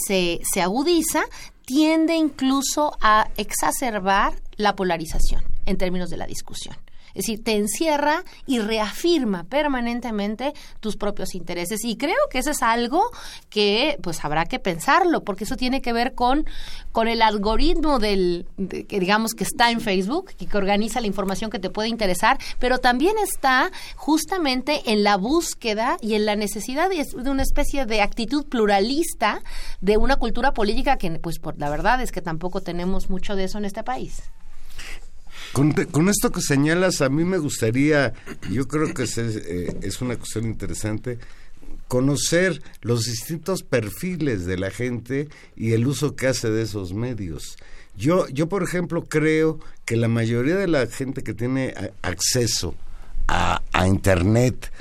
se, 0.06 0.40
se 0.44 0.62
agudiza, 0.62 1.24
tiende 1.64 2.14
incluso 2.14 2.96
a 3.00 3.28
exacerbar 3.36 4.34
la 4.56 4.76
polarización 4.76 5.42
en 5.66 5.78
términos 5.78 6.10
de 6.10 6.16
la 6.16 6.26
discusión. 6.26 6.76
Es 7.14 7.26
decir, 7.26 7.44
te 7.44 7.56
encierra 7.56 8.24
y 8.46 8.58
reafirma 8.58 9.44
permanentemente 9.44 10.52
tus 10.80 10.96
propios 10.96 11.34
intereses. 11.34 11.84
Y 11.84 11.96
creo 11.96 12.16
que 12.30 12.38
eso 12.38 12.50
es 12.50 12.62
algo 12.62 13.10
que 13.48 13.98
pues 14.02 14.24
habrá 14.24 14.46
que 14.46 14.58
pensarlo, 14.58 15.22
porque 15.22 15.44
eso 15.44 15.56
tiene 15.56 15.80
que 15.80 15.92
ver 15.92 16.14
con, 16.14 16.46
con 16.92 17.08
el 17.08 17.22
algoritmo 17.22 17.98
del, 17.98 18.46
que 18.88 19.00
digamos 19.00 19.32
que 19.32 19.44
está 19.44 19.70
en 19.70 19.80
Facebook, 19.80 20.32
que, 20.36 20.46
que 20.46 20.56
organiza 20.56 21.00
la 21.00 21.06
información 21.06 21.50
que 21.50 21.58
te 21.58 21.70
puede 21.70 21.88
interesar, 21.88 22.38
pero 22.58 22.78
también 22.78 23.16
está 23.22 23.70
justamente 23.96 24.82
en 24.86 25.04
la 25.04 25.16
búsqueda 25.16 25.96
y 26.00 26.14
en 26.14 26.26
la 26.26 26.36
necesidad 26.36 26.88
de, 26.88 27.04
de 27.04 27.30
una 27.30 27.42
especie 27.42 27.86
de 27.86 28.02
actitud 28.02 28.46
pluralista 28.46 29.42
de 29.80 29.96
una 29.96 30.16
cultura 30.16 30.52
política 30.52 30.96
que 30.96 31.10
pues 31.18 31.38
por 31.38 31.58
la 31.58 31.70
verdad 31.70 32.00
es 32.00 32.12
que 32.12 32.22
tampoco 32.22 32.60
tenemos 32.60 33.10
mucho 33.10 33.36
de 33.36 33.44
eso 33.44 33.58
en 33.58 33.64
este 33.64 33.82
país. 33.82 34.22
Con, 35.54 35.72
con, 35.72 36.08
esto 36.08 36.32
que 36.32 36.40
señalas, 36.40 37.00
a 37.00 37.08
mí 37.08 37.24
me 37.24 37.38
gustaría, 37.38 38.12
yo 38.50 38.66
creo 38.66 38.92
que 38.92 39.04
es, 39.04 39.16
eh, 39.16 39.76
es, 39.82 40.02
una 40.02 40.16
cuestión 40.16 40.44
interesante, 40.46 41.18
conocer 41.86 42.60
los 42.82 43.04
distintos 43.04 43.62
perfiles 43.62 44.46
de 44.46 44.58
la 44.58 44.70
gente 44.70 45.28
y 45.54 45.72
el 45.72 45.86
uso 45.86 46.16
que 46.16 46.26
hace 46.26 46.50
de 46.50 46.62
esos 46.62 46.92
medios. 46.92 47.56
Yo, 47.96 48.26
yo 48.28 48.48
por 48.48 48.64
ejemplo, 48.64 49.04
creo 49.04 49.60
que 49.84 49.96
la 49.96 50.08
mayoría 50.08 50.56
de 50.56 50.66
la 50.66 50.86
gente 50.88 51.22
que 51.22 51.34
tiene 51.34 51.72
acceso 52.02 52.74
a, 53.28 53.62
a 53.72 53.86
Internet, 53.86 54.72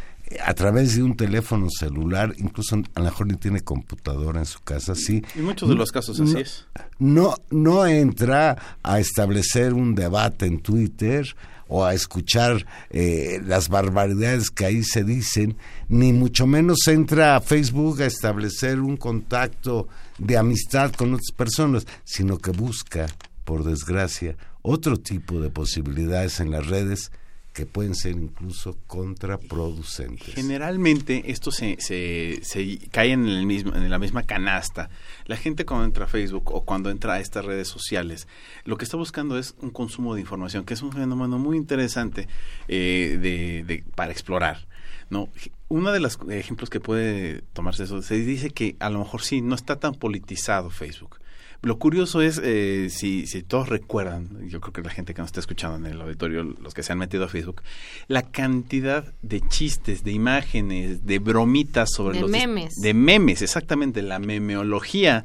a 0.43 0.53
través 0.53 0.95
de 0.95 1.03
un 1.03 1.15
teléfono 1.15 1.67
celular, 1.69 2.33
incluso 2.37 2.75
a 2.75 2.99
lo 2.99 3.05
mejor 3.05 3.27
ni 3.27 3.35
tiene 3.35 3.61
computadora 3.61 4.39
en 4.39 4.45
su 4.45 4.59
casa, 4.61 4.95
sí. 4.95 5.23
En 5.35 5.45
muchos 5.45 5.69
de 5.69 5.75
los 5.75 5.91
casos 5.91 6.19
así 6.19 6.33
no, 6.33 6.39
es. 6.39 6.67
No, 6.99 7.35
no 7.49 7.85
entra 7.85 8.77
a 8.83 8.99
establecer 8.99 9.73
un 9.73 9.95
debate 9.95 10.45
en 10.45 10.59
Twitter 10.59 11.35
o 11.67 11.85
a 11.85 11.93
escuchar 11.93 12.65
eh, 12.89 13.41
las 13.45 13.69
barbaridades 13.69 14.49
que 14.49 14.65
ahí 14.65 14.83
se 14.83 15.03
dicen, 15.03 15.57
ni 15.89 16.13
mucho 16.13 16.45
menos 16.45 16.87
entra 16.87 17.35
a 17.35 17.41
Facebook 17.41 18.01
a 18.01 18.05
establecer 18.05 18.79
un 18.79 18.97
contacto 18.97 19.87
de 20.17 20.37
amistad 20.37 20.93
con 20.93 21.13
otras 21.13 21.31
personas, 21.35 21.87
sino 22.03 22.37
que 22.37 22.51
busca, 22.51 23.07
por 23.43 23.63
desgracia, 23.63 24.35
otro 24.61 24.97
tipo 24.97 25.41
de 25.41 25.49
posibilidades 25.49 26.39
en 26.39 26.51
las 26.51 26.67
redes 26.67 27.11
que 27.53 27.67
pueden 27.67 27.93
ser 27.93 28.13
incluso 28.13 28.77
contraproducentes. 28.87 30.33
Generalmente 30.33 31.31
esto 31.31 31.51
se, 31.51 31.77
se, 31.79 32.79
cae 32.91 33.11
en, 33.11 33.27
el 33.27 33.45
mismo, 33.45 33.75
en 33.75 33.89
la 33.89 33.99
misma 33.99 34.23
canasta. 34.23 34.89
La 35.25 35.37
gente 35.37 35.63
cuando 35.65 35.85
entra 35.85 36.05
a 36.05 36.07
Facebook 36.07 36.51
o 36.51 36.65
cuando 36.65 36.89
entra 36.89 37.13
a 37.13 37.19
estas 37.19 37.45
redes 37.45 37.67
sociales, 37.67 38.27
lo 38.65 38.77
que 38.77 38.85
está 38.85 38.97
buscando 38.97 39.37
es 39.37 39.55
un 39.61 39.69
consumo 39.69 40.15
de 40.15 40.21
información, 40.21 40.65
que 40.65 40.73
es 40.73 40.81
un 40.81 40.91
fenómeno 40.91 41.37
muy 41.37 41.55
interesante 41.55 42.27
eh, 42.67 43.83
para 43.95 44.11
explorar. 44.11 44.67
¿no? 45.11 45.29
Uno 45.69 45.91
de 45.91 45.99
los 45.99 46.17
ejemplos 46.29 46.71
que 46.71 46.79
puede 46.79 47.43
tomarse 47.53 47.83
eso, 47.83 48.01
se 48.01 48.15
dice 48.15 48.49
que 48.49 48.75
a 48.79 48.89
lo 48.89 48.99
mejor 48.99 49.21
sí, 49.21 49.41
no 49.41 49.53
está 49.53 49.79
tan 49.79 49.93
politizado 49.93 50.71
Facebook. 50.71 51.19
Lo 51.63 51.79
curioso 51.79 52.21
es, 52.21 52.41
eh, 52.43 52.89
si, 52.89 53.25
si 53.25 53.41
todos 53.41 53.69
recuerdan, 53.69 54.49
yo 54.49 54.59
creo 54.59 54.73
que 54.73 54.81
la 54.81 54.89
gente 54.89 55.13
que 55.13 55.21
nos 55.21 55.29
está 55.29 55.39
escuchando 55.39 55.77
en 55.77 55.93
el 55.93 56.01
auditorio, 56.01 56.43
los 56.43 56.73
que 56.73 56.83
se 56.83 56.91
han 56.91 56.99
metido 56.99 57.23
a 57.23 57.29
Facebook, 57.29 57.61
la 58.09 58.21
cantidad 58.21 59.13
de 59.21 59.39
chistes, 59.39 60.03
de 60.03 60.11
imágenes, 60.11 61.05
de 61.05 61.19
bromitas 61.19 61.89
sobre 61.93 62.15
de 62.17 62.21
los... 62.23 62.29
memes. 62.29 62.75
De 62.75 62.93
memes, 62.93 63.41
exactamente, 63.41 64.01
la 64.01 64.19
memeología 64.19 65.23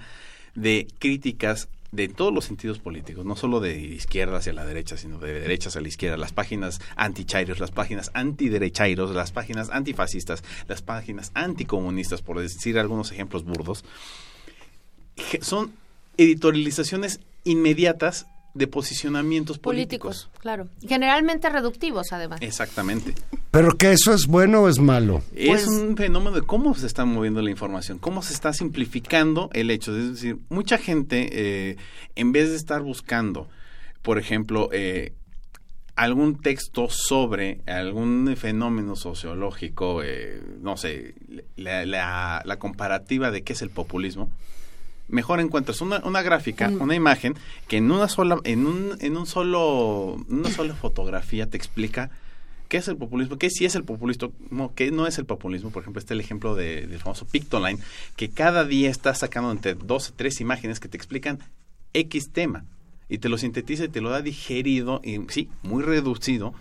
de 0.54 0.86
críticas 1.00 1.68
de 1.90 2.06
todos 2.06 2.32
los 2.32 2.44
sentidos 2.44 2.78
políticos, 2.78 3.24
no 3.24 3.34
solo 3.34 3.58
de 3.58 3.76
izquierda 3.76 4.36
hacia 4.36 4.52
la 4.52 4.64
derecha, 4.64 4.96
sino 4.96 5.18
de 5.18 5.40
derecha 5.40 5.70
hacia 5.70 5.80
la 5.80 5.88
izquierda, 5.88 6.16
las 6.16 6.32
páginas 6.32 6.80
anti-chairos, 6.94 7.58
las 7.58 7.72
páginas 7.72 8.12
antiderechairos, 8.14 9.12
las 9.12 9.32
páginas 9.32 9.70
antifascistas, 9.70 10.44
las 10.68 10.82
páginas 10.82 11.32
anticomunistas, 11.34 12.22
por 12.22 12.38
decir 12.38 12.78
algunos 12.78 13.10
ejemplos 13.10 13.42
burdos, 13.42 13.84
son 15.40 15.72
editorializaciones 16.18 17.20
inmediatas 17.44 18.26
de 18.54 18.66
posicionamientos 18.66 19.58
políticos. 19.58 20.24
políticos. 20.24 20.40
Claro. 20.42 20.68
Generalmente 20.86 21.48
reductivos, 21.48 22.12
además. 22.12 22.40
Exactamente. 22.42 23.14
¿Pero 23.50 23.76
que 23.78 23.92
eso 23.92 24.12
es 24.12 24.26
bueno 24.26 24.62
o 24.62 24.68
es 24.68 24.78
malo? 24.78 25.22
Es 25.34 25.64
pues, 25.64 25.66
un 25.68 25.96
fenómeno 25.96 26.36
de 26.36 26.42
cómo 26.42 26.74
se 26.74 26.86
está 26.86 27.04
moviendo 27.04 27.40
la 27.40 27.50
información, 27.50 27.98
cómo 27.98 28.22
se 28.22 28.34
está 28.34 28.52
simplificando 28.52 29.48
el 29.52 29.70
hecho. 29.70 29.96
Es 29.96 30.10
decir, 30.10 30.38
mucha 30.48 30.76
gente, 30.76 31.28
eh, 31.32 31.76
en 32.16 32.32
vez 32.32 32.50
de 32.50 32.56
estar 32.56 32.82
buscando, 32.82 33.48
por 34.02 34.18
ejemplo, 34.18 34.70
eh, 34.72 35.12
algún 35.94 36.40
texto 36.40 36.88
sobre 36.90 37.60
algún 37.66 38.34
fenómeno 38.36 38.96
sociológico, 38.96 40.02
eh, 40.02 40.42
no 40.60 40.76
sé, 40.76 41.14
la, 41.56 41.86
la, 41.86 42.42
la 42.44 42.58
comparativa 42.58 43.30
de 43.30 43.42
qué 43.42 43.52
es 43.52 43.62
el 43.62 43.70
populismo, 43.70 44.30
mejor 45.08 45.40
encuentras 45.40 45.80
una, 45.80 45.98
una 46.04 46.22
gráfica, 46.22 46.68
una 46.68 46.94
imagen 46.94 47.34
que 47.66 47.78
en 47.78 47.90
una 47.90 48.08
sola, 48.08 48.38
en 48.44 48.66
un, 48.66 48.96
en 49.00 49.16
un 49.16 49.26
solo, 49.26 50.16
una 50.28 50.50
sola 50.50 50.74
fotografía 50.80 51.48
te 51.48 51.56
explica 51.56 52.10
qué 52.68 52.76
es 52.76 52.88
el 52.88 52.96
populismo, 52.96 53.38
qué 53.38 53.50
sí 53.50 53.64
es 53.64 53.74
el 53.74 53.84
populismo, 53.84 54.32
no, 54.50 54.72
qué 54.74 54.90
no 54.90 55.06
es 55.06 55.18
el 55.18 55.24
populismo. 55.24 55.70
Por 55.70 55.82
ejemplo, 55.82 56.00
este 56.00 56.14
el 56.14 56.20
ejemplo 56.20 56.54
de, 56.54 56.86
del 56.86 56.98
famoso 56.98 57.26
Pictoline, 57.26 57.80
que 58.16 58.30
cada 58.30 58.64
día 58.64 58.90
está 58.90 59.14
sacando 59.14 59.50
entre 59.50 59.74
dos 59.74 60.10
o 60.10 60.12
tres 60.14 60.40
imágenes 60.40 60.80
que 60.80 60.88
te 60.88 60.96
explican 60.96 61.38
X 61.94 62.30
tema 62.30 62.64
y 63.08 63.18
te 63.18 63.28
lo 63.28 63.38
sintetiza 63.38 63.84
y 63.84 63.88
te 63.88 64.00
lo 64.00 64.10
da 64.10 64.20
digerido 64.20 65.00
y 65.02 65.20
sí, 65.28 65.48
muy 65.62 65.82
reducido 65.82 66.54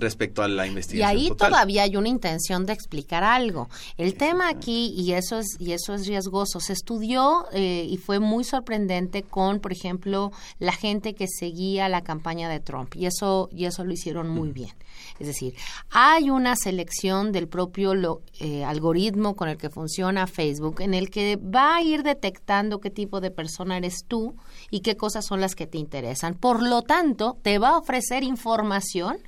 respecto 0.00 0.42
a 0.42 0.48
la 0.48 0.66
investigación. 0.66 1.18
Y 1.18 1.20
ahí 1.20 1.28
total. 1.28 1.50
todavía 1.50 1.82
hay 1.82 1.96
una 1.96 2.08
intención 2.08 2.66
de 2.66 2.72
explicar 2.72 3.24
algo. 3.24 3.68
El 3.96 4.14
tema 4.14 4.48
aquí, 4.48 4.94
y 4.96 5.12
eso 5.12 5.38
es, 5.38 5.56
y 5.58 5.72
eso 5.72 5.94
es 5.94 6.06
riesgoso, 6.06 6.60
se 6.60 6.72
estudió 6.72 7.46
eh, 7.52 7.86
y 7.88 7.96
fue 7.96 8.18
muy 8.18 8.44
sorprendente 8.44 9.22
con, 9.22 9.60
por 9.60 9.72
ejemplo, 9.72 10.32
la 10.58 10.72
gente 10.72 11.14
que 11.14 11.26
seguía 11.28 11.88
la 11.88 12.02
campaña 12.02 12.48
de 12.48 12.60
Trump. 12.60 12.94
Y 12.96 13.06
eso, 13.06 13.48
y 13.52 13.64
eso 13.64 13.84
lo 13.84 13.92
hicieron 13.92 14.28
muy 14.28 14.52
bien. 14.52 14.72
Es 15.18 15.26
decir, 15.26 15.54
hay 15.90 16.30
una 16.30 16.54
selección 16.56 17.32
del 17.32 17.48
propio 17.48 17.94
lo, 17.94 18.22
eh, 18.40 18.64
algoritmo 18.64 19.34
con 19.34 19.48
el 19.48 19.56
que 19.56 19.70
funciona 19.70 20.26
Facebook 20.26 20.80
en 20.80 20.94
el 20.94 21.10
que 21.10 21.36
va 21.36 21.76
a 21.76 21.82
ir 21.82 22.02
detectando 22.02 22.80
qué 22.80 22.90
tipo 22.90 23.20
de 23.20 23.30
persona 23.30 23.76
eres 23.76 24.04
tú 24.06 24.36
y 24.70 24.80
qué 24.80 24.96
cosas 24.96 25.26
son 25.26 25.40
las 25.40 25.54
que 25.54 25.66
te 25.66 25.78
interesan. 25.78 26.34
Por 26.34 26.62
lo 26.62 26.82
tanto, 26.82 27.36
te 27.42 27.58
va 27.58 27.70
a 27.70 27.78
ofrecer 27.78 28.22
información 28.22 29.18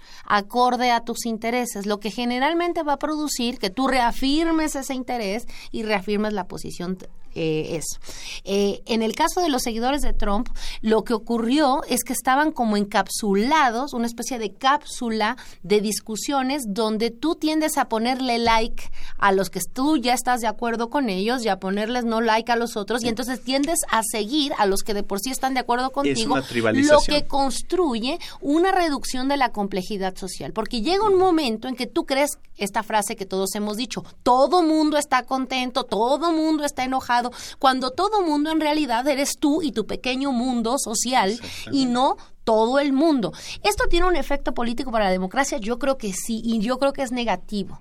acorde 0.60 0.90
a 0.90 1.00
tus 1.00 1.24
intereses, 1.24 1.86
lo 1.86 2.00
que 2.00 2.10
generalmente 2.10 2.82
va 2.82 2.94
a 2.94 2.98
producir 2.98 3.58
que 3.58 3.70
tú 3.70 3.88
reafirmes 3.88 4.76
ese 4.76 4.92
interés 4.92 5.46
y 5.72 5.84
reafirmes 5.84 6.34
la 6.34 6.48
posición 6.48 6.98
eh, 7.34 7.76
eso. 7.76 7.98
Eh, 8.44 8.82
en 8.86 9.02
el 9.02 9.14
caso 9.14 9.40
de 9.40 9.48
los 9.48 9.62
seguidores 9.62 10.02
de 10.02 10.12
Trump, 10.12 10.48
lo 10.80 11.04
que 11.04 11.14
ocurrió 11.14 11.82
es 11.88 12.04
que 12.04 12.12
estaban 12.12 12.52
como 12.52 12.76
encapsulados, 12.76 13.92
una 13.92 14.06
especie 14.06 14.38
de 14.38 14.54
cápsula 14.54 15.36
de 15.62 15.80
discusiones 15.80 16.62
donde 16.66 17.10
tú 17.10 17.34
tiendes 17.34 17.78
a 17.78 17.88
ponerle 17.88 18.38
like 18.38 18.90
a 19.18 19.32
los 19.32 19.50
que 19.50 19.60
tú 19.60 19.96
ya 19.96 20.14
estás 20.14 20.40
de 20.40 20.46
acuerdo 20.46 20.90
con 20.90 21.08
ellos 21.08 21.44
y 21.44 21.48
a 21.48 21.58
ponerles 21.58 22.04
no 22.04 22.20
like 22.20 22.50
a 22.50 22.56
los 22.56 22.76
otros 22.76 23.04
y 23.04 23.08
entonces 23.08 23.42
tiendes 23.42 23.78
a 23.90 24.02
seguir 24.02 24.52
a 24.58 24.66
los 24.66 24.80
que 24.80 24.94
de 24.94 25.02
por 25.02 25.20
sí 25.20 25.30
están 25.30 25.54
de 25.54 25.60
acuerdo 25.60 25.90
contigo, 25.90 26.36
lo 26.36 27.00
que 27.00 27.26
construye 27.26 28.18
una 28.40 28.72
reducción 28.72 29.28
de 29.28 29.36
la 29.36 29.52
complejidad 29.52 30.16
social, 30.16 30.52
porque 30.52 30.80
llega 30.82 31.04
un 31.04 31.18
momento 31.18 31.68
en 31.68 31.76
que 31.76 31.86
tú 31.86 32.04
crees 32.04 32.30
esta 32.56 32.82
frase 32.82 33.16
que 33.16 33.26
todos 33.26 33.54
hemos 33.54 33.76
dicho, 33.76 34.04
todo 34.22 34.62
mundo 34.62 34.96
está 34.96 35.24
contento, 35.24 35.84
todo 35.84 36.32
mundo 36.32 36.64
está 36.64 36.84
enojado, 36.84 37.19
cuando 37.58 37.90
todo 37.90 38.22
mundo 38.22 38.50
en 38.50 38.60
realidad 38.60 39.06
eres 39.08 39.38
tú 39.38 39.62
y 39.62 39.72
tu 39.72 39.86
pequeño 39.86 40.32
mundo 40.32 40.76
social 40.78 41.38
y 41.72 41.86
no 41.86 42.16
todo 42.44 42.78
el 42.78 42.92
mundo. 42.92 43.32
¿Esto 43.62 43.84
tiene 43.88 44.06
un 44.06 44.16
efecto 44.16 44.54
político 44.54 44.90
para 44.90 45.06
la 45.06 45.10
democracia? 45.10 45.58
Yo 45.58 45.78
creo 45.78 45.98
que 45.98 46.12
sí 46.12 46.40
y 46.44 46.60
yo 46.60 46.78
creo 46.78 46.92
que 46.92 47.02
es 47.02 47.12
negativo 47.12 47.80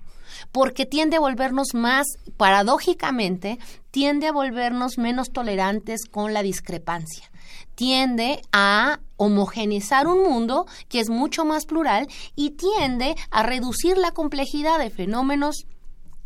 porque 0.52 0.86
tiende 0.86 1.16
a 1.16 1.20
volvernos 1.20 1.74
más, 1.74 2.06
paradójicamente, 2.36 3.58
tiende 3.90 4.28
a 4.28 4.32
volvernos 4.32 4.98
menos 4.98 5.30
tolerantes 5.30 6.06
con 6.10 6.32
la 6.32 6.42
discrepancia. 6.42 7.30
Tiende 7.74 8.42
a 8.52 9.00
homogeneizar 9.16 10.06
un 10.06 10.22
mundo 10.22 10.66
que 10.88 11.00
es 11.00 11.08
mucho 11.08 11.44
más 11.44 11.66
plural 11.66 12.08
y 12.36 12.50
tiende 12.50 13.16
a 13.30 13.42
reducir 13.42 13.96
la 13.96 14.12
complejidad 14.12 14.78
de 14.78 14.90
fenómenos 14.90 15.66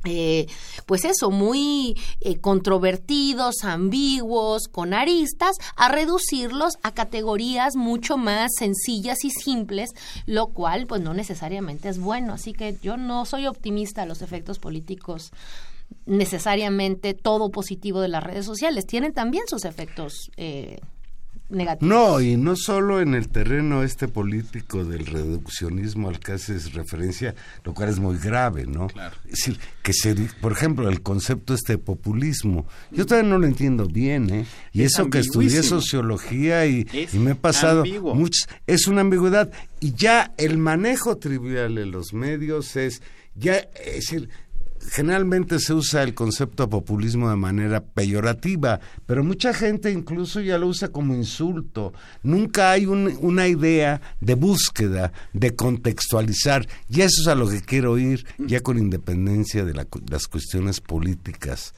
eh, 0.04 0.46
pues 0.86 1.04
eso, 1.04 1.30
muy 1.30 1.96
eh, 2.20 2.38
controvertidos, 2.38 3.64
ambiguos, 3.64 4.68
con 4.68 4.94
aristas, 4.94 5.56
a 5.76 5.88
reducirlos 5.88 6.74
a 6.82 6.92
categorías 6.92 7.76
mucho 7.76 8.16
más 8.16 8.50
sencillas 8.58 9.24
y 9.24 9.30
simples, 9.30 9.90
lo 10.26 10.48
cual 10.48 10.86
pues 10.86 11.00
no 11.00 11.14
necesariamente 11.14 11.88
es 11.88 11.98
bueno. 11.98 12.34
Así 12.34 12.52
que 12.52 12.76
yo 12.82 12.96
no 12.96 13.24
soy 13.24 13.46
optimista 13.46 14.06
los 14.06 14.22
efectos 14.22 14.58
políticos 14.58 15.32
necesariamente 16.06 17.14
todo 17.14 17.50
positivo 17.50 18.00
de 18.00 18.08
las 18.08 18.22
redes 18.22 18.46
sociales. 18.46 18.86
Tienen 18.86 19.12
también 19.12 19.44
sus 19.46 19.64
efectos 19.64 20.30
eh, 20.36 20.80
negativos. 21.54 21.88
No, 21.88 22.20
y 22.20 22.36
no 22.36 22.56
solo 22.56 23.00
en 23.00 23.14
el 23.14 23.28
terreno 23.28 23.82
este 23.82 24.08
político 24.08 24.84
del 24.84 25.06
reduccionismo 25.06 26.08
al 26.08 26.18
que 26.18 26.32
haces 26.32 26.72
referencia, 26.74 27.34
lo 27.64 27.74
cual 27.74 27.88
es 27.88 27.98
muy 27.98 28.18
grave, 28.18 28.66
¿no? 28.66 28.88
Claro. 28.88 29.16
Es 29.24 29.32
decir, 29.32 29.58
que 29.82 29.92
se, 29.92 30.14
por 30.40 30.52
ejemplo, 30.52 30.88
el 30.88 31.02
concepto 31.02 31.54
este 31.54 31.74
de 31.74 31.78
populismo, 31.78 32.66
yo 32.90 33.06
todavía 33.06 33.30
no 33.30 33.38
lo 33.38 33.46
entiendo 33.46 33.86
bien, 33.86 34.30
¿eh? 34.30 34.46
Y 34.72 34.82
Es 34.82 34.94
eso 34.94 35.10
que 35.10 35.18
estudié 35.18 35.62
sociología 35.62 36.66
y, 36.66 36.86
Es 36.92 37.14
y 37.14 37.18
me 37.18 37.32
he 37.32 37.34
pasado 37.34 37.84
muchos, 38.14 38.48
es 38.66 38.86
una 38.86 39.02
ambigüedad. 39.02 39.50
Y 39.80 39.94
ya 39.94 40.32
el 40.38 40.58
manejo 40.58 41.16
trivial 41.16 41.74
de 41.74 41.86
los 41.86 42.12
medios 42.12 42.76
es, 42.76 43.02
ya, 43.34 43.56
es 43.84 43.94
decir, 43.96 44.28
generalmente 44.90 45.58
se 45.58 45.72
usa 45.74 46.02
el 46.02 46.14
concepto 46.14 46.68
populismo 46.68 47.30
de 47.30 47.36
manera 47.36 47.82
peyorativa, 47.84 48.80
pero 49.06 49.24
mucha 49.24 49.54
gente 49.54 49.90
incluso 49.90 50.40
ya 50.40 50.58
lo 50.58 50.66
usa 50.68 50.88
como 50.88 51.14
insulto. 51.14 51.92
Nunca 52.22 52.70
hay 52.72 52.86
un- 52.86 53.16
una 53.20 53.48
idea 53.48 54.00
de 54.20 54.34
búsqueda, 54.34 55.12
de 55.32 55.54
contextualizar, 55.56 56.66
y 56.88 57.00
eso 57.00 57.22
es 57.22 57.28
a 57.28 57.34
lo 57.34 57.48
que 57.48 57.60
quiero 57.62 57.98
ir, 57.98 58.26
ya 58.38 58.60
con 58.60 58.78
independencia 58.78 59.64
de 59.64 59.74
la 59.74 59.86
las 60.10 60.26
cuestiones 60.26 60.80
políticas. 60.80 61.74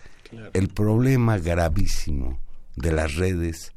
El 0.53 0.69
problema 0.69 1.39
gravísimo 1.39 2.41
de 2.77 2.93
las 2.93 3.15
redes 3.15 3.73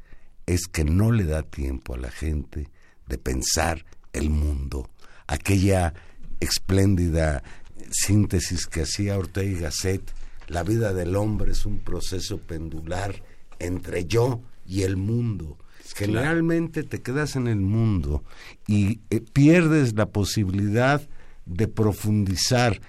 es 0.46 0.66
que 0.66 0.84
no 0.84 1.12
le 1.12 1.24
da 1.24 1.42
tiempo 1.42 1.94
a 1.94 1.98
la 1.98 2.10
gente 2.10 2.68
de 3.06 3.18
pensar 3.18 3.84
el 4.12 4.30
mundo. 4.30 4.90
Aquella 5.28 5.94
espléndida 6.40 7.42
síntesis 7.90 8.66
que 8.66 8.82
hacía 8.82 9.18
Ortega 9.18 9.50
y 9.50 9.60
Gasset, 9.60 10.02
la 10.48 10.62
vida 10.62 10.92
del 10.92 11.16
hombre 11.16 11.52
es 11.52 11.66
un 11.66 11.80
proceso 11.80 12.38
pendular 12.38 13.22
entre 13.58 14.06
yo 14.06 14.40
y 14.66 14.82
el 14.82 14.96
mundo. 14.96 15.58
Generalmente 15.94 16.82
te 16.82 17.02
quedas 17.02 17.36
en 17.36 17.46
el 17.46 17.60
mundo 17.60 18.24
y 18.66 19.00
eh, 19.10 19.20
pierdes 19.20 19.94
la 19.94 20.06
posibilidad 20.06 21.06
de 21.46 21.68
profundizar. 21.68 22.80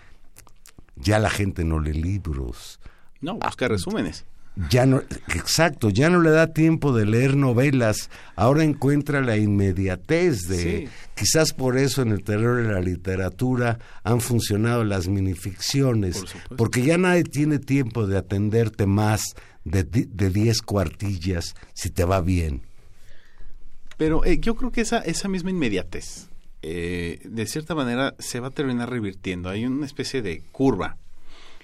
Ya 0.95 1.19
la 1.19 1.29
gente 1.29 1.63
no 1.63 1.79
lee 1.79 1.93
libros, 1.93 2.79
No, 3.21 3.35
busca 3.35 3.67
resúmenes. 3.67 4.25
Ya 4.69 4.85
no, 4.85 5.01
exacto, 5.33 5.89
ya 5.89 6.09
no 6.09 6.19
le 6.21 6.29
da 6.29 6.47
tiempo 6.53 6.93
de 6.93 7.05
leer 7.05 7.35
novelas, 7.37 8.09
ahora 8.35 8.63
encuentra 8.63 9.21
la 9.21 9.37
inmediatez 9.37 10.41
de, 10.47 10.57
Sí. 10.57 10.87
quizás 11.15 11.53
por 11.53 11.77
eso 11.77 12.01
en 12.01 12.09
el 12.11 12.23
terror 12.23 12.61
de 12.61 12.73
la 12.73 12.81
literatura 12.81 13.79
han 14.03 14.19
funcionado 14.21 14.83
las 14.83 15.07
minificciones, 15.07 16.23
Por 16.49 16.57
porque 16.57 16.81
ya 16.83 16.97
nadie 16.97 17.23
tiene 17.23 17.59
tiempo 17.59 18.07
de 18.07 18.17
atenderte 18.17 18.85
más 18.85 19.21
de 19.63 19.83
10 19.83 20.61
cuartillas 20.63 21.55
si 21.73 21.89
te 21.89 22.03
va 22.03 22.19
bien. 22.21 22.61
Pero 23.97 24.25
eh, 24.25 24.39
yo 24.39 24.55
creo 24.55 24.71
que 24.71 24.81
esa, 24.81 24.97
esa 24.99 25.27
misma 25.27 25.51
inmediatez, 25.51 26.27
eh, 26.63 27.19
de 27.23 27.45
cierta 27.45 27.75
manera, 27.75 28.15
se 28.19 28.39
va 28.39 28.47
a 28.47 28.51
terminar 28.51 28.89
revirtiendo. 28.89 29.49
Hay 29.49 29.65
una 29.65 29.85
especie 29.85 30.21
de 30.23 30.41
curva 30.51 30.97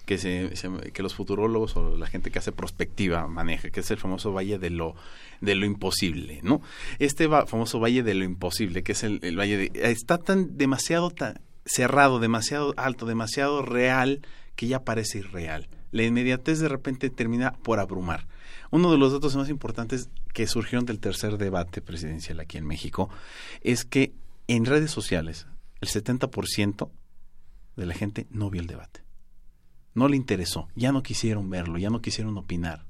que, 0.08 0.18
se, 0.18 0.56
se- 0.56 0.70
los 1.04 1.14
futurólogos 1.14 1.76
o 1.78 1.96
la 1.98 2.08
gente 2.08 2.32
que 2.32 2.40
hace 2.40 2.52
prospectiva 2.52 3.28
maneja, 3.28 3.70
que 3.70 3.82
es 3.82 3.92
el 3.92 3.98
famoso 3.98 4.34
valle 4.34 4.58
de 4.58 4.72
lo, 4.72 4.96
de 5.42 5.54
lo 5.54 5.66
imposible, 5.68 6.40
¿no? 6.42 6.62
Este 6.98 7.28
va- 7.28 7.46
famoso 7.46 7.80
valle 7.80 8.02
de 8.02 8.16
lo 8.16 8.24
imposible, 8.24 8.82
que 8.82 8.94
es 8.94 9.04
el, 9.04 9.20
el 9.22 9.38
valle 9.38 9.58
de... 9.58 9.72
Está 9.92 10.18
tan 10.18 10.58
demasiado 10.58 11.12
tan 11.12 11.40
cerrado, 11.66 12.20
demasiado 12.20 12.74
alto, 12.78 13.06
demasiado 13.06 13.62
real, 13.62 14.22
que 14.56 14.68
ya 14.68 14.84
parece 14.84 15.20
irreal. 15.20 15.68
La 15.92 16.04
inmediatez 16.04 16.60
de 16.60 16.70
repente 16.70 17.10
termina 17.10 17.52
por 17.52 17.80
abrumar. 17.80 18.26
Uno 18.72 18.92
de 18.92 18.98
los 18.98 19.12
datos 19.14 19.36
más 19.36 19.50
importantes 19.50 20.10
que 20.34 20.48
surgieron 20.48 20.86
del 20.86 21.00
tercer 21.00 21.38
debate 21.38 21.82
presidencial 21.82 22.40
aquí 22.40 22.58
en 22.58 22.66
México 22.66 23.10
es 23.62 23.86
que 23.86 24.14
en 24.48 24.66
redes 24.66 24.92
sociales 24.92 25.48
el 25.82 25.90
70% 25.90 26.90
de 27.76 27.86
la 27.86 27.94
gente 27.94 28.26
no 28.32 28.50
vio 28.50 28.62
el 28.62 28.68
debate. 28.68 29.02
No 29.98 30.08
le 30.08 30.16
interesó, 30.16 30.68
ya 30.76 30.92
no 30.92 31.02
quisieron 31.02 31.50
verlo, 31.50 31.80
ya 31.80 31.90
no 31.90 32.04
quisieron 32.04 32.38
opinar. 32.38 32.86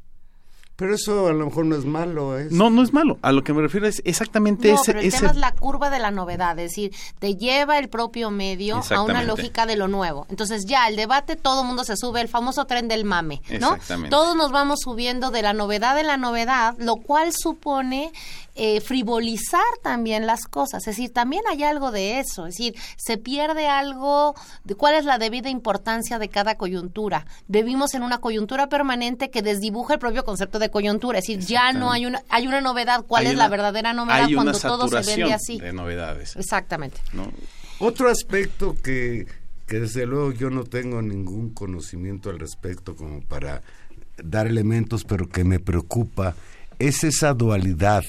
Pero 0.78 0.94
eso 0.94 1.28
a 1.28 1.34
lo 1.34 1.46
mejor 1.48 1.66
no 1.66 1.76
es 1.76 1.86
malo, 1.86 2.38
¿es? 2.38 2.52
No, 2.52 2.70
no 2.70 2.84
es 2.84 2.94
malo. 2.94 3.18
A 3.24 3.32
lo 3.32 3.44
que 3.44 3.52
me 3.52 3.62
refiero 3.64 3.88
es 3.88 4.00
exactamente 4.06 4.70
No, 4.70 4.76
ese... 4.76 4.84
pero 4.86 5.00
el 5.00 5.08
ese- 5.08 5.18
tema 5.18 5.32
es 5.32 5.38
la 5.38 5.52
curva 5.54 5.90
de 5.90 5.98
la 6.00 6.12
novedad, 6.12 6.58
es 6.60 6.70
decir, 6.72 6.94
te 7.18 7.36
lleva 7.36 7.80
el 7.80 7.90
propio 7.90 8.30
medio 8.30 8.82
a 8.92 9.02
una 9.02 9.24
lógica 9.24 9.66
de 9.66 9.76
lo 9.76 9.88
nuevo. 9.88 10.28
Entonces 10.30 10.66
ya, 10.66 10.88
el 10.88 10.96
debate, 10.96 11.36
todo 11.36 11.62
el 11.62 11.68
mundo 11.68 11.84
se 11.84 11.98
sube, 11.98 12.22
el 12.22 12.28
famoso 12.28 12.66
tren 12.66 12.88
del 12.88 13.06
mame, 13.06 13.42
¿no? 13.60 13.74
Exactamente. 13.74 14.12
Todos 14.12 14.36
nos 14.38 14.52
vamos 14.52 14.80
subiendo 14.84 15.32
de 15.32 15.42
la 15.42 15.54
novedad 15.54 16.00
en 16.00 16.08
la 16.08 16.18
novedad, 16.18 16.76
lo 16.78 16.98
cual 16.98 17.34
supone 17.36 18.12
eh, 18.60 18.82
frivolizar 18.82 19.62
también 19.84 20.26
las 20.28 20.46
cosas. 20.46 20.82
Es 20.88 20.96
decir, 20.96 21.12
también 21.14 21.44
hay 21.50 21.64
algo 21.64 21.92
de 21.92 22.20
eso, 22.20 22.46
es 22.48 22.56
decir, 22.56 22.76
se 22.98 23.18
pierde 23.18 23.68
algo 23.68 24.36
de 24.64 24.76
cuál 24.76 24.96
es 24.96 25.06
la 25.06 25.18
debida 25.18 25.50
importancia 25.50 26.20
de 26.20 26.30
cada 26.30 26.56
coyuntura. 26.56 27.26
Vivimos 27.48 27.94
en 27.94 28.04
una 28.04 28.18
coyuntura 28.20 28.68
permanente 28.68 29.30
que 29.30 29.42
desdibuja 29.42 29.94
el 29.96 30.00
propio 30.00 30.24
concepto 30.24 30.60
de 30.60 30.67
coyuntura, 30.70 31.20
es 31.20 31.28
decir, 31.28 31.40
ya 31.40 31.74
no 31.74 31.92
hay 31.92 32.06
una 32.06 32.22
hay 32.30 32.48
una 32.48 32.62
novedad, 32.62 33.06
cuál 33.06 33.26
hay 33.26 33.32
es 33.32 33.38
la 33.38 33.48
verdadera 33.48 33.94
novedad 33.94 34.26
hay 34.26 34.34
cuando 34.34 34.52
una 34.52 34.60
todo 34.60 34.88
se 34.88 35.16
vende 35.16 35.34
así. 35.34 35.60
de 35.60 35.74
novedades. 35.74 36.36
Exactamente. 36.36 37.00
¿no? 37.14 37.32
Otro 37.80 38.10
aspecto 38.10 38.76
que, 38.82 39.28
que 39.68 39.80
desde 39.80 40.06
luego 40.06 40.32
yo 40.32 40.50
no 40.50 40.64
tengo 40.64 41.02
ningún 41.02 41.52
conocimiento 41.52 42.30
al 42.30 42.40
respecto 42.40 42.96
como 42.96 43.22
para 43.22 43.62
dar 44.24 44.48
elementos, 44.48 45.04
pero 45.04 45.30
que 45.30 45.44
me 45.44 45.60
preocupa, 45.60 46.36
es 46.80 47.04
esa 47.04 47.34
dualidad 47.34 48.04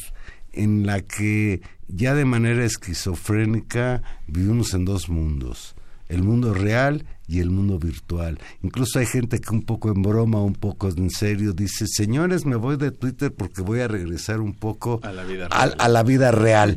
en 0.53 0.87
la 0.87 1.03
que 1.03 1.61
ya 1.89 2.15
de 2.15 2.25
manera 2.25 2.65
esquizofrénica 2.65 4.03
vivimos 4.27 4.75
en 4.75 4.85
dos 4.85 5.09
mundos, 5.09 5.75
el 6.09 6.23
mundo 6.23 6.55
real 6.55 7.05
y 7.29 7.41
el 7.41 7.51
mundo 7.51 7.79
virtual. 7.79 8.39
Incluso 8.63 8.99
hay 8.99 9.07
gente 9.07 9.39
que 9.41 9.51
un 9.55 9.63
poco 9.63 9.91
en 9.93 10.03
broma, 10.03 10.43
un 10.43 10.55
poco 10.55 10.89
en 10.89 11.11
serio 11.11 11.53
dice, 11.53 11.87
señores, 11.87 12.47
me 12.47 12.57
voy 12.57 12.77
de 12.79 12.91
Twitter 12.91 13.33
porque 13.33 13.61
voy 13.63 13.81
a 13.81 13.87
regresar 13.89 14.41
un 14.41 14.55
poco 14.55 14.99
A 15.03 15.13
la 15.13 15.25
vida 15.25 15.47
al- 15.51 15.69
real. 15.71 15.77
a 15.81 15.89
la 15.89 16.03
vida 16.03 16.31
real. 16.33 16.77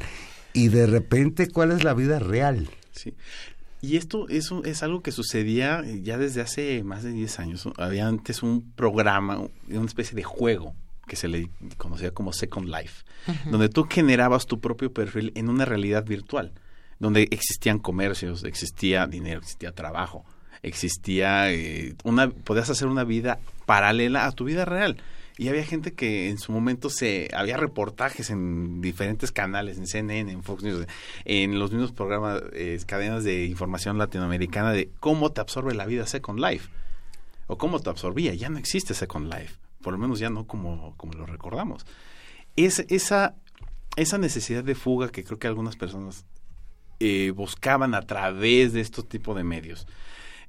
Y 0.54 0.68
de 0.68 0.86
repente, 0.86 1.47
¿cuál 1.49 1.72
es 1.72 1.84
la 1.86 1.93
vida 1.93 2.20
real? 2.20 2.70
Sí. 2.91 3.14
Y 3.82 3.95
esto 3.97 4.28
es, 4.30 4.52
un- 4.52 4.66
es 4.66 4.84
algo 4.84 5.02
que 5.02 5.12
sucedía 5.14 5.84
ya 6.04 6.18
desde 6.18 6.41
hace 6.41 6.84
más 6.84 7.02
de 7.04 7.12
10 7.14 7.39
años. 7.39 7.68
Había 7.78 8.08
antes 8.08 8.43
un 8.43 8.72
programa, 8.74 9.39
un- 9.39 9.52
una 9.70 9.86
especie 9.86 10.16
de 10.16 10.24
juego 10.24 10.76
que 11.08 11.16
se 11.16 11.28
le 11.30 11.49
conocía 11.78 12.12
como 12.12 12.32
Second 12.34 12.68
Life, 12.68 13.04
donde 13.49 13.70
tú 13.70 13.88
generabas 13.89 14.45
tu 14.45 14.60
propio 14.62 14.93
perfil 14.93 15.32
en 15.36 15.49
una 15.49 15.66
realidad 15.66 16.06
virtual, 16.06 16.54
donde 16.99 17.28
existían 17.32 17.80
comercios, 17.80 18.43
existía 18.43 19.08
dinero, 19.08 19.39
existía 19.39 19.72
trabajo, 19.74 20.26
existía 20.64 21.51
eh, 21.51 21.95
una, 22.03 22.30
podías 22.30 22.70
hacer 22.70 22.88
una 22.88 23.03
vida 23.03 23.39
paralela 23.66 24.26
a 24.26 24.32
tu 24.32 24.45
vida 24.45 24.66
real. 24.66 24.97
Y 25.38 25.47
había 25.47 25.64
gente 25.64 25.93
que 25.93 26.30
en 26.30 26.38
su 26.38 26.51
momento 26.51 26.89
se 26.89 27.30
había 27.34 27.57
reportajes 27.57 28.30
en 28.30 28.80
diferentes 28.82 29.32
canales, 29.32 29.78
en 29.78 29.88
CNN, 29.88 30.32
en 30.32 30.43
Fox 30.43 30.62
News, 30.62 30.86
en 31.26 31.57
los 31.57 31.72
mismos 31.72 31.91
programas, 31.91 32.43
eh, 32.53 32.80
cadenas 32.86 33.24
de 33.24 33.45
información 33.45 33.97
latinoamericana 33.97 34.72
de 34.72 34.91
cómo 34.99 35.32
te 35.32 35.41
absorbe 35.41 35.74
la 35.74 35.86
vida 35.86 36.05
Second 36.05 36.39
Life 36.39 36.70
o 37.47 37.57
cómo 37.57 37.80
te 37.80 37.89
absorbía. 37.89 38.36
Ya 38.36 38.49
no 38.49 38.59
existe 38.59 38.93
Second 38.93 39.34
Life, 39.34 39.55
por 39.82 39.93
lo 39.93 39.99
menos 39.99 40.20
ya 40.20 40.30
no 40.30 40.45
como, 40.45 40.95
como 40.97 41.14
lo 41.14 41.26
recordamos. 41.26 41.88
Es, 42.55 42.86
esa, 42.89 43.34
esa 43.95 44.18
necesidad 44.18 44.64
de 44.64 44.76
fuga 44.76 45.09
que 45.09 45.24
creo 45.24 45.39
que 45.39 45.47
algunas 45.47 45.76
personas 45.76 46.26
eh, 46.99 47.32
buscaban 47.32 47.95
a 47.95 48.03
través 48.03 48.74
de 48.74 48.82
estos 48.82 49.09
tipos 49.09 49.36
de 49.36 49.43
medios. 49.43 49.88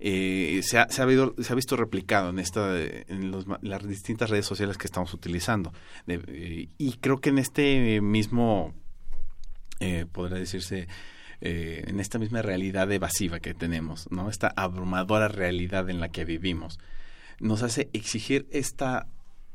Eh, 0.05 0.61
se, 0.65 0.79
ha, 0.79 0.89
se, 0.91 1.01
ha 1.01 1.05
habido- 1.05 1.35
se 1.39 1.53
ha 1.53 1.57
visto 1.57 1.77
replicado 1.77 2.31
en, 2.31 2.41
esta, 2.41 2.77
en 2.81 3.33
las 3.63 3.87
distintas 3.87 4.31
redes 4.31 4.47
sociales 4.47 4.77
que 4.77 4.87
estamos 4.89 5.15
utilizando. 5.15 5.73
Eh, 6.09 6.69
y 6.77 6.93
creo 6.95 7.21
que 7.21 7.31
en 7.31 7.39
este 7.39 8.01
mismo, 8.01 8.75
eh, 9.79 10.07
podría 10.11 10.39
decirse, 10.39 10.89
eh, 11.41 11.85
en 11.87 12.01
esta 12.01 12.19
misma 12.19 12.43
realidad 12.43 12.91
evasiva 12.91 13.39
que 13.39 13.55
tenemos, 13.55 14.11
¿no? 14.11 14.29
Esta 14.29 14.53
abrumadora 14.57 15.29
realidad 15.29 15.89
en 15.89 16.01
la 16.01 16.09
que 16.09 16.25
vivimos, 16.25 16.79
nos 17.39 17.63
hace 17.63 17.89
exigir 17.93 18.47
esta 18.51 19.07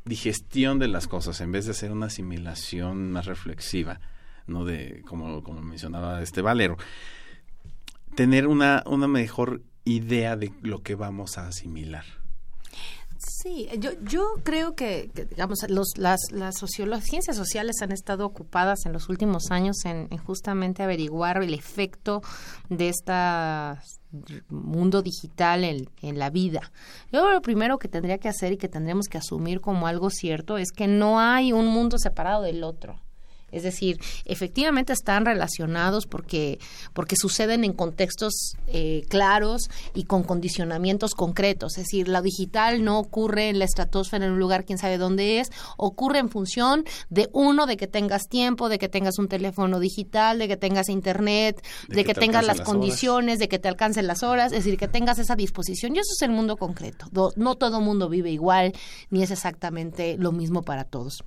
digestión 0.05 0.79
de 0.79 0.87
las 0.87 1.07
cosas 1.07 1.41
en 1.41 1.51
vez 1.51 1.65
de 1.65 1.71
hacer 1.71 1.91
una 1.91 2.05
asimilación 2.05 3.11
más 3.11 3.25
reflexiva, 3.25 3.99
¿no? 4.47 4.63
De, 4.63 5.01
como, 5.05 5.43
como 5.43 5.61
mencionaba 5.61 6.21
este 6.21 6.41
Valero, 6.41 6.77
tener 8.15 8.47
una, 8.47 8.83
una 8.85 9.07
mejor 9.07 9.61
idea 9.87 10.35
de 10.35 10.53
lo 10.61 10.83
que 10.83 10.95
vamos 10.95 11.37
a 11.37 11.47
asimilar. 11.47 12.05
Sí, 13.19 13.67
yo, 13.79 13.91
yo 14.03 14.33
creo 14.43 14.75
que, 14.75 15.09
digamos, 15.29 15.59
los, 15.69 15.97
las, 15.97 16.19
las 16.31 16.55
ciencias 17.03 17.35
sociales 17.35 17.81
han 17.81 17.91
estado 17.91 18.25
ocupadas 18.25 18.85
en 18.85 18.93
los 18.93 19.09
últimos 19.09 19.49
años 19.49 19.85
en, 19.85 20.07
en 20.11 20.17
justamente 20.17 20.83
averiguar 20.83 21.41
el 21.41 21.53
efecto 21.53 22.21
de 22.69 22.89
este 22.89 23.13
mundo 24.49 25.01
digital 25.01 25.63
en, 25.63 25.89
en 26.01 26.19
la 26.19 26.29
vida. 26.29 26.71
Yo 27.11 27.29
lo 27.29 27.41
primero 27.41 27.79
que 27.79 27.87
tendría 27.87 28.19
que 28.19 28.29
hacer 28.29 28.53
y 28.53 28.57
que 28.57 28.69
tendremos 28.69 29.07
que 29.07 29.17
asumir 29.17 29.61
como 29.61 29.87
algo 29.87 30.09
cierto 30.09 30.57
es 30.57 30.71
que 30.71 30.87
no 30.87 31.19
hay 31.19 31.53
un 31.53 31.67
mundo 31.67 31.97
separado 31.97 32.43
del 32.43 32.63
otro. 32.63 32.99
Es 33.51 33.63
decir, 33.63 33.99
efectivamente 34.25 34.91
están 34.91 35.25
relacionados 35.25 36.05
porque, 36.05 36.59
porque 36.93 37.15
suceden 37.15 37.63
en 37.63 37.73
contextos 37.73 38.55
eh, 38.67 39.03
claros 39.07 39.69
y 39.93 40.03
con 40.03 40.23
condicionamientos 40.23 41.13
concretos. 41.13 41.77
Es 41.77 41.85
decir, 41.85 42.09
lo 42.09 42.21
digital 42.21 42.83
no 42.83 42.99
ocurre 42.99 43.49
en 43.49 43.59
la 43.59 43.65
estratosfera 43.65 44.25
en 44.25 44.33
un 44.33 44.39
lugar 44.39 44.65
quién 44.65 44.77
sabe 44.77 44.97
dónde 44.97 45.39
es, 45.39 45.51
ocurre 45.77 46.19
en 46.19 46.29
función 46.29 46.83
de 47.09 47.29
uno, 47.31 47.67
de 47.67 47.77
que 47.77 47.87
tengas 47.87 48.27
tiempo, 48.27 48.67
de 48.67 48.79
que 48.79 48.89
tengas 48.89 49.17
un 49.17 49.29
teléfono 49.29 49.79
digital, 49.79 50.39
de 50.39 50.47
que 50.47 50.57
tengas 50.57 50.89
internet, 50.89 51.63
de, 51.87 52.03
que, 52.03 52.13
tengas 52.13 52.45
las, 52.45 52.59
condiciones, 52.61 53.39
de 53.39 53.47
que 53.47 53.59
te 53.59 53.69
alcancen 53.69 54.07
las 54.07 54.23
horas, 54.23 54.51
es 54.51 54.63
decir, 54.63 54.77
que 54.77 54.87
tengas 54.87 55.19
esa 55.19 55.35
disposición. 55.35 55.95
Y 55.95 55.99
eso 55.99 56.11
es 56.13 56.21
el 56.21 56.31
mundo 56.31 56.57
concreto. 56.57 57.07
No 57.35 57.55
todo 57.55 57.79
mundo 57.79 58.09
vive 58.09 58.29
igual, 58.29 58.73
ni 59.09 59.23
es 59.23 59.31
exactamente 59.31 60.17
lo 60.17 60.31
mismo 60.31 60.63
para 60.63 60.83
todos. 60.83 61.23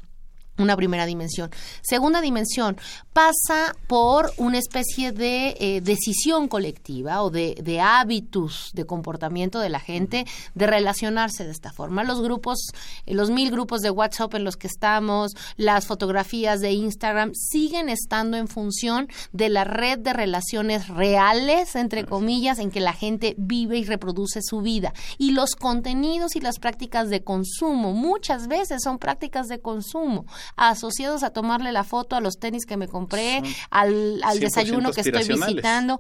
Una 0.60 0.76
primera 0.76 1.06
dimensión. 1.06 1.50
Segunda 1.80 2.20
dimensión, 2.20 2.76
pasa 3.14 3.74
por 3.86 4.30
una 4.36 4.58
especie 4.58 5.10
de 5.10 5.56
eh, 5.58 5.80
decisión 5.80 6.48
colectiva 6.48 7.22
o 7.22 7.30
de, 7.30 7.54
de, 7.62 7.80
hábitos 7.80 8.70
de 8.74 8.84
comportamiento 8.84 9.58
de 9.58 9.70
la 9.70 9.80
gente 9.80 10.26
de 10.54 10.66
relacionarse 10.66 11.46
de 11.46 11.50
esta 11.50 11.72
forma. 11.72 12.04
Los 12.04 12.20
grupos, 12.20 12.58
eh, 13.06 13.14
los 13.14 13.30
mil 13.30 13.50
grupos 13.50 13.80
de 13.80 13.88
WhatsApp 13.88 14.34
en 14.34 14.44
los 14.44 14.58
que 14.58 14.66
estamos, 14.66 15.32
las 15.56 15.86
fotografías 15.86 16.60
de 16.60 16.72
Instagram, 16.72 17.32
siguen 17.34 17.88
estando 17.88 18.36
en 18.36 18.46
función 18.46 19.08
de 19.32 19.48
la 19.48 19.64
red 19.64 19.98
de 19.98 20.12
relaciones 20.12 20.88
reales, 20.88 21.74
entre 21.74 22.04
comillas, 22.04 22.58
en 22.58 22.70
que 22.70 22.80
la 22.80 22.92
gente 22.92 23.34
vive 23.38 23.78
y 23.78 23.84
reproduce 23.84 24.42
su 24.42 24.60
vida. 24.60 24.92
Y 25.16 25.30
los 25.32 25.56
contenidos 25.56 26.36
y 26.36 26.40
las 26.40 26.58
prácticas 26.58 27.08
de 27.08 27.24
consumo, 27.24 27.94
muchas 27.94 28.46
veces 28.46 28.82
son 28.82 28.98
prácticas 28.98 29.48
de 29.48 29.60
consumo 29.60 30.26
asociados 30.56 31.22
a 31.22 31.30
tomarle 31.30 31.72
la 31.72 31.84
foto 31.84 32.16
a 32.16 32.20
los 32.20 32.38
tenis 32.38 32.66
que 32.66 32.76
me 32.76 32.88
compré, 32.88 33.42
al, 33.70 34.20
desayuno 34.38 34.92
que 34.92 35.02
estoy 35.02 35.26
visitando, 35.26 35.98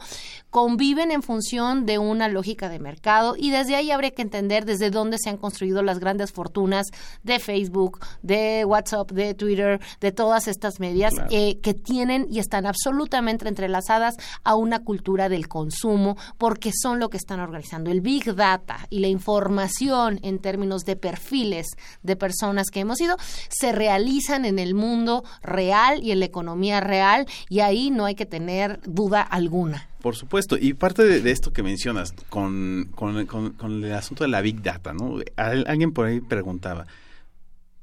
conviven 0.50 1.10
en 1.10 1.22
función 1.22 1.86
de 1.86 1.98
una 1.98 2.28
lógica 2.28 2.68
de 2.68 2.78
mercado 2.78 3.34
y 3.36 3.50
desde 3.50 3.76
ahí 3.76 3.90
habría 3.90 4.10
que 4.12 4.22
entender 4.22 4.64
desde 4.64 4.90
dónde 4.90 5.16
se 5.18 5.30
han 5.30 5.36
construido 5.36 5.82
las 5.82 5.98
grandes 5.98 6.32
fortunas 6.32 6.86
de 7.22 7.38
Facebook, 7.38 8.00
de 8.22 8.64
WhatsApp, 8.64 9.10
de 9.12 9.34
Twitter, 9.34 9.80
de 10.00 10.12
todas 10.12 10.48
estas 10.48 10.80
medias 10.80 11.14
eh, 11.30 11.58
que 11.60 11.74
tienen 11.74 12.26
y 12.30 12.38
están 12.38 12.66
absolutamente 12.66 13.48
entrelazadas 13.48 14.16
a 14.44 14.54
una 14.54 14.80
cultura 14.80 15.28
del 15.28 15.48
consumo 15.48 16.16
porque 16.38 16.70
son 16.72 16.98
lo 16.98 17.10
que 17.10 17.16
están 17.16 17.40
organizando. 17.40 17.90
El 17.90 18.00
Big 18.00 18.34
Data 18.34 18.86
y 18.90 19.00
la 19.00 19.08
información 19.08 20.18
en 20.22 20.38
términos 20.38 20.84
de 20.84 20.96
perfiles 20.96 21.66
de 22.02 22.16
personas 22.16 22.68
que 22.70 22.80
hemos 22.80 23.00
ido 23.00 23.16
se 23.48 23.72
realizan 23.72 24.39
en 24.44 24.58
el 24.58 24.74
mundo 24.74 25.24
real 25.42 26.02
y 26.02 26.12
en 26.12 26.20
la 26.20 26.26
economía 26.26 26.80
real 26.80 27.26
y 27.48 27.60
ahí 27.60 27.90
no 27.90 28.04
hay 28.04 28.14
que 28.14 28.26
tener 28.26 28.80
duda 28.84 29.22
alguna. 29.22 29.88
Por 30.00 30.16
supuesto, 30.16 30.56
y 30.58 30.74
parte 30.74 31.04
de, 31.04 31.30
esto 31.30 31.52
que 31.52 31.62
mencionas 31.62 32.12
con, 32.30 32.90
con, 32.94 33.26
con, 33.26 33.84
el 33.84 33.92
asunto 33.92 34.24
de 34.24 34.28
la 34.28 34.40
Big 34.40 34.62
Data, 34.62 34.94
¿no? 34.94 35.18
Alguien 35.36 35.92
por 35.92 36.06
ahí 36.06 36.20
preguntaba, 36.20 36.86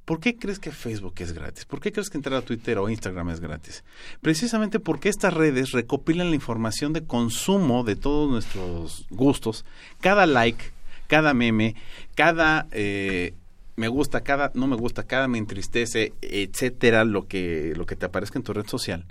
¿Por 0.08 0.22
qué 0.22 0.38
crees 0.38 0.58
que 0.58 0.72
Facebook 0.72 1.16
es 1.18 1.34
gratis? 1.34 1.66
¿Por 1.66 1.82
qué 1.82 1.92
crees 1.92 2.10
que 2.10 2.18
entrar 2.18 2.40
a 2.40 2.42
Twitter 2.42 2.78
o 2.78 2.88
Instagram 2.88 3.30
es 3.30 3.42
gratis? 3.42 3.84
Precisamente 4.22 4.80
porque 4.80 5.10
estas 5.10 5.34
redes 5.34 5.72
recopilan 5.74 6.30
la 6.30 6.36
información 6.36 6.94
de 6.94 7.04
consumo 7.04 7.84
de 7.84 7.98
todos 7.98 8.32
nuestros 8.32 9.06
gustos. 9.10 9.66
Cada 10.00 10.26
like, 10.26 10.72
cada 11.08 11.34
meme, 11.34 11.76
cada 12.16 12.68
eh, 12.72 13.34
me 13.78 13.88
gusta, 13.88 14.22
cada 14.22 14.52
no 14.56 14.68
me 14.68 14.76
gusta, 14.76 15.04
cada 15.04 15.28
me 15.28 15.38
entristece, 15.38 16.14
etcétera, 16.22 17.06
lo 17.06 17.28
que, 17.28 17.74
lo 17.78 17.86
que 17.86 17.96
te 17.96 18.08
aparezca 18.08 18.40
en 18.40 18.44
tu 18.44 18.52
red 18.52 18.66
social, 18.68 19.06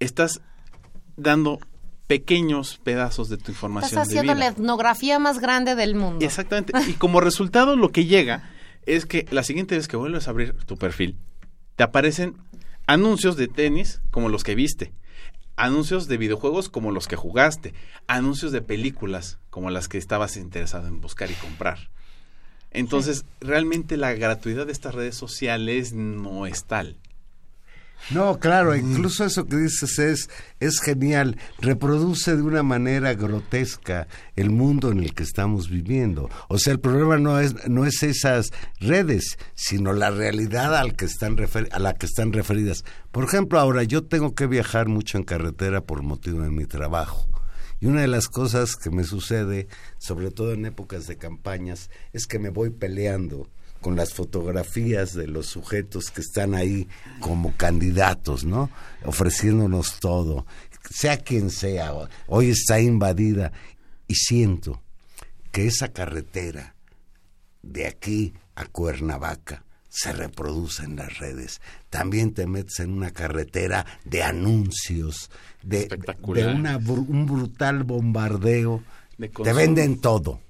estás 0.00 0.40
dando 1.16 1.60
pequeños 2.06 2.80
pedazos 2.82 3.28
de 3.28 3.36
tu 3.36 3.52
información. 3.52 3.90
Estás 3.90 4.08
haciendo 4.08 4.34
la 4.34 4.48
etnografía 4.48 5.18
más 5.18 5.38
grande 5.38 5.74
del 5.74 5.94
mundo. 5.94 6.24
Exactamente. 6.24 6.72
Y 6.88 6.94
como 6.94 7.20
resultado 7.20 7.76
lo 7.76 7.92
que 7.92 8.06
llega 8.06 8.50
es 8.86 9.04
que 9.04 9.26
la 9.30 9.42
siguiente 9.42 9.76
vez 9.76 9.88
que 9.88 9.98
vuelves 9.98 10.26
a 10.26 10.30
abrir 10.30 10.54
tu 10.64 10.76
perfil, 10.76 11.18
te 11.76 11.84
aparecen 11.84 12.38
anuncios 12.86 13.36
de 13.36 13.46
tenis 13.46 14.00
como 14.10 14.30
los 14.30 14.42
que 14.42 14.54
viste, 14.54 14.94
anuncios 15.56 16.08
de 16.08 16.16
videojuegos 16.16 16.70
como 16.70 16.92
los 16.92 17.06
que 17.06 17.16
jugaste, 17.16 17.74
anuncios 18.06 18.52
de 18.52 18.62
películas 18.62 19.38
como 19.50 19.68
las 19.68 19.86
que 19.86 19.98
estabas 19.98 20.38
interesado 20.38 20.88
en 20.88 21.02
buscar 21.02 21.30
y 21.30 21.34
comprar. 21.34 21.90
Entonces, 22.72 23.24
realmente 23.40 23.96
la 23.96 24.12
gratuidad 24.14 24.66
de 24.66 24.72
estas 24.72 24.94
redes 24.94 25.16
sociales 25.16 25.92
no 25.92 26.46
es 26.46 26.64
tal. 26.64 26.96
No, 28.08 28.40
claro, 28.40 28.74
incluso 28.74 29.24
eso 29.24 29.46
que 29.46 29.56
dices 29.56 29.98
es, 29.98 30.30
es 30.58 30.80
genial. 30.80 31.36
Reproduce 31.58 32.34
de 32.34 32.42
una 32.42 32.64
manera 32.64 33.14
grotesca 33.14 34.08
el 34.34 34.50
mundo 34.50 34.90
en 34.90 35.00
el 35.00 35.14
que 35.14 35.22
estamos 35.22 35.68
viviendo. 35.68 36.28
O 36.48 36.58
sea, 36.58 36.72
el 36.72 36.80
problema 36.80 37.18
no 37.18 37.38
es, 37.38 37.68
no 37.68 37.86
es 37.86 38.02
esas 38.02 38.50
redes, 38.80 39.38
sino 39.54 39.92
la 39.92 40.10
realidad 40.10 40.74
al 40.76 40.96
que 40.96 41.04
están 41.04 41.36
a 41.70 41.78
la 41.78 41.94
que 41.94 42.06
están 42.06 42.32
referidas. 42.32 42.84
Por 43.12 43.24
ejemplo, 43.24 43.60
ahora 43.60 43.84
yo 43.84 44.02
tengo 44.02 44.34
que 44.34 44.46
viajar 44.46 44.88
mucho 44.88 45.16
en 45.16 45.24
carretera 45.24 45.82
por 45.82 46.02
motivo 46.02 46.42
de 46.42 46.50
mi 46.50 46.66
trabajo. 46.66 47.29
Y 47.80 47.86
una 47.86 48.02
de 48.02 48.08
las 48.08 48.28
cosas 48.28 48.76
que 48.76 48.90
me 48.90 49.04
sucede, 49.04 49.66
sobre 49.98 50.30
todo 50.30 50.52
en 50.52 50.66
épocas 50.66 51.06
de 51.06 51.16
campañas, 51.16 51.90
es 52.12 52.26
que 52.26 52.38
me 52.38 52.50
voy 52.50 52.70
peleando 52.70 53.48
con 53.80 53.96
las 53.96 54.12
fotografías 54.12 55.14
de 55.14 55.26
los 55.26 55.46
sujetos 55.46 56.10
que 56.10 56.20
están 56.20 56.54
ahí 56.54 56.86
como 57.20 57.56
candidatos, 57.56 58.44
¿no? 58.44 58.70
Ofreciéndonos 59.04 59.98
todo, 60.00 60.44
sea 60.90 61.16
quien 61.16 61.50
sea, 61.50 61.94
hoy 62.26 62.50
está 62.50 62.80
invadida 62.80 63.52
y 64.06 64.14
siento 64.16 64.82
que 65.50 65.66
esa 65.66 65.92
carretera 65.92 66.74
de 67.62 67.86
aquí 67.86 68.34
a 68.54 68.66
Cuernavaca 68.66 69.64
se 69.90 70.12
reproduce 70.12 70.84
en 70.84 70.96
las 70.96 71.18
redes. 71.18 71.60
También 71.90 72.32
te 72.32 72.46
metes 72.46 72.80
en 72.80 72.92
una 72.92 73.10
carretera 73.10 73.84
de 74.04 74.22
anuncios, 74.22 75.30
de, 75.62 75.88
de 75.88 76.46
una, 76.46 76.78
un 76.78 77.26
brutal 77.26 77.84
bombardeo. 77.84 78.82
te 79.18 79.52
venden 79.52 80.00
todo 80.00 80.40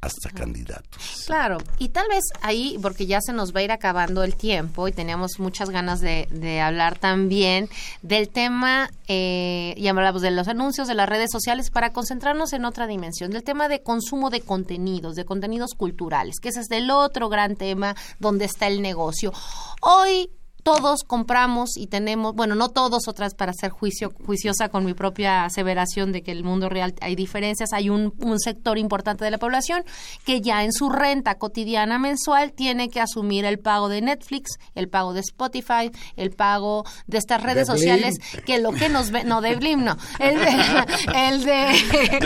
hasta 0.00 0.30
candidatos. 0.30 1.24
Claro, 1.26 1.58
y 1.78 1.88
tal 1.88 2.08
vez 2.08 2.24
ahí, 2.42 2.78
porque 2.80 3.06
ya 3.06 3.20
se 3.20 3.32
nos 3.32 3.54
va 3.54 3.60
a 3.60 3.62
ir 3.64 3.72
acabando 3.72 4.22
el 4.22 4.36
tiempo 4.36 4.86
y 4.86 4.92
teníamos 4.92 5.40
muchas 5.40 5.70
ganas 5.70 6.00
de, 6.00 6.28
de 6.30 6.60
hablar 6.60 6.98
también 6.98 7.68
del 8.02 8.28
tema, 8.28 8.90
eh, 9.08 9.74
ya 9.76 9.90
hablamos 9.90 10.22
de 10.22 10.30
los 10.30 10.46
anuncios, 10.46 10.86
de 10.86 10.94
las 10.94 11.08
redes 11.08 11.30
sociales, 11.32 11.70
para 11.70 11.92
concentrarnos 11.92 12.52
en 12.52 12.64
otra 12.64 12.86
dimensión, 12.86 13.32
del 13.32 13.42
tema 13.42 13.68
de 13.68 13.82
consumo 13.82 14.30
de 14.30 14.40
contenidos, 14.40 15.16
de 15.16 15.24
contenidos 15.24 15.74
culturales, 15.74 16.36
que 16.40 16.50
ese 16.50 16.60
es 16.60 16.70
el 16.70 16.90
otro 16.90 17.28
gran 17.28 17.56
tema 17.56 17.96
donde 18.20 18.44
está 18.44 18.68
el 18.68 18.82
negocio. 18.82 19.32
Hoy 19.80 20.30
todos 20.68 21.02
compramos 21.02 21.78
y 21.78 21.86
tenemos, 21.86 22.34
bueno, 22.34 22.54
no 22.54 22.68
todos, 22.68 23.08
otras 23.08 23.34
para 23.34 23.54
ser 23.54 23.70
juicio, 23.70 24.12
juiciosa 24.26 24.68
con 24.68 24.84
mi 24.84 24.92
propia 24.92 25.46
aseveración 25.46 26.12
de 26.12 26.22
que 26.22 26.30
el 26.30 26.44
mundo 26.44 26.68
real 26.68 26.94
hay 27.00 27.16
diferencias, 27.16 27.72
hay 27.72 27.88
un, 27.88 28.12
un 28.18 28.38
sector 28.38 28.76
importante 28.76 29.24
de 29.24 29.30
la 29.30 29.38
población 29.38 29.82
que 30.26 30.42
ya 30.42 30.64
en 30.64 30.74
su 30.74 30.90
renta 30.90 31.36
cotidiana 31.36 31.98
mensual 31.98 32.52
tiene 32.52 32.90
que 32.90 33.00
asumir 33.00 33.46
el 33.46 33.58
pago 33.58 33.88
de 33.88 34.02
Netflix, 34.02 34.58
el 34.74 34.90
pago 34.90 35.14
de 35.14 35.20
Spotify, 35.20 35.90
el 36.16 36.32
pago 36.32 36.84
de 37.06 37.16
estas 37.16 37.42
redes 37.42 37.66
sociales, 37.66 38.16
que 38.44 38.58
lo 38.58 38.72
que 38.72 38.90
nos 38.90 39.10
ve, 39.10 39.24
no 39.24 39.40
de 39.40 39.56
Blim, 39.56 39.84
no, 39.84 39.96
el 40.18 41.44
de, 41.44 41.70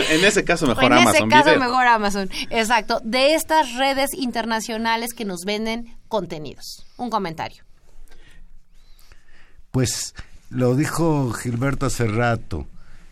en 0.09 0.25
ese 0.25 0.43
caso 0.43 0.67
mejor 0.67 0.91
Amazon. 0.91 1.15
En 1.15 1.15
ese 1.15 1.27
caso 1.29 1.59
mejor 1.59 1.87
Amazon, 1.87 2.29
exacto, 2.49 2.99
de 3.05 3.35
estas 3.35 3.73
redes 3.75 4.13
internacionales 4.13 5.13
que 5.13 5.23
nos 5.23 5.45
venden 5.45 5.97
contenidos. 6.09 6.85
Un 6.97 7.09
comentario. 7.09 7.63
Pues 9.73 10.13
lo 10.51 10.75
dijo 10.75 11.33
Gilberto 11.33 11.87
hace 11.87 12.05
rato, 12.05 12.67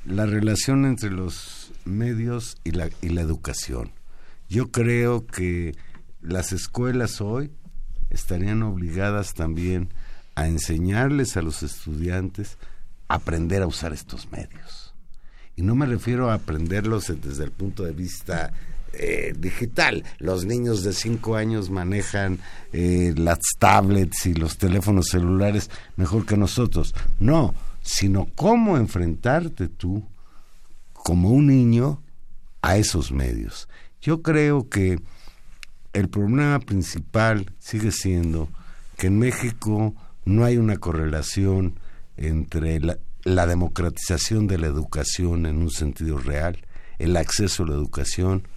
la 0.06 0.28
relación 0.28 0.86
entre 0.86 1.10
los 1.10 1.72
medios 1.86 2.56
y 2.64 2.70
la, 2.70 2.88
y 3.02 3.10
la 3.10 3.22
educación. 3.22 3.94
Yo 4.48 4.70
creo 4.70 5.26
que 5.26 5.76
las 6.22 6.54
escuelas 6.54 7.20
hoy 7.20 7.50
estarían 8.12 8.62
obligadas 8.62 9.34
también 9.34 9.92
a 10.36 10.46
enseñarles 10.46 11.36
a 11.36 11.42
los 11.42 11.64
estudiantes 11.64 12.60
a 13.08 13.16
aprender 13.16 13.64
a 13.64 13.68
usar 13.68 13.92
estos 13.92 14.32
medios. 14.32 14.94
Y 15.56 15.64
no 15.64 15.74
me 15.74 15.88
refiero 15.88 16.30
a 16.30 16.36
aprenderlos 16.36 17.08
desde 17.08 17.44
el 17.44 17.52
punto 17.52 17.86
de 17.86 17.94
vista 17.94 18.54
eh, 18.94 19.34
digital. 19.38 20.04
Los 20.20 20.46
niños 20.46 20.84
de 20.84 20.94
5 20.94 21.36
años 21.36 21.70
manejan 21.70 22.40
eh, 22.74 23.14
las 23.16 23.40
tablets 23.58 24.26
y 24.26 24.34
los 24.34 24.58
teléfonos 24.58 25.08
celulares 25.10 25.70
mejor 25.96 26.26
que 26.26 26.36
nosotros. 26.36 26.94
No, 27.20 27.54
sino 27.82 28.28
cómo 28.36 28.78
enfrentarte 28.78 29.68
tú 29.70 30.04
como 30.92 31.30
un 31.30 31.48
niño 31.48 32.02
a 32.62 32.78
esos 32.78 33.12
medios. 33.12 33.70
Yo 34.02 34.22
creo 34.22 34.68
que 34.68 35.00
el 35.94 36.10
problema 36.10 36.60
principal 36.60 37.54
sigue 37.60 37.92
siendo 37.92 38.50
que 38.98 39.08
en 39.08 39.20
México 39.20 39.96
no 40.26 40.44
hay 40.46 40.58
una 40.58 40.78
correlación 40.78 41.80
entre 42.18 42.80
la, 42.80 42.98
la 43.24 43.48
democratización 43.48 44.48
de 44.48 44.58
la 44.58 44.68
educación 44.68 45.46
en 45.46 45.58
un 45.58 45.72
sentido 45.72 46.18
real, 46.18 46.66
el 47.00 47.18
acceso 47.18 47.64
a 47.64 47.68
la 47.68 47.74
educación 47.74 48.48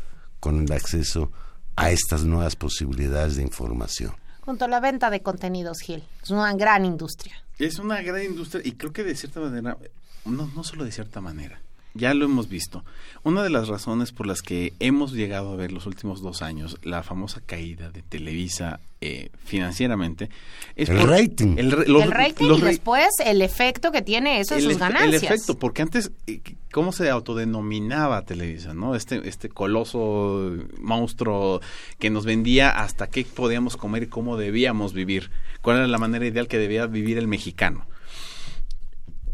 con 0.45 0.63
el 0.63 0.71
acceso 0.73 1.33
a 1.75 1.91
estas 1.91 2.25
nuevas 2.25 2.55
posibilidades 2.55 3.37
de 3.37 3.43
información. 3.43 4.13
Junto 4.43 4.67
a 4.67 4.69
la 4.69 4.79
venta 4.79 5.09
de 5.09 5.23
contenidos, 5.23 5.81
Gil. 5.81 6.05
Es 6.23 6.29
una 6.29 6.53
gran 6.53 6.85
industria. 6.85 7.35
Es 7.59 7.79
una 7.79 8.03
gran 8.03 8.23
industria 8.23 8.61
y 8.63 8.73
creo 8.73 8.93
que 8.93 9.05
de 9.05 9.17
cierta 9.17 9.41
manera, 9.41 9.79
no, 10.27 10.47
no 10.55 10.63
solo 10.63 10.85
de 10.85 10.93
cierta 10.93 11.23
manera, 11.23 11.63
ya 11.95 12.13
lo 12.13 12.25
hemos 12.25 12.49
visto. 12.49 12.85
Una 13.23 13.43
de 13.43 13.51
las 13.51 13.69
razones 13.69 14.13
por 14.13 14.27
las 14.27 14.43
que 14.43 14.75
hemos 14.81 15.13
llegado 15.13 15.53
a 15.53 15.57
ver 15.57 15.73
los 15.73 15.87
últimos 15.87 16.21
dos 16.21 16.43
años 16.43 16.77
la 16.83 17.03
famosa 17.03 17.41
caída 17.41 17.91
de 17.91 18.03
Televisa 18.03 18.81
eh, 19.01 19.31
financieramente 19.45 20.29
es 20.75 20.89
el 20.89 20.99
por 20.99 21.11
rating. 21.11 21.57
El, 21.57 21.71
rating 22.11 22.47
y 22.47 22.61
después 22.61 23.09
el 23.25 23.43
efecto 23.43 23.93
que 23.93 24.03
tiene 24.03 24.41
eso 24.41 24.57
en 24.57 24.63
sus 24.63 24.77
ganancias. 24.77 25.23
El 25.23 25.33
efecto, 25.33 25.57
porque 25.57 25.83
antes, 25.83 26.11
eh, 26.27 26.41
¿cómo 26.73 26.91
se 26.91 27.09
autodenominaba 27.11 28.23
Televisa? 28.23 28.75
no 28.75 28.97
Este, 28.97 29.29
este 29.29 29.49
coloso 29.49 30.53
monstruo 30.81 31.61
que 31.99 32.11
nos 32.11 32.25
vendía 32.25 32.71
hasta 32.71 33.07
qué 33.07 33.25
podíamos 33.25 33.77
comer 33.77 34.05
y 34.05 34.07
cómo 34.09 34.37
debíamos 34.37 34.95
vivir. 34.95 35.31
¿Cuál 35.63 35.77
era 35.77 35.87
la 35.87 35.99
manera 35.99 36.27
ideal 36.27 36.49
que 36.49 36.59
debía 36.59 36.87
vivir 36.87 37.19
el 37.19 37.29
mexicano? 37.29 37.87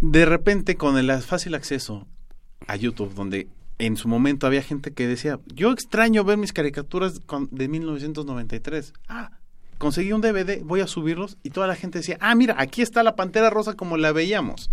De 0.00 0.26
repente, 0.26 0.76
con 0.76 0.98
el 0.98 1.10
fácil 1.22 1.54
acceso 1.54 2.06
a 2.66 2.76
YouTube, 2.76 3.14
donde 3.14 3.48
en 3.78 3.96
su 3.96 4.08
momento 4.08 4.46
había 4.46 4.62
gente 4.62 4.92
que 4.92 5.06
decía, 5.06 5.40
yo 5.46 5.72
extraño 5.72 6.24
ver 6.24 6.36
mis 6.36 6.52
caricaturas 6.52 7.20
de 7.50 7.68
1993. 7.68 8.92
Ah, 9.08 9.30
conseguí 9.78 10.12
un 10.12 10.20
DVD, 10.20 10.62
voy 10.62 10.80
a 10.80 10.86
subirlos 10.86 11.38
y 11.42 11.50
toda 11.50 11.66
la 11.66 11.76
gente 11.76 11.98
decía, 11.98 12.18
ah, 12.20 12.34
mira, 12.34 12.54
aquí 12.58 12.82
está 12.82 13.02
la 13.02 13.16
Pantera 13.16 13.48
Rosa 13.48 13.74
como 13.74 13.96
la 13.96 14.12
veíamos. 14.12 14.70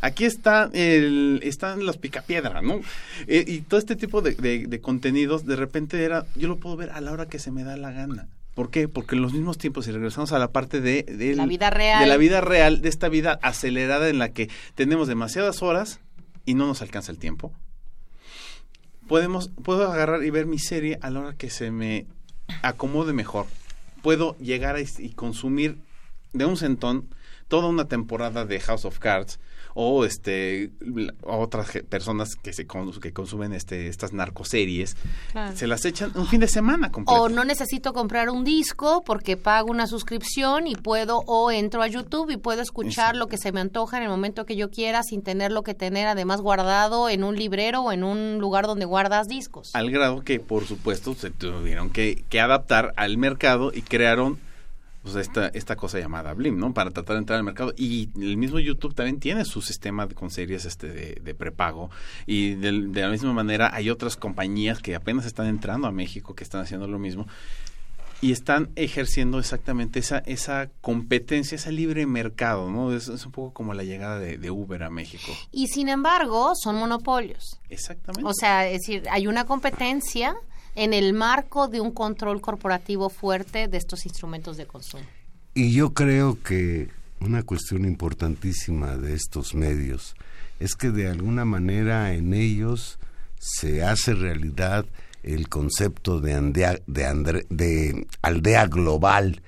Aquí 0.00 0.24
está 0.24 0.70
el, 0.72 1.40
están 1.42 1.84
los 1.84 1.98
picapiedra, 1.98 2.62
¿no? 2.62 2.80
Eh, 3.26 3.44
y 3.46 3.60
todo 3.60 3.78
este 3.78 3.96
tipo 3.96 4.22
de, 4.22 4.34
de, 4.34 4.80
contenidos, 4.80 5.44
de 5.44 5.56
repente 5.56 6.02
era, 6.02 6.24
yo 6.34 6.48
lo 6.48 6.56
puedo 6.56 6.76
ver 6.76 6.90
a 6.90 7.02
la 7.02 7.12
hora 7.12 7.26
que 7.26 7.38
se 7.38 7.50
me 7.50 7.64
da 7.64 7.76
la 7.76 7.92
gana. 7.92 8.26
¿Por 8.54 8.70
qué? 8.70 8.88
Porque 8.88 9.14
en 9.14 9.22
los 9.22 9.34
mismos 9.34 9.58
tiempos, 9.58 9.84
si 9.84 9.92
regresamos 9.92 10.32
a 10.32 10.38
la 10.38 10.48
parte 10.48 10.80
de, 10.80 11.02
de 11.02 11.34
la 11.34 11.46
vida 11.46 11.68
real, 11.68 12.00
de 12.00 12.08
la 12.08 12.16
vida 12.16 12.40
real, 12.40 12.80
de 12.80 12.88
esta 12.88 13.10
vida 13.10 13.38
acelerada 13.42 14.08
en 14.08 14.18
la 14.18 14.30
que 14.30 14.48
tenemos 14.74 15.06
demasiadas 15.06 15.62
horas 15.62 16.00
y 16.50 16.54
no 16.54 16.66
nos 16.66 16.82
alcanza 16.82 17.12
el 17.12 17.18
tiempo, 17.18 17.52
podemos, 19.06 19.50
puedo 19.62 19.88
agarrar 19.88 20.24
y 20.24 20.30
ver 20.30 20.46
mi 20.46 20.58
serie 20.58 20.98
a 21.00 21.08
la 21.08 21.20
hora 21.20 21.36
que 21.36 21.48
se 21.48 21.70
me 21.70 22.08
acomode 22.62 23.12
mejor. 23.12 23.46
Puedo 24.02 24.36
llegar 24.38 24.74
a, 24.74 24.80
y 24.80 25.10
consumir 25.14 25.78
de 26.32 26.46
un 26.46 26.56
centón 26.56 27.08
toda 27.46 27.68
una 27.68 27.84
temporada 27.84 28.46
de 28.46 28.58
House 28.58 28.84
of 28.84 28.98
Cards 28.98 29.38
o 29.74 30.04
este 30.04 30.70
otras 31.22 31.70
personas 31.88 32.36
que 32.36 32.52
se 32.52 32.66
que 32.66 33.12
consumen 33.12 33.52
este 33.52 33.88
estas 33.88 34.12
narcoseries 34.12 34.96
se 35.54 35.66
las 35.66 35.84
echan 35.84 36.12
un 36.14 36.26
fin 36.26 36.40
de 36.40 36.48
semana 36.48 36.90
completo. 36.90 37.22
o 37.22 37.28
no 37.28 37.44
necesito 37.44 37.92
comprar 37.92 38.30
un 38.30 38.44
disco 38.44 39.02
porque 39.04 39.36
pago 39.36 39.70
una 39.70 39.86
suscripción 39.86 40.66
y 40.66 40.74
puedo 40.74 41.22
o 41.26 41.50
entro 41.50 41.82
a 41.82 41.88
YouTube 41.88 42.30
y 42.30 42.36
puedo 42.36 42.62
escuchar 42.62 43.16
lo 43.16 43.26
que 43.26 43.38
se 43.38 43.52
me 43.52 43.60
antoja 43.60 43.96
en 43.96 44.04
el 44.04 44.08
momento 44.08 44.46
que 44.46 44.56
yo 44.56 44.70
quiera 44.70 45.02
sin 45.02 45.22
tenerlo 45.22 45.62
que 45.62 45.74
tener 45.74 46.06
además 46.06 46.40
guardado 46.40 47.08
en 47.08 47.24
un 47.24 47.36
librero 47.36 47.82
o 47.82 47.92
en 47.92 48.04
un 48.04 48.38
lugar 48.38 48.66
donde 48.66 48.84
guardas 48.84 49.28
discos. 49.28 49.70
Al 49.74 49.90
grado 49.90 50.22
que 50.22 50.40
por 50.40 50.66
supuesto 50.66 51.14
se 51.14 51.30
tuvieron 51.30 51.90
que, 51.90 52.24
que 52.28 52.40
adaptar 52.40 52.92
al 52.96 53.18
mercado 53.18 53.72
y 53.74 53.82
crearon 53.82 54.38
pues 55.02 55.16
esta, 55.16 55.48
esta 55.48 55.76
cosa 55.76 55.98
llamada 55.98 56.34
Blim, 56.34 56.58
¿no? 56.58 56.74
Para 56.74 56.90
tratar 56.90 57.14
de 57.14 57.20
entrar 57.20 57.38
al 57.38 57.44
mercado. 57.44 57.72
Y 57.76 58.10
el 58.20 58.36
mismo 58.36 58.58
YouTube 58.58 58.94
también 58.94 59.18
tiene 59.18 59.44
su 59.44 59.62
sistema 59.62 60.06
con 60.08 60.30
series 60.30 60.66
este 60.66 60.88
de, 60.88 61.34
prepago. 61.34 61.90
Y 62.26 62.54
de, 62.54 62.72
la 62.72 63.08
misma 63.08 63.32
manera 63.32 63.70
hay 63.72 63.88
otras 63.88 64.16
compañías 64.16 64.80
que 64.80 64.94
apenas 64.94 65.24
están 65.24 65.46
entrando 65.46 65.88
a 65.88 65.92
México 65.92 66.34
que 66.34 66.44
están 66.44 66.60
haciendo 66.60 66.86
lo 66.86 66.98
mismo. 66.98 67.26
Y 68.22 68.32
están 68.32 68.68
ejerciendo 68.76 69.38
exactamente 69.38 69.98
esa, 69.98 70.18
esa 70.18 70.68
competencia, 70.82 71.54
ese 71.54 71.72
libre 71.72 72.04
mercado, 72.04 72.70
¿no? 72.70 72.94
Es, 72.94 73.08
un 73.08 73.32
poco 73.32 73.54
como 73.54 73.72
la 73.72 73.82
llegada 73.82 74.18
de, 74.18 74.36
de 74.36 74.50
Uber 74.50 74.82
a 74.82 74.90
México. 74.90 75.32
Y 75.50 75.68
sin 75.68 75.88
embargo, 75.88 76.52
son 76.54 76.76
monopolios. 76.76 77.58
Exactamente. 77.70 78.28
O 78.28 78.34
sea, 78.34 78.68
es 78.68 78.80
decir, 78.80 79.04
hay 79.10 79.26
una 79.26 79.46
competencia 79.46 80.36
en 80.74 80.92
el 80.92 81.12
marco 81.12 81.68
de 81.68 81.80
un 81.80 81.92
control 81.92 82.40
corporativo 82.40 83.10
fuerte 83.10 83.68
de 83.68 83.78
estos 83.78 84.06
instrumentos 84.06 84.56
de 84.56 84.66
consumo. 84.66 85.04
Y 85.54 85.72
yo 85.72 85.92
creo 85.92 86.40
que 86.42 86.88
una 87.20 87.42
cuestión 87.42 87.84
importantísima 87.84 88.96
de 88.96 89.14
estos 89.14 89.54
medios 89.54 90.14
es 90.58 90.74
que 90.74 90.90
de 90.90 91.08
alguna 91.08 91.44
manera 91.44 92.14
en 92.14 92.34
ellos 92.34 92.98
se 93.38 93.82
hace 93.82 94.14
realidad 94.14 94.86
el 95.22 95.48
concepto 95.48 96.20
de, 96.20 96.40
de, 96.86 97.46
de 97.48 98.06
aldea 98.22 98.66
global, 98.66 99.42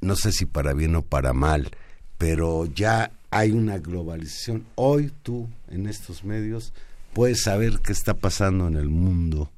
no 0.00 0.16
sé 0.16 0.32
si 0.32 0.46
para 0.46 0.74
bien 0.74 0.94
o 0.96 1.02
para 1.02 1.32
mal, 1.32 1.70
pero 2.18 2.66
ya 2.66 3.10
hay 3.30 3.50
una 3.52 3.78
globalización. 3.78 4.64
Hoy 4.74 5.12
tú 5.22 5.48
en 5.70 5.88
estos 5.88 6.24
medios 6.24 6.72
puedes 7.14 7.42
saber 7.42 7.80
qué 7.80 7.92
está 7.92 8.14
pasando 8.14 8.68
en 8.68 8.76
el 8.76 8.88
mundo 8.88 9.50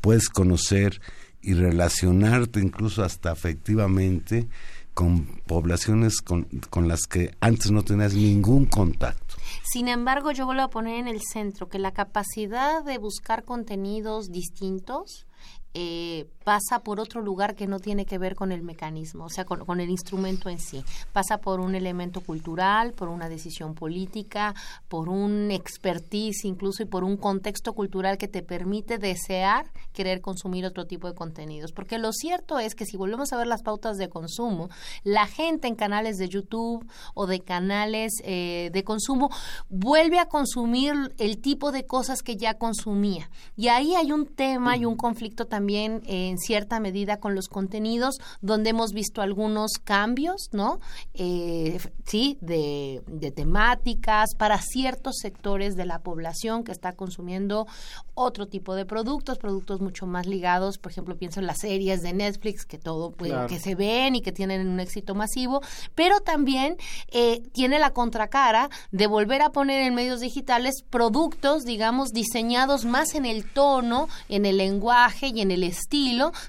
puedes 0.00 0.28
conocer 0.28 1.00
y 1.40 1.54
relacionarte 1.54 2.60
incluso 2.60 3.04
hasta 3.04 3.30
afectivamente 3.30 4.48
con 4.94 5.26
poblaciones 5.46 6.22
con, 6.22 6.44
con, 6.70 6.88
las 6.88 7.02
que 7.02 7.36
antes 7.40 7.70
no 7.70 7.84
tenías 7.84 8.14
ningún 8.14 8.64
contacto. 8.64 9.36
Sin 9.62 9.88
embargo, 9.88 10.32
yo 10.32 10.46
vuelvo 10.46 10.62
a 10.62 10.70
poner 10.70 10.98
en 10.98 11.06
el 11.06 11.20
centro 11.20 11.68
que 11.68 11.78
la 11.78 11.92
capacidad 11.92 12.82
de 12.82 12.96
buscar 12.96 13.44
contenidos 13.44 14.32
distintos 14.32 15.26
eh, 15.74 16.26
pasa 16.46 16.78
por 16.78 17.00
otro 17.00 17.20
lugar 17.20 17.56
que 17.56 17.66
no 17.66 17.80
tiene 17.80 18.06
que 18.06 18.18
ver 18.18 18.36
con 18.36 18.52
el 18.52 18.62
mecanismo, 18.62 19.24
o 19.24 19.28
sea, 19.28 19.44
con, 19.44 19.80
el 19.80 19.90
instrumento 19.90 20.48
en 20.48 20.60
sí. 20.60 20.84
Pasa 21.12 21.38
por 21.38 21.58
un 21.58 21.74
elemento 21.74 22.20
cultural, 22.20 22.92
por 22.92 23.08
una 23.08 23.28
decisión 23.28 23.74
política, 23.74 24.54
por 24.86 25.08
un 25.08 25.50
expertise 25.50 26.44
incluso 26.44 26.84
y 26.84 26.86
por 26.86 27.02
un 27.02 27.16
contexto 27.16 27.72
cultural 27.72 28.16
que 28.16 28.28
te 28.28 28.44
permite 28.44 28.98
desear 28.98 29.72
querer 29.92 30.20
consumir 30.20 30.64
otro 30.64 30.86
tipo 30.86 31.08
de 31.08 31.14
contenidos. 31.14 31.72
Porque 31.72 31.98
lo 31.98 32.12
cierto 32.12 32.60
es 32.60 32.76
que 32.76 32.86
si 32.86 32.96
volvemos 32.96 33.32
a 33.32 33.38
ver 33.38 33.48
las 33.48 33.64
pautas 33.64 33.96
de 33.96 34.08
consumo, 34.08 34.70
la 35.02 35.26
gente 35.26 35.66
en 35.66 35.74
canales 35.74 36.16
de 36.16 36.28
YouTube 36.28 36.86
o 37.14 37.26
de 37.26 37.40
canales 37.40 38.12
eh, 38.22 38.70
de 38.72 38.84
consumo 38.84 39.30
vuelve 39.68 40.20
a 40.20 40.26
consumir 40.26 40.94
el 41.18 41.38
tipo 41.38 41.72
de 41.72 41.86
cosas 41.86 42.22
que 42.22 42.36
ya 42.36 42.54
consumía. 42.54 43.28
Y 43.56 43.66
ahí 43.66 43.96
hay 43.96 44.12
un 44.12 44.26
tema 44.26 44.76
y 44.76 44.84
un 44.84 44.96
conflicto 44.96 45.46
también 45.46 45.56
también 45.56 46.02
en 46.36 46.38
cierta 46.38 46.80
medida 46.80 47.18
con 47.18 47.34
los 47.34 47.48
contenidos, 47.48 48.18
donde 48.40 48.70
hemos 48.70 48.92
visto 48.92 49.22
algunos 49.22 49.72
cambios, 49.82 50.48
¿no? 50.52 50.80
Eh, 51.14 51.78
sí, 52.04 52.38
de, 52.40 53.02
temáticas 53.34 54.34
para 54.36 54.60
ciertos 54.60 55.16
sectores 55.20 55.76
de 55.76 55.86
la 55.86 55.98
población 55.98 56.62
que 56.62 56.72
está 56.72 56.92
consumiendo 56.92 57.66
otro 58.14 58.46
tipo 58.46 58.74
de 58.74 58.84
productos, 58.84 59.38
productos 59.38 59.80
mucho 59.80 60.06
más 60.06 60.26
ligados, 60.26 60.78
por 60.78 60.92
ejemplo, 60.92 61.16
pienso 61.16 61.40
en 61.40 61.46
las 61.46 61.58
series 61.58 62.02
de 62.02 62.12
Netflix, 62.12 62.64
que 62.64 62.78
todo, 62.78 63.10
pues, 63.10 63.32
que 63.48 63.58
se 63.58 63.74
ven 63.74 64.14
y 64.14 64.20
que 64.20 64.32
tienen 64.32 64.68
un 64.68 64.80
éxito 64.80 65.14
masivo, 65.14 65.60
pero 65.94 66.20
también 66.20 66.76
eh, 67.08 67.42
tiene 67.52 67.78
la 67.78 67.90
contracara 67.90 68.70
de 68.90 69.06
volver 69.06 69.42
a 69.42 69.50
poner 69.50 69.82
en 69.82 69.94
medios 69.94 70.20
digitales 70.20 70.82
productos, 70.88 71.64
digamos, 71.64 72.10
diseñados 72.10 72.84
más 72.84 73.14
en 73.14 73.26
el 73.26 73.44
tono, 73.50 74.08
en 74.28 74.46
el 74.46 74.58
lenguaje 74.58 75.28
y 75.34 75.40
en 75.40 75.50
el 75.50 75.56
el 75.56 75.64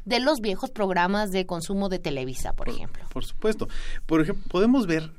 de 0.05 0.19
los 0.19 0.41
viejos 0.41 0.71
programas 0.71 1.31
de 1.31 1.45
consumo 1.45 1.89
de 1.89 1.99
Televisa, 1.99 2.53
por, 2.53 2.69
ejemplo. 2.69 3.03
Por 3.11 3.25
supuesto. 3.25 3.67
Por 4.05 4.21
ejemplo, 4.21 4.43
podemos 4.49 4.87
ver 4.87 5.11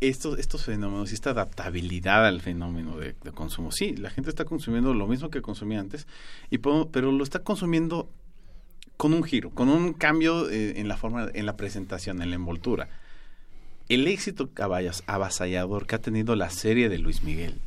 estos, 0.00 0.38
estos 0.38 0.64
fenómenos 0.64 1.10
y 1.10 1.14
esta 1.14 1.30
adaptabilidad 1.30 2.26
al 2.26 2.40
fenómeno 2.40 2.96
de, 2.96 3.14
consumo. 3.34 3.72
Sí, 3.72 3.96
la 3.96 4.10
gente 4.10 4.30
está 4.30 4.44
consumiendo 4.44 4.94
lo 4.94 5.06
mismo 5.06 5.30
que 5.30 5.42
consumía 5.42 5.80
antes, 5.80 6.06
y 6.50 6.58
pero 6.58 7.12
lo 7.12 7.22
está 7.22 7.40
consumiendo 7.40 8.08
con 8.96 9.14
un 9.14 9.22
giro, 9.22 9.50
con 9.50 9.68
un 9.68 9.92
cambio 9.92 10.50
eh, 10.50 10.80
en 10.80 10.88
la 10.88 10.96
forma, 10.96 11.28
en 11.32 11.46
la 11.46 11.56
presentación, 11.56 12.22
en 12.22 12.30
la 12.30 12.36
envoltura. 12.36 12.88
El 13.88 14.06
éxito 14.06 14.50
caballas 14.50 15.02
avasallador 15.06 15.86
que 15.86 15.94
ha 15.94 16.00
tenido 16.00 16.36
la 16.36 16.50
serie 16.50 16.88
de 16.88 16.98
Luis 16.98 17.22
Miguel, 17.22 17.60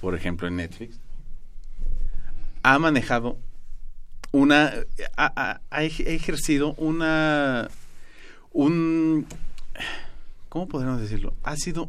por 0.00 0.14
ejemplo 0.14 0.46
en 0.46 0.56
Netflix, 0.56 1.00
ha 2.62 2.78
manejado 2.78 3.38
una 4.34 4.72
ha, 5.16 5.60
ejercido 5.84 6.74
una 6.74 7.70
un 8.50 9.26
¿cómo 10.48 10.66
podríamos 10.66 11.00
decirlo? 11.00 11.34
Ha 11.44 11.56
sido 11.56 11.88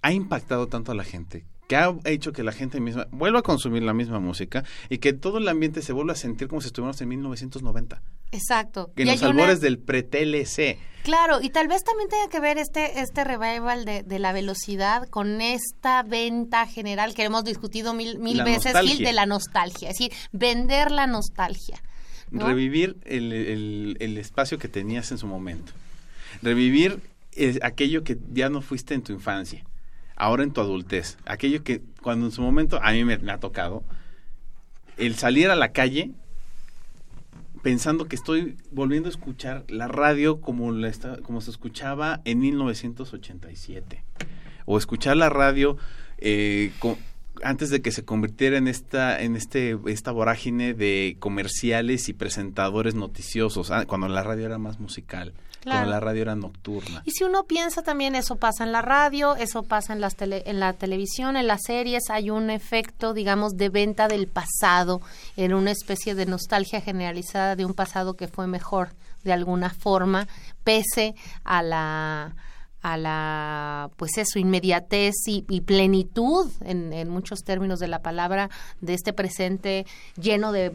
ha 0.00 0.12
impactado 0.12 0.68
tanto 0.68 0.92
a 0.92 0.94
la 0.94 1.04
gente 1.04 1.44
que 1.68 1.76
ha 1.76 1.94
hecho 2.06 2.32
que 2.32 2.42
la 2.42 2.52
gente 2.52 2.80
misma 2.80 3.06
vuelva 3.10 3.40
a 3.40 3.42
consumir 3.42 3.82
la 3.82 3.92
misma 3.92 4.18
música 4.18 4.64
y 4.88 4.96
que 4.96 5.12
todo 5.12 5.36
el 5.36 5.48
ambiente 5.48 5.82
se 5.82 5.92
vuelva 5.92 6.14
a 6.14 6.16
sentir 6.16 6.48
como 6.48 6.62
si 6.62 6.68
estuviéramos 6.68 6.98
en 7.02 7.08
1990. 7.08 8.02
Exacto. 8.32 8.90
En 8.96 9.08
Y 9.08 9.10
los 9.12 9.20
una- 9.22 9.30
albores 9.30 9.60
del 9.60 9.78
pre-TLC. 9.78 10.78
Claro, 11.04 11.40
y 11.40 11.48
tal 11.50 11.68
vez 11.68 11.82
también 11.84 12.08
tenga 12.10 12.28
que 12.28 12.40
ver 12.40 12.58
este, 12.58 13.00
este 13.00 13.24
revival 13.24 13.84
de, 13.86 14.02
de 14.02 14.18
la 14.18 14.32
velocidad 14.32 15.08
con 15.08 15.40
esta 15.40 16.02
venta 16.02 16.66
general 16.66 17.14
que 17.14 17.24
hemos 17.24 17.44
discutido 17.44 17.94
mil, 17.94 18.18
mil 18.18 18.36
La 18.38 18.44
veces. 18.44 18.76
Gil, 18.78 18.98
de 19.04 19.12
la 19.14 19.24
nostalgia. 19.24 19.88
Es 19.88 19.98
decir, 19.98 20.12
vender 20.32 20.90
la 20.90 21.06
nostalgia. 21.06 21.80
¿no? 22.30 22.46
Revivir 22.46 22.96
el, 23.04 23.32
el- 23.32 23.96
el 24.00 24.18
espacio 24.18 24.58
que 24.58 24.68
tenías 24.68 25.10
en 25.10 25.16
su 25.18 25.26
momento. 25.26 25.72
Revivir 26.42 27.00
eh, 27.32 27.58
aquello 27.62 28.04
que 28.04 28.18
ya 28.32 28.50
no 28.50 28.60
fuiste 28.60 28.92
en 28.92 29.02
tu 29.02 29.12
infancia, 29.14 29.64
ahora 30.16 30.42
en 30.42 30.52
tu 30.52 30.60
adultez. 30.60 31.16
Aquello 31.24 31.62
que 31.64 31.80
cuando 32.02 32.26
en 32.26 32.32
su 32.32 32.42
momento 32.42 32.78
a 32.82 32.92
mí 32.92 33.04
me, 33.04 33.16
me 33.16 33.32
ha 33.32 33.38
tocado, 33.38 33.82
el 34.98 35.14
salir 35.14 35.48
a 35.48 35.56
la 35.56 35.72
calle 35.72 36.10
pensando 37.62 38.06
que 38.06 38.16
estoy 38.16 38.56
volviendo 38.70 39.08
a 39.08 39.10
escuchar 39.10 39.64
la 39.68 39.88
radio 39.88 40.40
como, 40.40 40.72
la 40.72 40.88
esta- 40.88 41.18
como 41.22 41.40
se 41.40 41.50
escuchaba 41.50 42.20
en 42.24 42.40
1987. 42.40 44.04
O 44.66 44.78
escuchar 44.78 45.16
la 45.16 45.28
radio 45.30 45.76
eh, 46.18 46.72
co- 46.78 46.98
antes 47.42 47.70
de 47.70 47.80
que 47.82 47.90
se 47.92 48.04
convirtiera 48.04 48.56
en 48.58 48.68
esta 48.68 49.20
en 49.20 49.36
este 49.36 49.78
esta 49.86 50.10
vorágine 50.12 50.74
de 50.74 51.16
comerciales 51.18 52.08
y 52.08 52.12
presentadores 52.12 52.94
noticiosos 52.94 53.70
ah, 53.70 53.84
cuando 53.86 54.08
la 54.08 54.22
radio 54.22 54.46
era 54.46 54.58
más 54.58 54.78
musical 54.80 55.32
Claro. 55.60 55.78
cuando 55.80 55.90
la 55.90 56.00
radio 56.00 56.22
era 56.22 56.36
nocturna 56.36 57.02
Y 57.04 57.10
si 57.10 57.24
uno 57.24 57.42
piensa 57.42 57.82
también, 57.82 58.14
eso 58.14 58.36
pasa 58.36 58.62
en 58.62 58.70
la 58.70 58.80
radio, 58.80 59.34
eso 59.34 59.64
pasa 59.64 59.92
en, 59.92 60.00
las 60.00 60.16
tele- 60.16 60.44
en 60.46 60.60
la 60.60 60.72
televisión, 60.74 61.36
en 61.36 61.48
las 61.48 61.62
series, 61.66 62.10
hay 62.10 62.30
un 62.30 62.48
efecto, 62.50 63.12
digamos, 63.12 63.56
de 63.56 63.68
venta 63.68 64.06
del 64.06 64.28
pasado, 64.28 65.00
en 65.36 65.54
una 65.54 65.72
especie 65.72 66.14
de 66.14 66.26
nostalgia 66.26 66.80
generalizada 66.80 67.56
de 67.56 67.64
un 67.64 67.74
pasado 67.74 68.14
que 68.14 68.28
fue 68.28 68.46
mejor, 68.46 68.90
de 69.24 69.32
alguna 69.32 69.70
forma, 69.70 70.28
pese 70.62 71.16
a 71.42 71.64
la 71.64 72.36
a 72.82 72.96
la 72.96 73.90
pues 73.96 74.18
eso 74.18 74.38
inmediatez 74.38 75.14
y, 75.26 75.44
y 75.48 75.62
plenitud 75.62 76.50
en, 76.64 76.92
en 76.92 77.08
muchos 77.08 77.40
términos 77.40 77.80
de 77.80 77.88
la 77.88 78.02
palabra 78.02 78.50
de 78.80 78.94
este 78.94 79.12
presente 79.12 79.86
lleno 80.16 80.52
de 80.52 80.72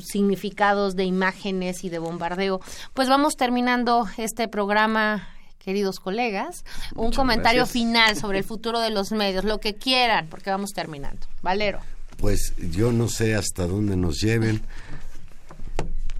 significados 0.00 0.96
de 0.96 1.04
imágenes 1.04 1.84
y 1.84 1.88
de 1.88 1.98
bombardeo. 1.98 2.60
Pues 2.94 3.08
vamos 3.08 3.36
terminando 3.36 4.08
este 4.16 4.48
programa, 4.48 5.28
queridos 5.58 6.00
colegas. 6.00 6.64
Un 6.94 7.06
Muchas 7.06 7.16
comentario 7.18 7.62
gracias. 7.62 7.72
final 7.72 8.16
sobre 8.16 8.38
el 8.38 8.44
futuro 8.52 8.80
de 8.80 8.90
los 8.90 9.12
medios, 9.12 9.44
lo 9.44 9.58
que 9.58 9.74
quieran, 9.74 10.28
porque 10.28 10.50
vamos 10.50 10.70
terminando. 10.70 11.26
Valero. 11.42 11.80
Pues 12.16 12.54
yo 12.70 12.92
no 12.92 13.08
sé 13.08 13.34
hasta 13.34 13.66
dónde 13.66 13.96
nos 13.96 14.20
lleven. 14.20 14.62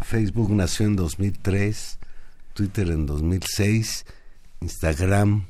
Facebook 0.00 0.50
nació 0.50 0.86
en 0.86 0.96
2003, 0.96 1.98
Twitter 2.54 2.88
en 2.88 3.06
2006, 3.06 4.04
Instagram. 4.62 5.46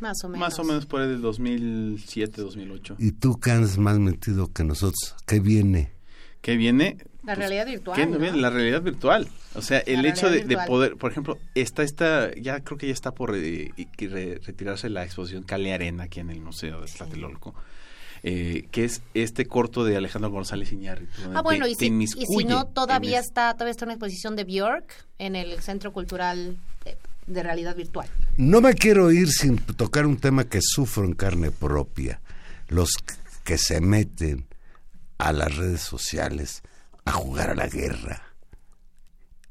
Más 0.00 0.22
o 0.24 0.28
menos. 0.28 0.40
más 0.40 0.58
o 0.58 0.64
menos 0.64 0.84
por 0.86 1.00
el 1.00 1.08
del 1.08 1.22
2007 1.22 2.42
2008 2.42 2.96
Y 2.98 3.12
tú, 3.12 3.38
Cans, 3.40 3.78
más 3.78 3.98
metido 3.98 4.52
que 4.52 4.62
nosotros. 4.64 5.14
¿Qué 5.26 5.40
viene? 5.40 5.90
¿qué 6.42 6.56
viene 6.56 6.98
La 7.24 7.34
realidad 7.34 7.66
virtual. 7.66 7.96
¿Qué 7.96 8.06
¿no? 8.06 8.18
viene? 8.18 8.36
La 8.38 8.50
realidad 8.50 8.80
virtual. 8.82 9.26
O 9.54 9.62
sea, 9.62 9.78
el 9.80 10.02
La 10.02 10.08
hecho 10.10 10.30
de, 10.30 10.56
poder, 10.66 10.96
por 10.96 11.10
ejemplo, 11.10 11.38
está 11.56 11.82
esta, 11.82 12.32
ya 12.36 12.60
creo 12.60 12.78
que 12.78 12.86
ya 12.86 12.92
está 12.92 13.12
por 13.12 13.36
y- 13.36 13.72
y 13.76 14.06
re- 14.06 14.38
retirarse 14.44 14.88
la 14.90 15.02
exposición 15.02 15.42
Cali 15.42 15.70
Arena 15.72 16.04
aquí 16.04 16.20
en 16.20 16.30
el 16.30 16.40
Museo 16.40 16.80
de 16.82 16.86
Tlatelolco. 16.86 17.54
eh, 18.22 18.66
que 18.72 18.84
es 18.84 19.02
este 19.14 19.46
corto 19.46 19.84
de 19.84 19.96
Alejandro 19.96 20.30
González 20.30 20.72
Iñárritu. 20.72 21.12
Ah, 21.34 21.42
bueno, 21.42 21.64
te- 21.66 21.70
y 21.72 21.74
si, 21.74 21.86
y 22.18 22.26
si 22.26 22.44
no, 22.44 22.66
todavía 22.66 23.20
es- 23.20 23.26
está, 23.26 23.52
todavía 23.54 23.70
está 23.72 23.84
una 23.84 23.94
exposición 23.94 24.34
de 24.36 24.44
Bjork 24.44 25.06
en 25.18 25.36
el 25.36 25.60
Centro 25.62 25.92
Cultural 25.92 26.56
de, 27.26 27.42
Realidad 27.42 27.76
Virtual. 27.76 28.08
No 28.36 28.60
me 28.60 28.74
quiero 28.74 29.10
ir 29.10 29.30
sin 29.30 29.56
tocar 29.58 30.06
un 30.06 30.16
tema 30.16 30.44
que 30.44 30.60
sufro 30.62 31.04
en 31.04 31.14
carne 31.14 31.50
propia. 31.50 32.20
Los 32.68 32.90
que 33.44 33.58
se 33.58 33.80
meten 33.80 34.46
a 35.18 35.32
las 35.32 35.56
redes 35.56 35.80
sociales 35.80 36.62
a 37.04 37.12
jugar 37.12 37.50
a 37.50 37.54
la 37.54 37.68
guerra. 37.68 38.22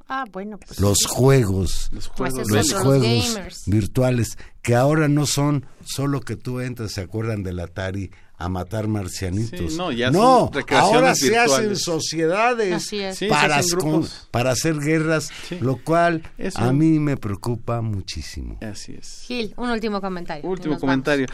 Ah, 0.08 0.26
bueno, 0.32 0.60
pues. 0.60 0.80
Los 0.80 1.06
juegos, 1.08 1.90
Los 1.92 2.10
Pues 2.10 2.34
juegos, 2.34 2.52
los 2.52 2.74
juegos 2.74 3.64
virtuales, 3.66 4.38
que 4.62 4.76
ahora 4.76 5.08
no 5.08 5.26
son 5.26 5.66
solo 5.84 6.22
que 6.22 6.36
tú 6.36 6.60
entras, 6.60 6.92
se 6.92 7.02
acuerdan 7.02 7.42
del 7.42 7.60
Atari 7.60 8.12
a 8.38 8.50
matar 8.50 8.88
marcianitos. 8.88 9.72
Sí, 9.72 9.78
no, 9.78 9.92
ya 9.92 10.12
No, 10.12 10.46
son 10.52 10.54
recreaciones 10.54 10.96
ahora 10.96 11.16
se 11.16 11.38
hacen 11.38 11.76
sociedades 11.78 12.90
para, 13.30 13.58
hacen 13.58 13.80
con- 13.80 13.90
grupos. 13.92 14.28
para 14.32 14.52
hacer 14.52 14.76
guerras, 14.80 15.30
Sí. 15.48 15.58
lo 15.62 15.78
cual 15.78 16.22
Eso. 16.38 16.60
a 16.60 16.74
mí 16.74 17.00
me 17.00 17.16
preocupa 17.18 17.82
muchísimo. 17.82 18.58
Así 18.62 18.94
es. 19.00 19.24
Gil, 19.26 19.54
un 19.56 19.70
último 19.70 20.02
comentario. 20.02 20.48
Último 20.50 20.78
comentario. 20.80 21.28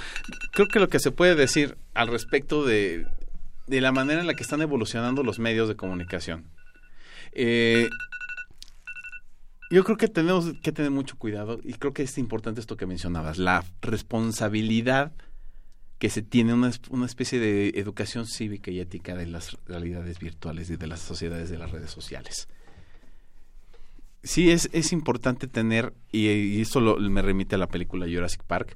Creo 0.53 0.67
que 0.67 0.79
lo 0.79 0.89
que 0.89 0.99
se 0.99 1.09
puede 1.11 1.33
decir 1.35 1.77
al 1.95 2.07
respecto 2.07 2.63
de, 2.65 3.07
de 3.67 3.81
la 3.81 3.91
manera 3.91 4.21
en 4.21 4.27
la 4.27 4.35
que 4.35 4.43
están 4.43 4.61
evolucionando 4.61 5.23
los 5.23 5.39
medios 5.39 5.67
de 5.67 5.75
comunicación. 5.75 6.45
Eh, 7.33 7.89
yo 9.71 9.83
creo 9.85 9.95
que 9.97 10.07
tenemos 10.09 10.53
que 10.61 10.71
tener 10.71 10.91
mucho 10.91 11.17
cuidado 11.17 11.59
y 11.63 11.73
creo 11.73 11.93
que 11.93 12.03
es 12.03 12.17
importante 12.17 12.59
esto 12.59 12.75
que 12.77 12.85
mencionabas, 12.85 13.37
la 13.37 13.63
responsabilidad 13.81 15.13
que 16.01 16.09
se 16.09 16.23
tiene 16.23 16.55
una, 16.55 16.71
una 16.89 17.05
especie 17.05 17.39
de 17.39 17.69
educación 17.75 18.25
cívica 18.25 18.71
y 18.71 18.79
ética 18.79 19.15
de 19.15 19.27
las 19.27 19.55
realidades 19.67 20.17
virtuales 20.17 20.71
y 20.71 20.75
de 20.75 20.87
las 20.87 20.99
sociedades 20.99 21.51
de 21.51 21.59
las 21.59 21.69
redes 21.69 21.91
sociales. 21.91 22.47
Sí, 24.23 24.49
es, 24.49 24.67
es 24.73 24.93
importante 24.93 25.47
tener, 25.47 25.93
y, 26.11 26.27
y 26.27 26.59
esto 26.59 26.81
me 26.97 27.21
remite 27.21 27.53
a 27.53 27.59
la 27.59 27.67
película 27.67 28.07
Jurassic 28.07 28.41
Park, 28.41 28.75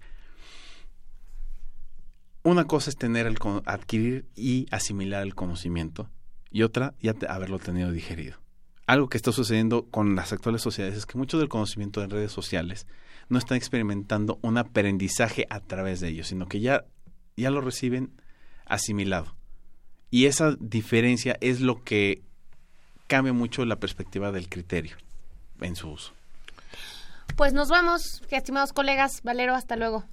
una 2.43 2.65
cosa 2.65 2.91
es 2.91 2.95
tener 2.95 3.25
el 3.25 3.37
adquirir 3.65 4.27
y 4.35 4.67
asimilar 4.69 5.23
el 5.23 5.33
conocimiento 5.33 6.11
y 6.51 6.61
otra 6.61 6.93
ya 7.01 7.15
haberlo 7.27 7.57
tenido 7.57 7.91
digerido. 7.91 8.37
Algo 8.85 9.09
que 9.09 9.17
está 9.17 9.31
sucediendo 9.31 9.87
con 9.89 10.15
las 10.15 10.31
actuales 10.31 10.61
sociedades 10.61 10.95
es 10.95 11.07
que 11.07 11.17
mucho 11.17 11.39
del 11.39 11.49
conocimiento 11.49 12.03
en 12.03 12.11
redes 12.11 12.31
sociales 12.31 12.85
no 13.29 13.39
están 13.39 13.57
experimentando 13.57 14.37
un 14.43 14.59
aprendizaje 14.59 15.47
a 15.49 15.59
través 15.59 16.01
de 16.01 16.09
ellos, 16.09 16.27
sino 16.27 16.47
que 16.47 16.59
ya, 16.59 16.85
ya 17.35 17.51
lo 17.51 17.61
reciben 17.61 18.11
asimilado. 18.65 19.35
Y 20.11 20.25
esa 20.25 20.55
diferencia 20.59 21.37
es 21.41 21.61
lo 21.61 21.83
que 21.83 22.21
cambia 23.07 23.33
mucho 23.33 23.65
la 23.65 23.77
perspectiva 23.77 24.31
del 24.31 24.49
criterio 24.49 24.95
en 25.61 25.75
su 25.75 25.89
uso. 25.89 26.13
Pues 27.35 27.53
nos 27.53 27.69
vamos, 27.69 28.23
estimados 28.29 28.71
colegas. 28.71 29.21
Valero, 29.23 29.55
hasta 29.55 29.75
luego. 29.75 30.05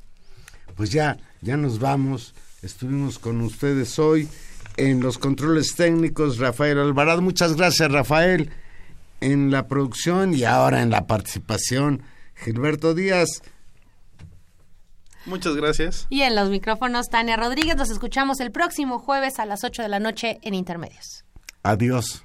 Pues 0.76 0.90
ya, 0.90 1.18
ya 1.40 1.56
nos 1.56 1.78
vamos. 1.78 2.34
Estuvimos 2.62 3.18
con 3.18 3.40
ustedes 3.40 3.98
hoy 3.98 4.28
en 4.76 5.00
los 5.00 5.18
controles 5.18 5.74
técnicos, 5.74 6.38
Rafael 6.38 6.78
Alvarado. 6.78 7.22
Muchas 7.22 7.56
gracias, 7.56 7.90
Rafael, 7.90 8.50
en 9.20 9.50
la 9.50 9.68
producción 9.68 10.34
y 10.34 10.44
ahora 10.44 10.82
en 10.82 10.90
la 10.90 11.06
participación, 11.06 12.02
Gilberto 12.34 12.94
Díaz. 12.94 13.42
Muchas 15.26 15.54
gracias. 15.54 16.06
Y 16.10 16.22
en 16.22 16.34
los 16.34 16.50
micrófonos, 16.50 17.08
Tania 17.08 17.36
Rodríguez. 17.36 17.76
Nos 17.76 17.90
escuchamos 17.90 18.40
el 18.40 18.50
próximo 18.50 18.98
jueves 18.98 19.38
a 19.38 19.46
las 19.46 19.64
8 19.64 19.82
de 19.82 19.88
la 19.88 20.00
noche 20.00 20.38
en 20.42 20.54
Intermedios. 20.54 21.24
Adiós. 21.62 22.24